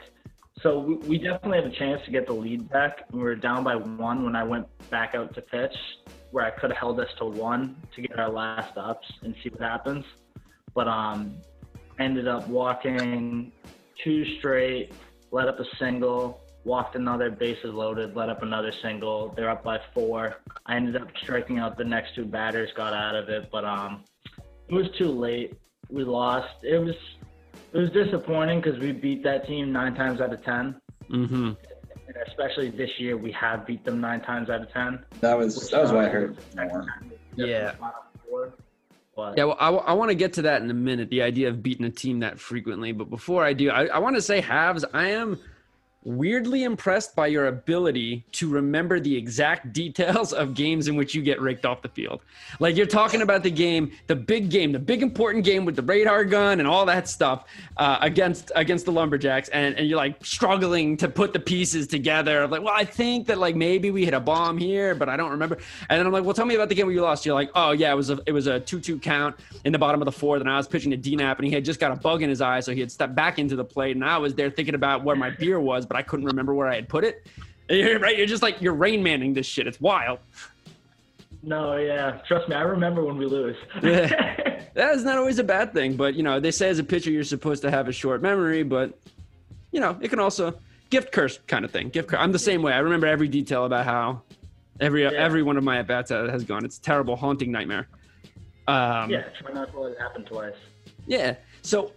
So 0.62 0.78
we, 0.78 0.94
we 1.08 1.18
definitely 1.18 1.58
have 1.58 1.70
a 1.70 1.76
chance 1.76 2.00
to 2.06 2.10
get 2.10 2.26
the 2.26 2.32
lead 2.32 2.70
back. 2.70 3.04
We 3.12 3.20
were 3.20 3.36
down 3.36 3.62
by 3.64 3.76
one 3.76 4.24
when 4.24 4.34
I 4.34 4.44
went 4.44 4.66
back 4.88 5.14
out 5.14 5.34
to 5.34 5.42
pitch, 5.42 5.76
where 6.30 6.46
I 6.46 6.50
could 6.50 6.70
have 6.70 6.78
held 6.78 6.98
us 7.00 7.10
to 7.18 7.26
one 7.26 7.76
to 7.94 8.00
get 8.00 8.18
our 8.18 8.30
last 8.30 8.76
ups 8.78 9.06
and 9.22 9.34
see 9.42 9.50
what 9.50 9.60
happens. 9.60 10.06
But 10.74 10.88
um, 10.88 11.36
ended 11.98 12.26
up 12.28 12.48
walking 12.48 13.52
two 14.02 14.24
straight, 14.38 14.92
let 15.30 15.48
up 15.48 15.60
a 15.60 15.64
single, 15.78 16.40
walked 16.64 16.96
another, 16.96 17.30
bases 17.30 17.72
loaded, 17.72 18.16
let 18.16 18.28
up 18.28 18.42
another 18.42 18.72
single. 18.72 19.32
They're 19.36 19.50
up 19.50 19.62
by 19.62 19.80
four. 19.92 20.36
I 20.66 20.76
ended 20.76 20.96
up 20.96 21.08
striking 21.22 21.58
out 21.58 21.76
the 21.76 21.84
next 21.84 22.14
two 22.14 22.24
batters, 22.24 22.70
got 22.76 22.92
out 22.92 23.14
of 23.14 23.28
it, 23.28 23.50
but 23.52 23.64
um, 23.64 24.02
it 24.68 24.74
was 24.74 24.88
too 24.98 25.10
late. 25.10 25.54
We 25.90 26.02
lost. 26.04 26.48
It 26.62 26.78
was 26.78 26.94
it 27.72 27.78
was 27.78 27.90
disappointing 27.90 28.60
because 28.60 28.78
we 28.80 28.92
beat 28.92 29.22
that 29.24 29.46
team 29.46 29.72
nine 29.72 29.94
times 29.94 30.20
out 30.20 30.32
of 30.32 30.42
ten, 30.44 30.80
Mm-hmm. 31.10 31.48
and 32.06 32.16
especially 32.26 32.70
this 32.70 32.90
year 32.98 33.16
we 33.16 33.30
have 33.32 33.66
beat 33.66 33.84
them 33.84 34.00
nine 34.00 34.22
times 34.22 34.48
out 34.48 34.62
of 34.62 34.72
ten. 34.72 35.04
That 35.20 35.36
was 35.36 35.68
that 35.70 35.82
was 35.82 35.92
what 35.92 36.06
I 36.06 36.08
heard 36.08 36.38
more. 36.56 36.86
Yeah. 37.36 37.74
Yeah, 39.36 39.44
well, 39.44 39.56
I, 39.58 39.92
want 39.92 40.10
to 40.10 40.14
get 40.14 40.34
to 40.34 40.42
that 40.42 40.62
in 40.62 40.70
a 40.70 40.74
minute. 40.74 41.10
The 41.10 41.22
idea 41.22 41.48
of 41.48 41.62
beating 41.62 41.86
a 41.86 41.90
team 41.90 42.20
that 42.20 42.40
frequently, 42.40 42.92
but 42.92 43.10
before 43.10 43.44
I 43.44 43.52
do, 43.52 43.70
I, 43.70 43.86
I 43.86 43.98
want 43.98 44.16
to 44.16 44.22
say, 44.22 44.40
Habs, 44.40 44.84
I 44.92 45.10
am 45.10 45.38
weirdly 46.04 46.64
impressed 46.64 47.16
by 47.16 47.26
your 47.26 47.46
ability 47.46 48.24
to 48.32 48.48
remember 48.48 49.00
the 49.00 49.16
exact 49.16 49.72
details 49.72 50.32
of 50.32 50.54
games 50.54 50.88
in 50.88 50.96
which 50.96 51.14
you 51.14 51.22
get 51.22 51.40
raked 51.40 51.64
off 51.64 51.82
the 51.82 51.88
field. 51.88 52.20
Like 52.60 52.76
you're 52.76 52.86
talking 52.86 53.22
about 53.22 53.42
the 53.42 53.50
game, 53.50 53.92
the 54.06 54.16
big 54.16 54.50
game, 54.50 54.72
the 54.72 54.78
big 54.78 55.02
important 55.02 55.44
game 55.44 55.64
with 55.64 55.76
the 55.76 55.82
radar 55.82 56.24
gun 56.24 56.60
and 56.60 56.68
all 56.68 56.86
that 56.86 57.08
stuff 57.08 57.46
uh, 57.76 57.98
against 58.00 58.52
against 58.54 58.84
the 58.84 58.92
Lumberjacks, 58.92 59.48
and, 59.48 59.76
and 59.76 59.88
you're 59.88 59.96
like 59.96 60.24
struggling 60.24 60.96
to 60.98 61.08
put 61.08 61.32
the 61.32 61.40
pieces 61.40 61.86
together. 61.86 62.42
Of 62.42 62.50
like, 62.50 62.62
well, 62.62 62.74
I 62.74 62.84
think 62.84 63.26
that 63.26 63.38
like 63.38 63.56
maybe 63.56 63.90
we 63.90 64.04
hit 64.04 64.14
a 64.14 64.20
bomb 64.20 64.58
here, 64.58 64.94
but 64.94 65.08
I 65.08 65.16
don't 65.16 65.30
remember. 65.30 65.58
And 65.88 65.98
then 65.98 66.06
I'm 66.06 66.12
like, 66.12 66.24
well, 66.24 66.34
tell 66.34 66.46
me 66.46 66.54
about 66.54 66.68
the 66.68 66.74
game 66.74 66.86
where 66.86 66.94
you 66.94 67.02
lost. 67.02 67.24
You're 67.24 67.34
like, 67.34 67.50
oh 67.54 67.72
yeah, 67.72 67.92
it 67.92 67.96
was 67.96 68.10
a 68.10 68.20
it 68.26 68.32
was 68.32 68.46
a 68.46 68.60
two 68.60 68.80
two 68.80 68.98
count 68.98 69.36
in 69.64 69.72
the 69.72 69.78
bottom 69.78 70.00
of 70.00 70.06
the 70.06 70.12
fourth, 70.12 70.40
and 70.40 70.50
I 70.50 70.56
was 70.56 70.68
pitching 70.68 70.90
to 70.90 70.96
DNAP, 70.96 71.38
and 71.38 71.46
he 71.46 71.52
had 71.52 71.64
just 71.64 71.80
got 71.80 71.92
a 71.92 71.96
bug 71.96 72.22
in 72.22 72.28
his 72.28 72.40
eye, 72.40 72.60
so 72.60 72.72
he 72.72 72.80
had 72.80 72.92
stepped 72.92 73.14
back 73.14 73.38
into 73.38 73.56
the 73.56 73.64
plate, 73.64 73.96
and 73.96 74.04
I 74.04 74.18
was 74.18 74.34
there 74.34 74.50
thinking 74.50 74.74
about 74.74 75.04
where 75.04 75.16
my 75.16 75.30
beer 75.30 75.60
was, 75.60 75.86
but 75.86 75.93
I 75.96 76.02
couldn't 76.02 76.26
remember 76.26 76.54
where 76.54 76.68
I 76.68 76.76
had 76.76 76.88
put 76.88 77.04
it. 77.04 77.26
You're, 77.68 77.98
right, 77.98 78.16
you're 78.16 78.26
just 78.26 78.42
like 78.42 78.60
you're 78.60 78.74
rain 78.74 79.02
manning 79.02 79.34
this 79.34 79.46
shit. 79.46 79.66
It's 79.66 79.80
wild. 79.80 80.18
no, 81.42 81.76
yeah, 81.76 82.20
trust 82.26 82.48
me, 82.48 82.54
I 82.54 82.62
remember 82.62 83.04
when 83.04 83.16
we 83.16 83.26
lose. 83.26 83.56
Yeah. 83.82 84.40
That 84.74 84.96
is 84.96 85.04
not 85.04 85.18
always 85.18 85.38
a 85.38 85.44
bad 85.44 85.72
thing, 85.72 85.94
but 85.94 86.14
you 86.14 86.24
know 86.24 86.40
they 86.40 86.50
say 86.50 86.68
as 86.68 86.80
a 86.80 86.84
pitcher 86.84 87.08
you're 87.08 87.22
supposed 87.22 87.62
to 87.62 87.70
have 87.70 87.86
a 87.86 87.92
short 87.92 88.22
memory, 88.22 88.64
but 88.64 88.98
you 89.70 89.78
know 89.78 89.96
it 90.00 90.08
can 90.08 90.18
also 90.18 90.58
gift 90.90 91.12
curse 91.12 91.38
kind 91.46 91.64
of 91.64 91.70
thing. 91.70 91.90
Gift 91.90 92.08
curse. 92.08 92.18
I'm 92.20 92.32
the 92.32 92.40
same 92.40 92.60
way. 92.60 92.72
I 92.72 92.78
remember 92.78 93.06
every 93.06 93.28
detail 93.28 93.66
about 93.66 93.84
how 93.84 94.22
every 94.80 95.06
every 95.06 95.44
one 95.44 95.56
of 95.56 95.62
my 95.62 95.78
at 95.78 95.86
bats 95.86 96.10
has 96.10 96.42
gone. 96.42 96.64
It's 96.64 96.78
a 96.78 96.82
terrible, 96.82 97.14
haunting 97.14 97.52
nightmare. 97.52 97.86
Um, 98.66 99.10
yeah, 99.10 99.28
try 99.38 99.52
not 99.52 99.70
to 99.72 99.80
let 99.80 99.92
it 99.92 100.00
happen 100.00 100.24
twice. 100.24 100.54
Yeah. 101.06 101.36
So 101.62 101.92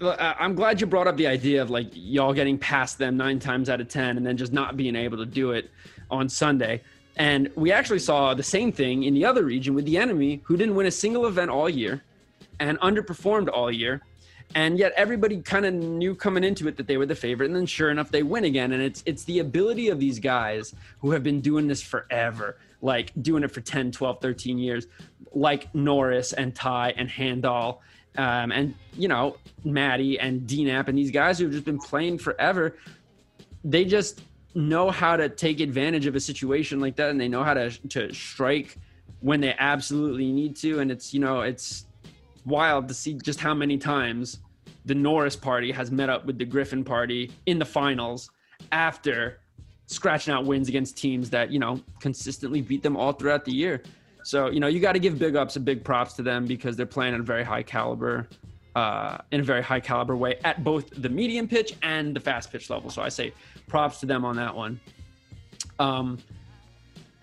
I'm 0.00 0.54
glad 0.54 0.80
you 0.80 0.86
brought 0.86 1.06
up 1.06 1.16
the 1.16 1.26
idea 1.26 1.62
of 1.62 1.70
like 1.70 1.88
y'all 1.92 2.34
getting 2.34 2.58
past 2.58 2.98
them 2.98 3.16
nine 3.16 3.38
times 3.38 3.70
out 3.70 3.80
of 3.80 3.88
10 3.88 4.18
and 4.18 4.26
then 4.26 4.36
just 4.36 4.52
not 4.52 4.76
being 4.76 4.94
able 4.94 5.16
to 5.18 5.26
do 5.26 5.52
it 5.52 5.70
on 6.10 6.28
Sunday. 6.28 6.82
And 7.16 7.50
we 7.54 7.72
actually 7.72 8.00
saw 8.00 8.34
the 8.34 8.42
same 8.42 8.72
thing 8.72 9.04
in 9.04 9.14
the 9.14 9.24
other 9.24 9.44
region 9.44 9.74
with 9.74 9.86
the 9.86 9.96
enemy 9.96 10.42
who 10.44 10.56
didn't 10.56 10.74
win 10.74 10.86
a 10.86 10.90
single 10.90 11.26
event 11.26 11.50
all 11.50 11.68
year 11.68 12.02
and 12.60 12.78
underperformed 12.80 13.48
all 13.50 13.72
year. 13.72 14.02
And 14.54 14.78
yet 14.78 14.92
everybody 14.96 15.40
kind 15.40 15.64
of 15.64 15.72
knew 15.72 16.14
coming 16.14 16.44
into 16.44 16.68
it 16.68 16.76
that 16.76 16.86
they 16.86 16.98
were 16.98 17.06
the 17.06 17.14
favorite. 17.14 17.46
And 17.46 17.56
then 17.56 17.66
sure 17.66 17.90
enough, 17.90 18.10
they 18.10 18.22
win 18.22 18.44
again. 18.44 18.72
And 18.72 18.82
it's, 18.82 19.02
it's 19.06 19.24
the 19.24 19.38
ability 19.38 19.88
of 19.88 19.98
these 19.98 20.18
guys 20.18 20.74
who 21.00 21.10
have 21.12 21.22
been 21.22 21.40
doing 21.40 21.66
this 21.68 21.82
forever, 21.82 22.58
like 22.82 23.12
doing 23.22 23.42
it 23.44 23.50
for 23.50 23.62
10, 23.62 23.92
12, 23.92 24.20
13 24.20 24.58
years, 24.58 24.86
like 25.32 25.74
Norris 25.74 26.34
and 26.34 26.54
Ty 26.54 26.92
and 26.98 27.08
Handall 27.08 27.82
um, 28.18 28.52
and 28.52 28.74
you 28.96 29.08
know 29.08 29.36
Matty 29.64 30.18
and 30.18 30.42
DNAP 30.42 30.88
and 30.88 30.98
these 30.98 31.10
guys 31.10 31.38
who've 31.38 31.52
just 31.52 31.64
been 31.64 31.78
playing 31.78 32.18
forever, 32.18 32.76
they 33.64 33.84
just 33.84 34.22
know 34.54 34.90
how 34.90 35.16
to 35.16 35.28
take 35.28 35.60
advantage 35.60 36.06
of 36.06 36.16
a 36.16 36.20
situation 36.20 36.80
like 36.80 36.96
that, 36.96 37.10
and 37.10 37.20
they 37.20 37.28
know 37.28 37.44
how 37.44 37.54
to 37.54 37.70
to 37.88 38.12
strike 38.12 38.78
when 39.20 39.40
they 39.40 39.54
absolutely 39.58 40.32
need 40.32 40.56
to. 40.56 40.80
And 40.80 40.90
it's 40.90 41.12
you 41.12 41.20
know 41.20 41.40
it's 41.40 41.86
wild 42.44 42.88
to 42.88 42.94
see 42.94 43.14
just 43.14 43.40
how 43.40 43.54
many 43.54 43.76
times 43.76 44.38
the 44.84 44.94
Norris 44.94 45.36
party 45.36 45.72
has 45.72 45.90
met 45.90 46.08
up 46.08 46.24
with 46.24 46.38
the 46.38 46.44
Griffin 46.44 46.84
party 46.84 47.32
in 47.46 47.58
the 47.58 47.64
finals 47.64 48.30
after 48.72 49.40
scratching 49.86 50.32
out 50.32 50.44
wins 50.44 50.68
against 50.68 50.96
teams 50.96 51.30
that 51.30 51.50
you 51.50 51.58
know 51.58 51.80
consistently 52.00 52.60
beat 52.60 52.82
them 52.82 52.96
all 52.96 53.12
throughout 53.12 53.44
the 53.44 53.52
year. 53.52 53.82
So, 54.26 54.50
you 54.50 54.58
know, 54.58 54.66
you 54.66 54.80
got 54.80 54.94
to 54.94 54.98
give 54.98 55.20
big 55.20 55.36
ups 55.36 55.54
and 55.54 55.64
big 55.64 55.84
props 55.84 56.14
to 56.14 56.22
them 56.24 56.46
because 56.46 56.74
they're 56.74 56.84
playing 56.84 57.14
at 57.14 57.20
a 57.20 57.22
very 57.22 57.44
high 57.44 57.62
caliber, 57.62 58.26
uh, 58.74 59.18
in 59.30 59.38
a 59.38 59.44
very 59.44 59.62
high 59.62 59.78
caliber 59.78 60.16
way 60.16 60.40
at 60.42 60.64
both 60.64 60.90
the 61.00 61.08
medium 61.08 61.46
pitch 61.46 61.76
and 61.84 62.16
the 62.16 62.18
fast 62.18 62.50
pitch 62.50 62.68
level. 62.68 62.90
So 62.90 63.02
I 63.02 63.08
say 63.08 63.32
props 63.68 64.00
to 64.00 64.06
them 64.06 64.24
on 64.24 64.34
that 64.34 64.52
one. 64.52 64.80
Um, 65.78 66.18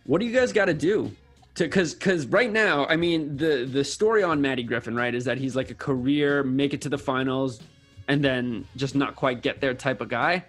what 0.05 0.21
do 0.21 0.25
you 0.25 0.33
guys 0.33 0.53
got 0.53 0.65
to 0.65 0.73
do? 0.73 1.11
To, 1.55 1.67
cause, 1.67 1.93
cause 1.93 2.25
right 2.27 2.49
now, 2.49 2.85
I 2.85 2.95
mean, 2.95 3.35
the, 3.35 3.65
the 3.69 3.83
story 3.83 4.23
on 4.23 4.39
Matty 4.39 4.63
Griffin, 4.63 4.95
right, 4.95 5.13
is 5.13 5.25
that 5.25 5.37
he's 5.37 5.57
like 5.57 5.71
a 5.71 5.75
career, 5.75 6.41
make 6.41 6.73
it 6.73 6.79
to 6.83 6.89
the 6.89 6.97
finals, 6.97 7.59
and 8.07 8.23
then 8.23 8.65
just 8.77 8.95
not 8.95 9.17
quite 9.17 9.41
get 9.41 9.59
there 9.59 9.73
type 9.73 9.99
of 9.99 10.07
guy. 10.07 10.45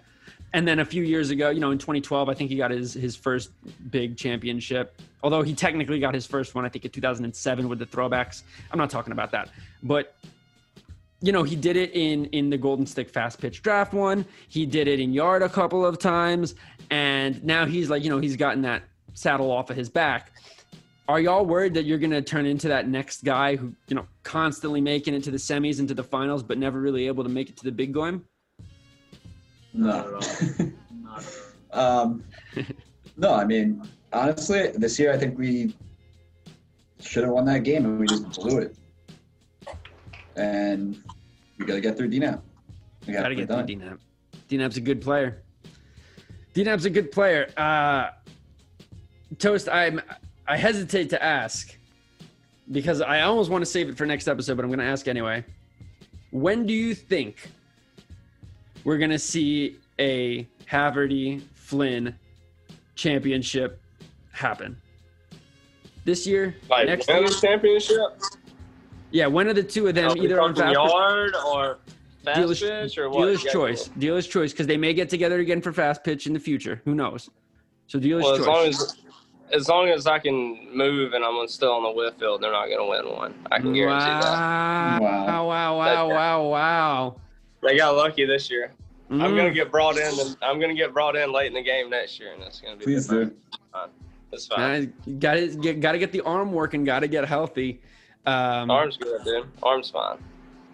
And 0.55 0.65
then 0.65 0.79
a 0.79 0.85
few 0.85 1.03
years 1.03 1.31
ago, 1.31 1.49
you 1.49 1.59
know, 1.59 1.71
in 1.71 1.77
2012, 1.77 2.29
I 2.29 2.33
think 2.33 2.49
he 2.49 2.55
got 2.55 2.71
his 2.71 2.93
his 2.93 3.13
first 3.13 3.51
big 3.91 4.15
championship. 4.15 5.01
Although 5.21 5.41
he 5.41 5.53
technically 5.53 5.99
got 5.99 6.13
his 6.13 6.25
first 6.25 6.55
one, 6.55 6.63
I 6.63 6.69
think 6.69 6.85
in 6.85 6.91
2007 6.91 7.67
with 7.67 7.77
the 7.77 7.85
throwbacks. 7.85 8.43
I'm 8.71 8.79
not 8.79 8.89
talking 8.89 9.11
about 9.11 9.31
that, 9.31 9.49
but 9.83 10.15
you 11.19 11.33
know, 11.33 11.43
he 11.43 11.57
did 11.57 11.75
it 11.75 11.91
in 11.93 12.27
in 12.27 12.49
the 12.49 12.57
Golden 12.57 12.85
Stick 12.85 13.09
Fast 13.09 13.41
Pitch 13.41 13.61
Draft 13.61 13.91
one. 13.93 14.25
He 14.47 14.65
did 14.65 14.87
it 14.87 15.01
in 15.01 15.11
Yard 15.11 15.41
a 15.41 15.49
couple 15.49 15.85
of 15.85 15.99
times, 15.99 16.55
and 16.89 17.43
now 17.43 17.65
he's 17.65 17.89
like, 17.89 18.05
you 18.05 18.09
know, 18.09 18.19
he's 18.19 18.37
gotten 18.37 18.61
that 18.61 18.83
saddle 19.13 19.51
off 19.51 19.69
of 19.69 19.75
his 19.75 19.89
back. 19.89 20.31
Are 21.09 21.19
y'all 21.19 21.45
worried 21.45 21.73
that 21.73 21.83
you're 21.83 21.99
going 21.99 22.11
to 22.11 22.21
turn 22.21 22.45
into 22.45 22.69
that 22.69 22.87
next 22.87 23.25
guy 23.25 23.57
who, 23.57 23.75
you 23.89 23.95
know, 23.95 24.07
constantly 24.23 24.79
making 24.79 25.15
it 25.15 25.23
to 25.25 25.31
the 25.31 25.37
semis 25.37 25.79
and 25.79 25.87
to 25.89 25.93
the 25.93 26.03
finals, 26.03 26.43
but 26.43 26.57
never 26.57 26.79
really 26.79 27.07
able 27.07 27.23
to 27.23 27.29
make 27.29 27.49
it 27.49 27.57
to 27.57 27.65
the 27.65 27.73
big 27.73 27.93
game? 27.93 28.23
Not 29.77 30.11
No. 30.11 30.17
at 30.17 30.59
all. 30.59 30.67
Not 31.03 31.19
at 31.19 31.27
all. 31.73 32.01
um, 32.01 32.23
no, 33.17 33.33
I 33.33 33.45
mean, 33.45 33.81
honestly, 34.13 34.69
this 34.75 34.97
year 34.99 35.11
I 35.13 35.17
think 35.17 35.37
we 35.37 35.75
should 36.99 37.23
have 37.23 37.31
won 37.33 37.45
that 37.45 37.63
game 37.63 37.85
and 37.85 37.99
we 37.99 38.07
just 38.07 38.29
blew 38.39 38.59
it. 38.59 38.75
And 40.35 41.01
we 41.57 41.65
got 41.65 41.75
to 41.75 41.81
get 41.81 41.97
through 41.97 42.09
DNAP. 42.09 42.41
We 43.07 43.13
Got 43.13 43.27
to 43.29 43.35
get 43.35 43.47
done. 43.47 43.65
through 43.65 43.75
DNAP. 43.77 43.97
DNAP's 44.49 44.77
a 44.77 44.81
good 44.81 45.01
player. 45.01 45.43
DNAP's 46.53 46.85
a 46.85 46.89
good 46.89 47.11
player. 47.11 47.49
Uh, 47.57 48.09
Toast, 49.39 49.69
I'm 49.69 50.01
I 50.47 50.57
hesitate 50.57 51.09
to 51.09 51.23
ask 51.23 51.75
because 52.71 53.01
I 53.01 53.21
almost 53.21 53.49
want 53.49 53.61
to 53.63 53.65
save 53.69 53.89
it 53.89 53.97
for 53.97 54.05
next 54.05 54.27
episode, 54.27 54.55
but 54.55 54.63
I'm 54.63 54.69
going 54.69 54.79
to 54.79 54.85
ask 54.85 55.07
anyway. 55.07 55.43
When 56.31 56.65
do 56.65 56.73
you 56.73 56.93
think 56.95 57.49
we're 58.85 58.97
going 58.97 59.09
to 59.09 59.19
see 59.19 59.77
a 59.99 60.47
Haverty 60.71 61.41
Flynn 61.55 62.15
championship 62.95 63.81
happen? 64.31 64.77
This 66.05 66.25
year? 66.25 66.55
Like 66.69 66.85
next 66.87 67.09
year? 67.09 67.27
championship, 67.27 68.21
Yeah, 69.11 69.25
one 69.27 69.47
of 69.49 69.55
the 69.55 69.63
two 69.63 69.87
of 69.87 69.95
them 69.95 70.11
Are 70.11 70.13
we 70.13 70.21
either 70.21 70.39
on 70.39 70.55
fast 70.55 70.73
yard 70.73 71.35
or 71.47 71.79
fast 72.23 72.39
dealer's, 72.39 72.59
pitch 72.61 72.97
or 72.99 73.09
what? 73.09 73.17
dealer's 73.21 73.43
choice. 73.43 73.85
do- 73.85 73.99
Dealer's 73.99 74.27
choice 74.27 74.51
because 74.51 74.67
they 74.67 74.77
may 74.77 74.93
get 74.93 75.09
together 75.09 75.39
again 75.39 75.61
for 75.61 75.73
fast 75.73 76.03
pitch 76.03 76.27
in 76.27 76.33
the 76.33 76.39
future. 76.39 76.81
Who 76.85 76.93
knows? 76.93 77.29
So 77.87 77.99
dealer's 77.99 78.23
Well, 78.23 78.33
as 78.33 78.39
choice. 78.39 78.47
long 78.47 78.67
as 78.67 78.95
as 79.53 79.69
long 79.69 79.87
as 79.89 80.07
I 80.07 80.17
can 80.17 80.75
move 80.75 81.13
and 81.13 81.23
I'm 81.23 81.47
still 81.47 81.71
on 81.71 81.83
the 81.83 81.91
whiff 81.91 82.15
field, 82.15 82.41
they're 82.41 82.51
not 82.51 82.65
going 82.65 82.79
to 82.79 82.85
win 82.85 83.15
one. 83.15 83.33
I 83.51 83.59
can 83.59 83.73
guarantee 83.73 84.03
that. 84.05 84.21
wow. 84.23 84.99
Wow. 84.99 85.47
wow, 85.47 85.47
wow, 85.47 85.77
wow, 85.77 86.07
wow, 86.09 86.43
wow. 86.49 87.15
They 87.65 87.77
got 87.77 87.95
lucky 87.95 88.25
this 88.25 88.49
year. 88.49 88.71
I'm 89.09 89.19
Mm. 89.19 89.35
going 89.35 89.47
to 89.47 89.53
get 89.53 89.71
brought 89.71 89.97
in. 89.97 90.19
And 90.19 90.35
I'm 90.41 90.59
going 90.59 90.69
to 90.69 90.75
get 90.75 90.93
brought 90.93 91.15
in 91.15 91.31
late 91.31 91.47
in 91.47 91.53
the 91.53 91.61
game 91.61 91.89
next 91.89 92.19
year, 92.19 92.33
and 92.33 92.41
that's 92.41 92.59
going 92.61 92.73
to 92.73 92.79
be 92.79 92.85
Please 92.85 93.07
do. 93.07 93.31
It's 94.31 94.47
fine. 94.47 94.91
Got 95.19 95.35
to 95.35 95.47
get, 95.47 95.79
got 95.79 95.91
to 95.93 95.99
get 95.99 96.11
the 96.11 96.21
arm 96.21 96.51
working. 96.51 96.83
Got 96.83 96.99
to 97.01 97.07
get 97.07 97.25
healthy. 97.25 97.81
Um, 98.25 98.71
Arm's 98.71 98.97
good, 98.97 99.23
dude. 99.23 99.45
Arm's 99.63 99.89
fine. 99.91 100.17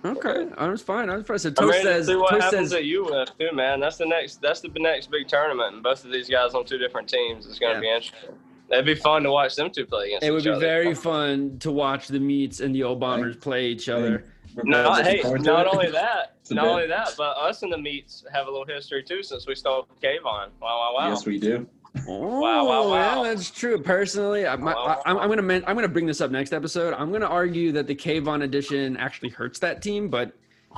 Okay, 0.03 0.47
arm's 0.57 0.81
fine. 0.81 1.09
Arm's 1.09 1.27
fine. 1.27 1.37
So 1.37 1.49
I 1.49 1.53
Toast 1.53 1.71
mean, 1.73 1.83
says. 1.83 2.07
see 2.07 2.15
what 2.15 2.31
Toast 2.31 2.43
happens 2.43 2.69
says. 2.69 2.73
at 2.79 2.85
you 2.85 3.03
with 3.05 3.29
too, 3.37 3.53
man. 3.55 3.79
That's 3.79 3.97
the 3.97 4.05
next. 4.07 4.41
That's 4.41 4.61
the 4.61 4.69
next 4.77 5.11
big 5.11 5.27
tournament, 5.27 5.75
and 5.75 5.83
both 5.83 6.03
of 6.05 6.11
these 6.11 6.27
guys 6.27 6.55
on 6.55 6.65
two 6.65 6.79
different 6.79 7.07
teams 7.07 7.45
is 7.45 7.59
going 7.59 7.73
to 7.79 7.85
Yeah. 7.85 7.97
be 7.99 8.03
interesting. 8.05 8.35
It'd 8.71 8.85
be 8.85 8.95
fun 8.95 9.21
to 9.23 9.31
watch 9.31 9.55
them 9.55 9.69
two 9.69 9.85
play 9.85 10.07
against 10.13 10.23
each 10.23 10.29
other. 10.29 10.31
It 10.31 10.33
would 10.33 10.43
be 10.45 10.49
other. 10.51 10.59
very 10.65 10.95
fun 10.95 11.59
to 11.59 11.71
watch 11.71 12.07
the 12.07 12.19
meats 12.21 12.61
and 12.61 12.73
the 12.73 12.81
old 12.83 12.99
bombers 13.01 13.35
play 13.35 13.67
each 13.67 13.89
other. 13.89 14.23
We're 14.55 14.63
No, 14.63 14.93
hey, 14.95 15.21
not 15.23 15.67
only 15.67 15.89
that, 15.91 16.35
not 16.51 16.63
bit. 16.63 16.69
only 16.71 16.87
that, 16.87 17.13
but 17.17 17.37
us 17.37 17.61
and 17.63 17.71
the 17.71 17.77
meats 17.77 18.23
have 18.33 18.47
a 18.47 18.51
little 18.51 18.65
history 18.65 19.03
too 19.03 19.23
since 19.23 19.47
we 19.47 19.55
stole 19.55 19.87
Kayvon. 20.01 20.23
Wow, 20.23 20.49
wow, 20.61 20.91
wow. 20.95 21.09
Yes, 21.09 21.25
we 21.25 21.39
do. 21.39 21.67
Oh, 22.07 22.39
Wow, 22.39 22.65
wow, 22.65 22.89
wow. 22.89 23.23
yeah, 23.23 23.29
that's 23.33 23.51
true. 23.51 23.77
Personally, 23.81 24.47
I, 24.47 24.55
my, 24.55 24.73
Wow, 24.73 24.81
I, 24.83 24.87
wow, 24.87 25.01
I'm. 25.05 25.17
I'm 25.19 25.29
gonna 25.29 25.41
men- 25.41 25.63
I'm 25.67 25.75
gonna 25.75 25.87
bring 25.89 26.05
this 26.05 26.21
up 26.21 26.31
next 26.31 26.53
episode. 26.53 26.93
I'm 26.93 27.11
gonna 27.11 27.25
argue 27.25 27.71
that 27.73 27.85
the 27.87 27.95
Kayvon 27.95 28.43
edition 28.43 28.95
actually 28.97 29.29
hurts 29.29 29.59
that 29.59 29.81
team, 29.81 30.07
but 30.09 30.31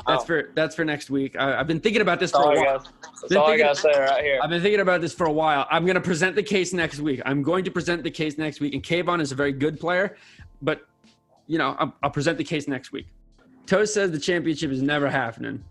that's 0.07 0.21
Wow. 0.21 0.25
for 0.25 0.49
that's 0.55 0.75
for 0.75 0.83
next 0.83 1.11
week. 1.11 1.35
I, 1.37 1.59
I've 1.59 1.67
been 1.67 1.79
thinking 1.79 2.01
about 2.01 2.19
this 2.19 2.31
That's 2.31 2.43
for 2.43 2.49
all 2.51 2.57
a 2.57 2.61
I 2.61 2.65
while. 2.65 2.79
got. 2.79 2.89
That's 3.03 3.27
Been 3.29 3.37
all 3.37 3.51
I 3.51 3.57
gotta 3.57 3.75
say 3.79 3.91
right 3.99 4.23
here. 4.23 4.39
I've 4.41 4.49
been 4.49 4.61
thinking 4.63 4.79
about 4.81 5.01
this 5.01 5.13
for 5.13 5.25
a 5.27 5.31
while. 5.31 5.67
I'm 5.69 5.85
going 5.85 5.93
to 5.95 6.01
present 6.01 6.35
the 6.35 6.41
case 6.41 6.73
next 6.73 6.99
week. 6.99 7.21
I'm 7.27 7.43
going 7.43 7.63
to 7.65 7.69
present 7.71 8.01
the 8.03 8.09
case 8.09 8.39
next 8.39 8.59
week. 8.59 8.73
And 8.73 8.81
Kayvon 8.81 9.21
is 9.21 9.31
a 9.31 9.35
very 9.35 9.51
good 9.51 9.79
player, 9.79 10.17
but 10.63 10.87
you 11.45 11.59
know, 11.59 11.75
I'll, 11.77 11.93
I'll 12.01 12.09
present 12.09 12.39
the 12.39 12.43
case 12.43 12.67
next 12.67 12.91
week. 12.91 13.05
Toast 13.65 13.93
says 13.93 14.11
the 14.11 14.19
championship 14.19 14.71
is 14.71 14.81
never 14.81 15.09
happening. 15.09 15.63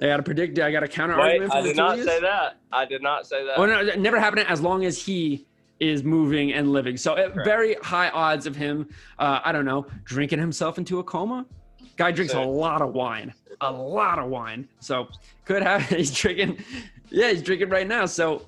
I 0.00 0.06
got 0.06 0.18
to 0.18 0.22
predict. 0.22 0.58
I 0.58 0.70
got 0.70 0.82
a 0.82 0.88
counter 0.88 1.16
Wait, 1.16 1.40
argument. 1.42 1.52
I 1.52 1.62
did 1.62 1.76
not 1.76 1.98
say 1.98 2.20
that. 2.20 2.56
I 2.70 2.84
did 2.84 3.02
not 3.02 3.26
say 3.26 3.44
that. 3.44 3.58
Oh 3.58 3.66
no, 3.66 3.82
never 3.96 4.20
happening 4.20 4.44
as 4.46 4.60
long 4.60 4.84
as 4.84 5.00
he 5.02 5.46
is 5.80 6.04
moving 6.04 6.52
and 6.52 6.72
living. 6.72 6.96
So 6.96 7.14
uh, 7.14 7.30
very 7.44 7.74
high 7.82 8.10
odds 8.10 8.46
of 8.46 8.54
him. 8.54 8.88
Uh, 9.18 9.40
I 9.44 9.52
don't 9.52 9.64
know, 9.64 9.86
drinking 10.04 10.38
himself 10.38 10.78
into 10.78 10.98
a 11.00 11.04
coma. 11.04 11.46
Guy 11.96 12.12
drinks 12.12 12.34
a 12.34 12.40
lot 12.40 12.80
of 12.80 12.92
wine, 12.92 13.34
a 13.60 13.72
lot 13.72 14.20
of 14.20 14.28
wine. 14.28 14.68
So 14.78 15.08
could 15.44 15.62
have 15.62 15.82
he's 15.88 16.14
drinking. 16.14 16.58
Yeah, 17.10 17.30
he's 17.30 17.42
drinking 17.42 17.70
right 17.70 17.86
now. 17.86 18.06
So 18.06 18.46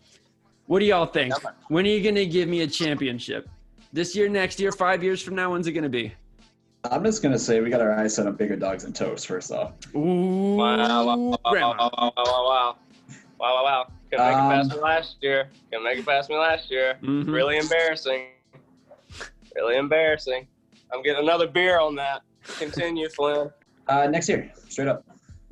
what 0.66 0.78
do 0.78 0.84
y'all 0.84 1.06
think? 1.06 1.34
When 1.66 1.84
are 1.84 1.88
you 1.88 2.00
gonna 2.00 2.26
give 2.26 2.48
me 2.48 2.60
a 2.60 2.66
championship? 2.66 3.48
This 3.92 4.14
year, 4.14 4.28
next 4.28 4.60
year, 4.60 4.70
five 4.70 5.02
years 5.02 5.20
from 5.20 5.34
now? 5.34 5.50
When's 5.50 5.66
it 5.66 5.72
gonna 5.72 5.88
be? 5.88 6.12
I'm 6.84 7.04
just 7.04 7.22
gonna 7.22 7.38
say 7.38 7.60
we 7.60 7.68
got 7.70 7.80
our 7.80 7.92
eyes 7.92 8.14
set 8.14 8.26
on 8.26 8.34
bigger 8.36 8.56
dogs 8.56 8.84
and 8.84 8.94
toast 8.94 9.26
first 9.26 9.52
off. 9.52 9.72
Ooh, 9.94 10.56
Wow, 10.56 10.76
wow, 10.78 11.04
wow, 11.04 11.16
wow, 11.44 11.50
grandma. 11.50 11.68
wow, 11.78 11.90
wow, 11.98 12.12
wow, 12.16 12.24
wow. 12.26 12.76
Wow, 13.38 13.54
wow, 13.54 13.64
wow. 13.64 13.86
Couldn't 14.10 14.26
make 14.26 14.34
it 14.36 14.40
past 14.40 14.70
Um, 14.72 14.76
me 14.78 14.82
last 14.82 15.16
year. 15.20 15.48
Couldn't 15.70 15.84
make 15.84 15.98
it 15.98 16.06
past 16.06 16.30
me 16.30 16.36
last 16.36 16.70
year. 16.70 16.98
Mhm. 17.02 17.30
Really 17.32 17.58
embarrassing. 17.58 18.26
Really 19.54 19.76
embarrassing. 19.76 20.46
I'm 20.92 21.02
getting 21.02 21.22
another 21.22 21.46
beer 21.46 21.78
on 21.80 21.94
that. 21.96 22.22
Continue, 22.58 23.08
Flynn. 23.16 23.50
Uh, 23.88 24.06
next 24.08 24.28
year, 24.28 24.50
straight 24.68 24.88
up. 24.88 25.04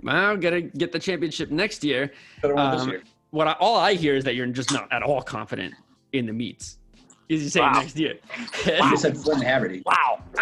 Well, 0.03 0.37
gotta 0.37 0.63
get 0.63 0.93
the 0.93 0.99
championship 0.99 1.51
next 1.51 1.85
year. 1.85 2.13
Better 2.43 2.55
one 2.55 2.71
this 2.73 2.83
Um, 2.83 2.91
year. 2.91 3.03
what 3.31 3.49
I, 3.49 3.53
all 3.61 3.77
I 3.77 3.95
hear 3.95 4.17
is 4.17 4.25
that 4.25 4.35
you're 4.35 4.47
just 4.47 4.73
not 4.73 4.91
at 4.93 5.03
all 5.03 5.21
confident 5.23 5.75
in 6.13 6.27
the 6.27 6.33
meats. 6.33 6.78
Is 7.29 7.43
you 7.45 7.51
saying 7.51 7.67
Wow. 7.67 7.81
next 7.81 7.97
year? 7.97 8.15
You 8.67 8.97
said 8.97 9.17
Flynn 9.23 9.41
Haverty. 9.41 9.83
Wow. 9.85 10.23
Uh, 10.35 10.41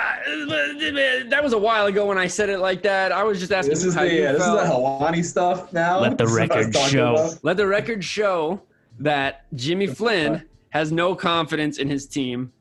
that 1.28 1.40
was 1.42 1.52
a 1.52 1.58
while 1.58 1.86
ago 1.86 2.06
when 2.06 2.16
I 2.18 2.26
said 2.28 2.48
it 2.48 2.58
like 2.58 2.82
that. 2.82 3.10
I 3.12 3.24
was 3.24 3.40
just 3.40 3.50
asking 3.52 3.70
This 3.74 3.84
is 3.84 3.94
how 3.94 4.02
the 4.02 4.14
you 4.14 4.24
uh, 4.26 4.32
this 4.32 4.42
is 4.42 4.52
the 4.52 4.62
felt. 4.62 5.24
Stuff 5.24 5.72
now. 5.72 5.98
Let 6.00 6.16
the 6.18 6.24
This 6.24 6.32
is 6.32 6.38
what 6.38 6.52
I 6.52 6.56
was 6.58 6.66
record 6.68 6.90
show. 6.90 7.14
about. 7.14 7.38
Let 7.44 7.56
the 7.56 7.66
record 7.66 8.04
show 8.04 8.62
that 9.00 9.46
Jimmy 9.54 9.86
Flynn 9.88 10.44
has 10.70 10.92
no 10.92 11.14
confidence 11.14 11.78
in 11.78 11.88
his 11.88 12.06
team, 12.06 12.52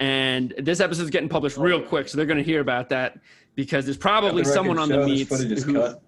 and 0.00 0.54
this 0.58 0.80
episode 0.80 1.02
is 1.02 1.10
getting 1.10 1.28
published 1.28 1.56
real 1.58 1.82
quick, 1.82 2.08
so 2.08 2.16
they're 2.16 2.26
going 2.26 2.38
to 2.38 2.44
hear 2.44 2.60
about 2.60 2.88
that 2.90 3.18
because 3.56 3.84
there's 3.84 3.96
probably 3.96 4.42
Let 4.42 4.46
the 4.46 4.52
someone 4.52 4.78
on 4.78 4.88
record 4.88 5.02
the 5.02 5.06
show 5.06 5.14
meets. 5.14 5.30
this 5.30 5.38
footage 5.42 5.58
is 5.58 5.64
who- 5.64 5.74
cut. 5.74 6.02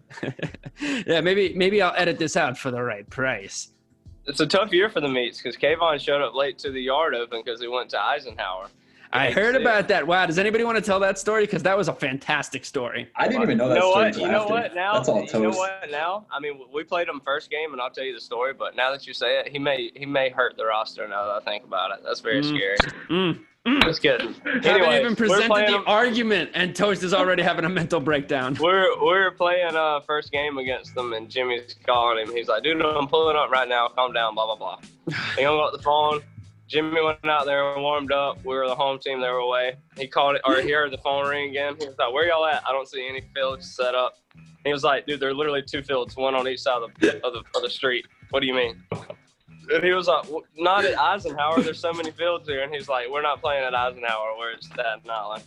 yeah, 1.06 1.20
maybe 1.20 1.52
maybe 1.54 1.82
I'll 1.82 1.94
edit 1.96 2.18
this 2.18 2.34
out 2.36 2.56
for 2.56 2.70
the 2.70 2.82
right 2.82 3.08
price. 3.10 3.68
It's 4.28 4.40
a 4.40 4.46
tough 4.46 4.74
year 4.74 4.90
for 4.90 5.00
the 5.00 5.08
meats 5.08 5.40
because 5.40 5.56
Kayvon 5.56 5.98
showed 5.98 6.20
up 6.20 6.34
late 6.34 6.58
to 6.58 6.70
the 6.70 6.82
yard 6.82 7.14
open 7.14 7.40
because 7.42 7.62
he 7.62 7.66
went 7.66 7.88
to 7.90 7.98
Eisenhower. 7.98 8.68
I 9.12 9.30
heard 9.30 9.54
sense. 9.54 9.62
about 9.62 9.88
that. 9.88 10.06
Wow, 10.06 10.26
does 10.26 10.38
anybody 10.38 10.64
want 10.64 10.76
to 10.76 10.82
tell 10.82 11.00
that 11.00 11.18
story? 11.18 11.44
Because 11.44 11.62
that 11.62 11.76
was 11.76 11.88
a 11.88 11.92
fantastic 11.94 12.64
story. 12.64 13.08
I 13.16 13.26
didn't 13.28 13.42
even 13.42 13.58
know 13.58 13.68
that 13.68 13.76
You 13.76 13.80
that 13.82 13.86
know 13.86 13.90
story 13.90 14.04
what? 14.04 14.06
until 14.08 14.22
You 14.26 14.32
know 14.32 14.40
after. 14.42 14.52
what? 14.54 14.74
Now, 14.74 14.92
That's 14.94 15.08
all 15.08 15.16
you 15.16 15.22
know 15.32 15.50
toast. 15.50 15.58
what? 15.58 15.88
Now, 15.90 16.26
I 16.30 16.40
mean, 16.40 16.60
we 16.72 16.84
played 16.84 17.08
him 17.08 17.20
first 17.24 17.50
game, 17.50 17.72
and 17.72 17.80
I'll 17.80 17.90
tell 17.90 18.04
you 18.04 18.14
the 18.14 18.20
story. 18.20 18.52
But 18.54 18.76
now 18.76 18.90
that 18.92 19.06
you 19.06 19.14
say 19.14 19.40
it, 19.40 19.48
he 19.48 19.58
may 19.58 19.90
he 19.94 20.06
may 20.06 20.28
hurt 20.30 20.56
the 20.56 20.64
roster. 20.66 21.06
Now 21.08 21.24
that 21.26 21.42
I 21.42 21.50
think 21.50 21.64
about 21.64 21.90
it, 21.92 22.00
that's 22.04 22.20
very 22.20 22.42
Mm. 22.42 22.48
scary. 22.48 22.76
Mm. 23.10 23.38
Just 23.82 24.00
kidding. 24.00 24.32
Haven't 24.62 24.92
even 25.00 25.14
presented 25.16 25.48
the 25.50 25.66
him- 25.76 25.82
argument, 25.86 26.50
and 26.54 26.74
Toast 26.74 27.02
is 27.02 27.12
already 27.12 27.42
having 27.42 27.66
a 27.66 27.68
mental 27.68 28.00
breakdown. 28.00 28.56
We're 28.58 28.98
we're 29.02 29.30
playing 29.32 29.74
uh 29.76 30.00
first 30.00 30.32
game 30.32 30.56
against 30.58 30.94
them, 30.94 31.12
and 31.12 31.28
Jimmy's 31.28 31.74
calling 31.86 32.26
him. 32.26 32.34
He's 32.34 32.48
like, 32.48 32.62
"Dude, 32.62 32.80
I'm 32.80 33.08
pulling 33.08 33.36
up 33.36 33.50
right 33.50 33.68
now. 33.68 33.88
Calm 33.88 34.12
down." 34.14 34.34
Blah 34.34 34.54
blah 34.54 34.56
blah. 34.56 34.78
He 35.36 35.42
hung 35.42 35.58
up 35.60 35.72
the 35.72 35.82
phone. 35.82 36.22
Jimmy 36.68 37.00
went 37.02 37.24
out 37.24 37.46
there 37.46 37.72
and 37.72 37.82
warmed 37.82 38.12
up. 38.12 38.44
We 38.44 38.54
were 38.54 38.68
the 38.68 38.74
home 38.74 38.98
team. 38.98 39.20
They 39.20 39.28
were 39.28 39.38
away. 39.38 39.76
He 39.96 40.06
called 40.06 40.36
it, 40.36 40.42
or 40.44 40.60
he 40.60 40.70
heard 40.70 40.92
the 40.92 40.98
phone 40.98 41.26
ring 41.26 41.48
again. 41.50 41.76
He 41.80 41.86
was 41.86 41.96
like, 41.98 42.12
"Where 42.12 42.28
y'all 42.28 42.44
at? 42.44 42.62
I 42.68 42.72
don't 42.72 42.86
see 42.86 43.06
any 43.08 43.22
fields 43.34 43.74
set 43.74 43.94
up." 43.94 44.18
He 44.64 44.72
was 44.72 44.84
like, 44.84 45.06
"Dude, 45.06 45.18
there 45.18 45.30
are 45.30 45.34
literally 45.34 45.62
two 45.62 45.82
fields, 45.82 46.14
one 46.16 46.34
on 46.34 46.46
each 46.46 46.60
side 46.60 46.82
of 46.82 46.90
the 47.00 47.16
of 47.26 47.32
the, 47.32 47.42
of 47.56 47.62
the 47.62 47.70
street. 47.70 48.06
What 48.30 48.40
do 48.40 48.46
you 48.46 48.54
mean?" 48.54 48.82
And 49.72 49.82
he 49.82 49.92
was 49.92 50.06
like, 50.08 50.30
"Well, 50.30 50.44
"Not 50.56 50.84
at 50.84 50.98
Eisenhower. 50.98 51.60
There's 51.62 51.80
so 51.80 51.92
many 51.92 52.10
fields 52.10 52.46
here." 52.46 52.62
And 52.62 52.72
he's 52.74 52.88
like, 52.88 53.08
"We're 53.10 53.22
not 53.22 53.40
playing 53.40 53.64
at 53.64 53.74
Eisenhower. 53.74 54.28
At 54.54 54.62
Staten 54.62 55.10
Island." 55.10 55.44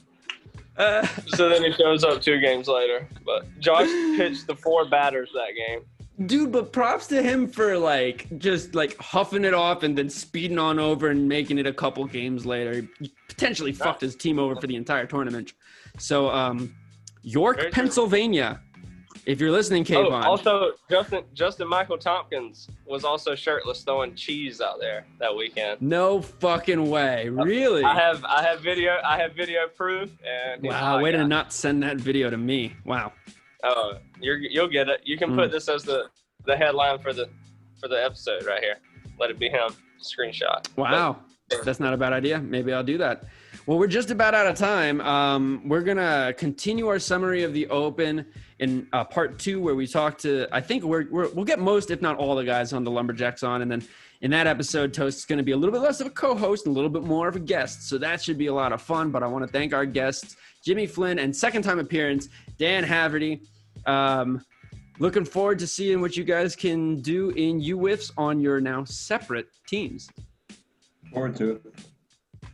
Uh, 0.78 1.06
So 1.36 1.50
then 1.50 1.64
he 1.64 1.72
shows 1.74 2.04
up 2.04 2.22
two 2.22 2.40
games 2.40 2.68
later. 2.68 3.08
But 3.26 3.46
Josh 3.60 3.88
pitched 4.18 4.48
the 4.48 4.56
four 4.56 4.86
batters 4.90 5.30
that 5.34 5.50
game. 5.56 5.82
Dude, 6.26 6.52
but 6.52 6.72
props 6.74 7.08
to 7.08 7.22
him 7.22 7.48
for 7.48 7.78
like 7.78 8.28
just 8.38 8.76
like 8.76 8.98
huffing 8.98 9.44
it 9.46 9.54
off 9.54 9.84
and 9.84 9.98
then 9.98 10.10
speeding 10.10 10.60
on 10.60 10.80
over 10.80 11.10
and 11.10 11.28
making 11.28 11.58
it 11.58 11.68
a 11.68 11.74
couple 11.74 12.06
games 12.06 12.46
later. 12.46 12.88
He 13.00 13.14
potentially 13.28 13.72
fucked 13.72 14.02
his 14.02 14.16
team 14.16 14.40
over 14.40 14.56
for 14.56 14.68
the 14.68 14.76
entire 14.76 15.06
tournament. 15.06 15.54
So, 15.98 16.30
um, 16.30 16.76
York, 17.24 17.58
Very 17.58 17.72
true. 17.72 17.82
Pennsylvania. 17.84 18.62
If 19.28 19.40
you're 19.40 19.52
listening, 19.52 19.84
Oh, 19.84 20.10
Kayvon. 20.10 20.24
also 20.24 20.72
Justin 20.90 21.24
Justin 21.36 21.68
Michael 21.68 21.98
Tompkins 22.00 22.68
was 22.88 23.04
also 23.04 23.36
shirtless 23.36 23.84
throwing 23.84 24.16
cheese 24.16 24.62
out 24.62 24.80
there 24.80 25.06
that 25.20 25.36
weekend. 25.36 25.80
no 25.80 26.22
fucking 26.24 26.90
way. 26.90 27.30
Really? 27.30 27.84
I 27.84 27.94
have 28.00 28.26
I 28.26 28.42
have 28.42 28.62
video 28.62 28.98
I 29.06 29.18
have 29.18 29.34
video 29.36 29.68
proof 29.68 30.10
and 30.28 30.64
Wow, 30.64 31.02
way 31.02 31.12
to 31.12 31.28
not 31.28 31.54
send 31.54 31.84
that 31.84 31.98
video 31.98 32.32
to 32.32 32.38
me. 32.38 32.74
Wow. 32.84 33.14
Oh, 33.64 33.94
you're 34.20 34.38
you'll 34.38 34.68
get 34.68 34.90
it. 34.90 35.02
You 35.04 35.18
can 35.18 35.36
put 35.36 35.52
this 35.52 35.70
as 35.70 35.84
the 35.84 36.06
the 36.46 36.56
headline 36.56 37.00
for 37.00 37.14
the 37.14 37.30
for 37.80 37.88
the 37.88 38.04
episode 38.04 38.46
right 38.46 38.62
here. 38.62 38.78
Let 39.20 39.30
it 39.30 39.40
be 39.40 39.50
him. 39.50 39.76
Screenshot. 40.02 40.68
Wow. 40.78 41.18
That's 41.64 41.80
not 41.80 41.94
a 41.94 41.98
bad 41.98 42.14
idea. 42.14 42.40
Maybe 42.40 42.74
I'll 42.74 42.84
do 42.84 42.98
that. 43.00 43.26
Well, 43.66 43.78
we're 43.78 43.88
just 43.88 44.10
about 44.10 44.34
out 44.34 44.48
of 44.48 44.56
time. 44.56 45.02
Um, 45.02 45.62
we're 45.68 45.82
going 45.82 45.98
to 45.98 46.34
continue 46.38 46.88
our 46.88 46.98
summary 46.98 47.44
of 47.44 47.54
the 47.54 47.68
Open 47.68 48.26
in 48.60 48.88
uh, 48.94 49.04
part 49.04 49.38
two, 49.38 49.62
where 49.62 49.76
we 49.76 49.86
talk 49.86 50.18
to, 50.20 50.48
I 50.52 50.62
think 50.62 50.84
we're, 50.84 51.08
we're, 51.12 51.30
we'll 51.30 51.46
get 51.46 51.60
most, 51.60 51.92
if 51.92 52.02
not 52.02 52.18
all, 52.18 52.36
the 52.36 52.44
guys 52.44 52.74
on 52.74 52.84
the 52.84 52.92
Lumberjacks 52.92 53.44
on. 53.44 53.62
And 53.62 53.70
then 53.70 53.84
in 54.22 54.32
that 54.32 54.48
episode, 54.48 54.94
Toast 54.94 55.20
is 55.20 55.26
going 55.26 55.38
to 55.38 55.44
be 55.44 55.52
a 55.52 55.58
little 55.58 55.74
bit 55.74 55.82
less 55.82 56.00
of 56.00 56.08
a 56.08 56.12
co 56.12 56.36
host 56.36 56.66
and 56.66 56.74
a 56.74 56.76
little 56.76 56.90
bit 56.90 57.04
more 57.04 57.28
of 57.28 57.36
a 57.36 57.40
guest. 57.40 57.88
So 57.90 57.98
that 57.98 58.22
should 58.24 58.38
be 58.38 58.48
a 58.48 58.54
lot 58.54 58.72
of 58.72 58.82
fun. 58.82 59.12
But 59.12 59.22
I 59.22 59.28
want 59.28 59.46
to 59.46 59.52
thank 59.52 59.74
our 59.74 59.86
guests, 59.86 60.38
Jimmy 60.64 60.88
Flynn, 60.88 61.20
and 61.20 61.36
second 61.36 61.64
time 61.64 61.80
appearance, 61.80 62.30
Dan 62.62 62.84
Haverty. 62.86 63.42
Um, 63.88 64.46
looking 65.00 65.26
forward 65.26 65.58
to 65.60 65.68
seeing 65.68 66.00
what 66.00 66.16
you 66.16 66.24
guys 66.24 66.56
can 66.56 67.02
do 67.02 67.32
in 67.32 67.60
UWIFs 67.60 68.12
on 68.20 68.40
your 68.40 68.62
now 68.62 68.84
separate 68.84 69.48
teams. 69.66 70.08
Forward 71.12 71.36
to 71.38 71.54
it. 71.54 71.62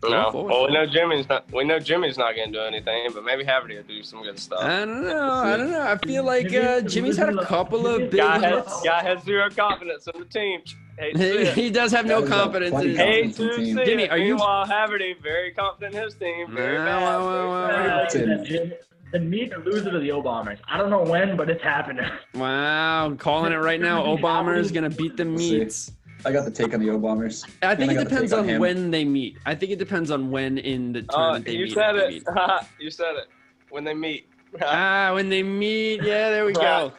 No. 0.04 0.32
Well, 0.34 0.68
we 0.68 0.74
know 0.74 0.86
Jimmy's 0.86 1.28
not. 1.28 1.52
We 1.52 1.66
know 1.66 1.78
Jimmy's 1.80 2.18
not 2.18 2.36
going 2.38 2.54
to 2.54 2.58
do 2.60 2.64
anything, 2.64 3.10
but 3.14 3.26
maybe 3.26 3.44
Haverty 3.44 3.76
will 3.76 3.84
do 3.84 4.02
some 4.02 4.24
good 4.24 4.40
stuff. 4.40 4.62
I 4.62 4.86
don't 4.86 5.04
know. 5.04 5.30
I 5.34 5.58
don't 5.58 5.72
know. 5.72 5.82
I 5.82 5.98
feel 5.98 6.24
like 6.24 6.54
uh, 6.54 6.82
Jimmy's 6.82 7.18
had 7.18 7.36
a 7.38 7.44
couple 7.46 7.86
of 7.86 8.10
big 8.12 8.22
Guy 8.22 8.40
has, 8.40 8.82
guy 8.86 9.04
has 9.04 9.22
zero 9.24 9.50
confidence 9.50 10.08
in 10.14 10.20
the 10.22 10.26
team. 10.28 10.62
Hate 11.00 11.16
to 11.16 11.20
see 11.20 11.26
it. 11.50 11.54
he 11.56 11.70
does 11.70 11.92
have 11.92 12.06
no 12.06 12.22
That 12.22 12.26
is 12.28 12.32
a 12.32 12.34
confidence 12.34 12.76
in 12.76 12.88
his 12.90 12.98
team. 12.98 13.06
confidence 13.06 13.38
to 13.38 13.50
in 13.50 13.56
see 13.66 13.74
the 13.74 13.80
team. 13.80 13.86
Jimmy, 13.86 14.10
are 14.10 14.18
you- 14.18 14.36
Meanwhile, 14.36 14.68
Haverty 14.68 15.22
very 15.22 15.52
confident 15.52 15.96
in 15.96 16.02
his 16.04 16.16
team. 16.16 16.52
Very 16.52 16.78
Wow, 16.78 16.86
bad. 16.86 17.02
wow, 17.26 18.08
very 18.08 18.72
wow, 19.14 19.20
bad. 19.20 19.20
wow. 19.20 19.20
That's 19.20 19.20
it. 19.20 19.20
The 19.20 19.20
meat 19.20 19.54
are 19.54 19.64
losing 19.64 19.92
to 19.94 20.00
the 20.00 20.12
O 20.12 20.22
I 20.68 20.78
don't 20.78 20.90
know 20.90 21.04
when, 21.04 21.38
but 21.38 21.50
it's 21.50 21.64
happening. 21.64 22.10
Wow, 22.34 23.16
calling 23.18 23.54
it 23.54 23.58
right 23.58 23.80
now. 23.82 24.04
Obama 24.18 24.58
is 24.58 24.72
gonna 24.72 24.90
beat 24.90 25.18
the 25.18 25.24
see. 25.38 25.60
meats. 25.60 25.92
I 26.26 26.32
got 26.32 26.46
the 26.46 26.52
take 26.52 26.74
on 26.74 26.80
the 26.80 26.90
O 26.90 26.98
I 26.98 27.76
think 27.76 27.92
And 27.92 27.92
it 27.92 27.98
I 28.00 28.04
depends 28.04 28.32
take 28.32 28.40
on 28.40 28.60
when 28.60 28.92
they 28.92 29.06
meet. 29.06 29.38
I 29.46 29.56
think 29.56 29.72
it 29.72 29.80
depends 29.80 30.12
on 30.12 30.32
when 30.32 30.58
in 30.58 30.92
the 30.94 31.00
Uh, 31.10 31.14
tournament 31.16 31.46
they 31.46 31.52
meet. 31.58 31.60
you 31.60 31.70
said 31.70 31.96
it. 31.96 32.24
you 32.80 32.90
said 32.90 33.16
it. 33.16 33.28
When 33.70 33.84
they 33.84 33.94
meet. 33.94 34.28
Ah, 34.62 35.12
when 35.14 35.30
they 35.30 35.44
meet. 35.44 36.02
Yeah, 36.04 36.30
there 36.32 36.46
we 36.46 36.54
go. 36.54 36.92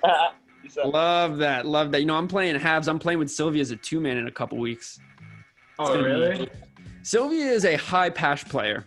you 0.63 0.69
said 0.71 0.85
it. 0.87 0.89
Love 0.93 1.39
that. 1.39 1.67
Love 1.67 1.91
that. 1.93 2.01
You 2.01 2.07
know, 2.07 2.15
I'm 2.15 2.29
playing 2.29 2.55
halves. 2.61 2.89
I'm 2.89 2.99
playing 2.99 3.19
with 3.19 3.31
Sylvia 3.31 3.63
as 3.63 3.71
a 3.71 3.77
two 3.77 4.01
man 4.01 4.17
in 4.19 4.27
a 4.29 4.31
couple 4.31 4.59
weeks. 4.59 5.01
Oh, 5.79 5.87
gonna 5.89 6.03
be- 6.03 6.09
really? 6.09 6.49
Sylvia 7.03 7.47
is 7.47 7.65
a 7.65 7.77
high 7.77 8.11
pash 8.11 8.45
player. 8.45 8.85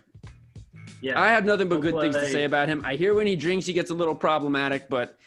Yeah. 1.02 1.20
I 1.20 1.30
have 1.30 1.46
nothing 1.46 1.68
but 1.68 1.82
good 1.82 2.00
things 2.00 2.16
to 2.16 2.28
say 2.30 2.44
about 2.44 2.70
him. 2.70 2.84
I 2.86 2.96
hear 2.96 3.14
when 3.16 3.26
he 3.28 3.36
drinks, 3.36 3.66
he 3.66 3.74
gets 3.74 3.90
a 3.90 3.94
little 3.94 4.14
problematic, 4.16 4.88
but 4.88 5.18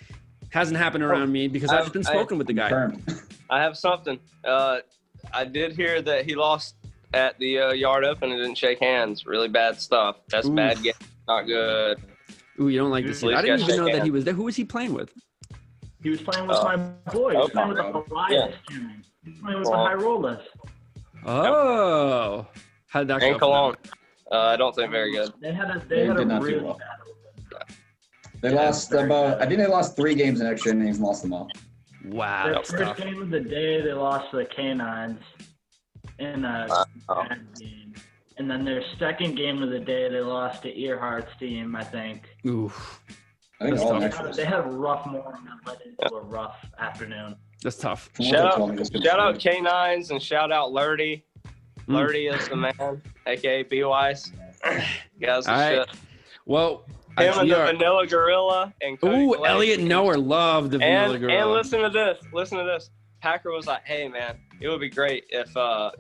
hasn't 0.51 0.79
happened 0.79 1.03
around 1.03 1.33
me 1.33 1.49
because 1.49 1.71
I've 1.71 1.87
I've- 1.87 1.91
just 1.99 2.11
been 2.13 2.19
I- 2.19 2.37
with 2.37 2.47
the 2.47 2.53
guy. 2.53 2.69
Confirmed. 2.69 3.23
I 3.51 3.61
have 3.61 3.77
something. 3.77 4.19
Uh, 4.45 4.79
I 5.33 5.45
did 5.45 5.73
hear 5.75 6.01
that 6.03 6.25
he 6.27 6.35
lost 6.37 6.77
at 7.13 7.39
the 7.39 7.59
uh, 7.59 7.73
yard 7.73 8.05
open 8.05 8.31
and 8.31 8.41
didn't 8.41 8.57
shake 8.57 8.79
hands. 8.81 9.27
Really 9.27 9.49
bad 9.49 9.81
stuff. 9.81 10.17
That's 10.29 10.47
Oof. 10.47 10.55
bad 10.55 10.83
game. 10.83 10.93
Not 11.27 11.43
good. 11.43 11.99
Ooh, 12.61 12.69
you 12.69 12.79
don't 12.79 12.91
like 12.91 13.05
to 13.05 13.11
Please 13.11 13.21
see. 13.21 13.35
I 13.35 13.43
didn't 13.43 13.61
even 13.63 13.77
know 13.77 13.87
shake 13.87 13.95
that 13.97 14.05
he 14.05 14.11
was 14.11 14.25
there. 14.25 14.35
Who 14.35 14.45
was 14.45 14.55
he 14.57 14.65
playing 14.65 14.95
with? 14.95 15.13
He 16.03 16.11
was 16.11 16.21
playing 16.23 16.47
with 16.47 16.57
Oh. 16.61 16.65
my 16.65 16.77
boy. 17.13 17.31
He 17.33 17.37
was 17.37 17.45
Okay. 17.47 17.53
playing 17.53 17.69
with 17.69 17.77
the 17.79 18.15
Elias 18.15 18.55
team. 18.69 19.03
He 19.25 19.31
was 19.31 19.39
playing 19.41 19.59
with 19.59 19.65
the 19.65 19.71
Well. 19.71 19.87
High 19.87 19.95
Rollers. 19.95 20.43
Oh, 21.27 22.47
how 22.87 23.01
did 23.01 23.09
that 23.09 23.39
go? 23.41 23.75
And 24.35 24.43
for 24.43 24.43
Cologne. 24.43 24.49
Uh, 24.51 24.53
I 24.53 24.57
don't 24.57 24.75
think 24.75 24.91
very 24.91 25.13
good. 25.13 25.33
They 25.41 25.53
had 25.53 25.71
a 25.71 25.79
They 25.89 25.97
they 25.97 26.07
had 26.07 26.17
did 26.17 26.23
a 26.27 26.29
not 26.29 26.43
do 26.43 26.65
well. 26.65 26.79
bad 26.79 27.67
They 28.41 28.51
Yeah, 28.51 28.55
lost 28.67 28.93
about. 28.93 29.39
bad. 29.39 29.43
I 29.43 29.47
think 29.47 29.59
they 29.61 29.67
lost 29.67 29.97
three 29.97 30.15
games 30.15 30.41
in 30.41 30.47
extra 30.47 30.73
innings 30.73 30.97
and 30.99 31.07
lost 31.07 31.23
them 31.23 31.33
all. 31.33 31.49
Wow, 32.07 32.45
Their 32.47 32.55
first 32.57 32.77
tough. 32.77 32.97
game 32.99 33.23
of 33.23 33.31
the 33.31 33.41
day, 33.41 33.81
they 33.81 33.93
lost 33.95 34.31
to 34.33 34.37
the 34.39 34.45
Canines 34.45 35.21
in 36.19 36.45
a 36.45 36.67
Wow. 36.69 37.27
bad 37.29 37.41
game. 37.59 37.95
And 38.37 38.51
then 38.51 38.65
their 38.65 38.83
second 38.99 39.37
game 39.37 39.63
of 39.63 39.71
the 39.71 39.79
day, 39.79 40.09
they 40.11 40.21
lost 40.21 40.63
to 40.63 40.69
Earhart's 40.77 41.31
team, 41.39 41.75
I 41.77 41.85
think. 41.85 42.29
Oof, 42.45 43.01
I 43.61 43.65
think 43.67 43.77
That's 43.79 43.83
all 43.91 44.01
tough. 44.01 44.11
They 44.11 44.17
had, 44.17 44.35
they 44.35 44.45
had 44.45 44.59
a 44.67 44.69
rough 44.69 45.07
morning 45.07 45.43
that 45.47 45.71
led 45.71 45.81
into 45.87 46.15
a 46.17 46.21
rough 46.21 46.57
afternoon. 46.79 47.37
that's 47.63 47.77
tough. 47.79 48.11
Shout 48.21 48.45
out- 48.45 48.57
told 48.57 48.71
me, 48.73 48.77
this 48.77 48.91
could 48.91 49.03
Shout 49.05 49.19
out 49.21 49.37
K9s 49.39 50.11
and 50.11 50.21
shout 50.21 50.53
out 50.53 50.73
Lurdy. 50.73 51.25
Mm. 51.89 52.39
Is 52.39 52.49
the 52.49 52.57
man, 52.57 53.03
aka 53.27 53.63
B 53.63 53.85
Wise. 53.85 54.33
Guys, 55.21 55.47
All 55.47 55.55
right. 55.55 55.87
shit. 55.89 55.97
Well, 56.47 56.85
Him 57.19 57.39
and 57.39 57.51
the 57.51 57.59
are- 57.61 57.67
Vanilla 57.67 58.07
Gorilla 58.07 58.75
and 58.83 59.01
Cody 59.01 59.17
Ooh. 59.25 59.45
Elliot 59.47 59.81
Noer 59.81 60.17
loved 60.17 60.71
the 60.73 60.79
Vanilla 60.79 61.13
And, 61.15 61.21
Gorilla. 61.21 61.43
and 61.43 61.51
listen 61.53 61.81
to 61.83 61.91
this. 61.91 62.19
Listen 62.33 62.59
to 62.59 62.65
this. 62.65 62.91
Packer 63.21 63.51
was 63.53 63.67
like, 63.67 63.83
"Hey 63.87 64.07
man, 64.09 64.37
it 64.61 64.69
would 64.69 64.81
be 64.81 64.91
great 64.91 65.25
if 65.31 65.55
uh, 65.57 65.91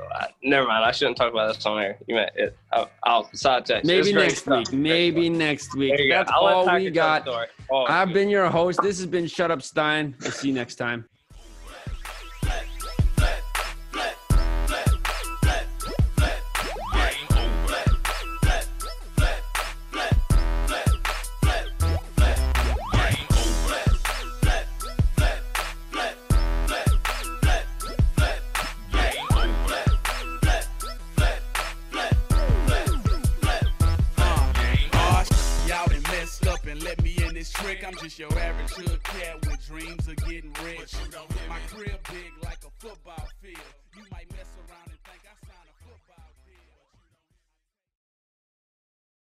never 0.42 0.66
mind. 0.68 0.84
I 0.84 0.90
shouldn't 0.92 1.16
talk 1.16 1.32
about 1.32 1.54
this 1.54 1.64
on 1.64 1.82
air. 1.82 1.96
You 2.06 2.16
meant 2.16 2.32
it. 2.36 2.54
I'll, 2.70 2.90
I'll 3.02 3.30
side 3.34 3.64
text. 3.64 3.86
Maybe 3.86 4.12
next 4.12 4.46
week. 4.46 4.70
Maybe 4.74 5.30
next 5.30 5.74
week. 5.74 5.96
There 5.96 6.04
you 6.04 6.12
go. 6.12 6.18
That's 6.18 6.30
all 6.34 6.66
we 6.74 6.90
got. 6.90 7.26
Oh, 7.70 7.86
I've 7.86 8.12
been 8.12 8.28
your 8.28 8.50
host. 8.50 8.78
This 8.82 8.98
has 8.98 9.06
been 9.06 9.26
Shut 9.26 9.50
Up 9.50 9.62
Stein. 9.62 10.14
We'll 10.20 10.32
see 10.32 10.48
you 10.48 10.54
next 10.54 10.74
time. 10.74 11.06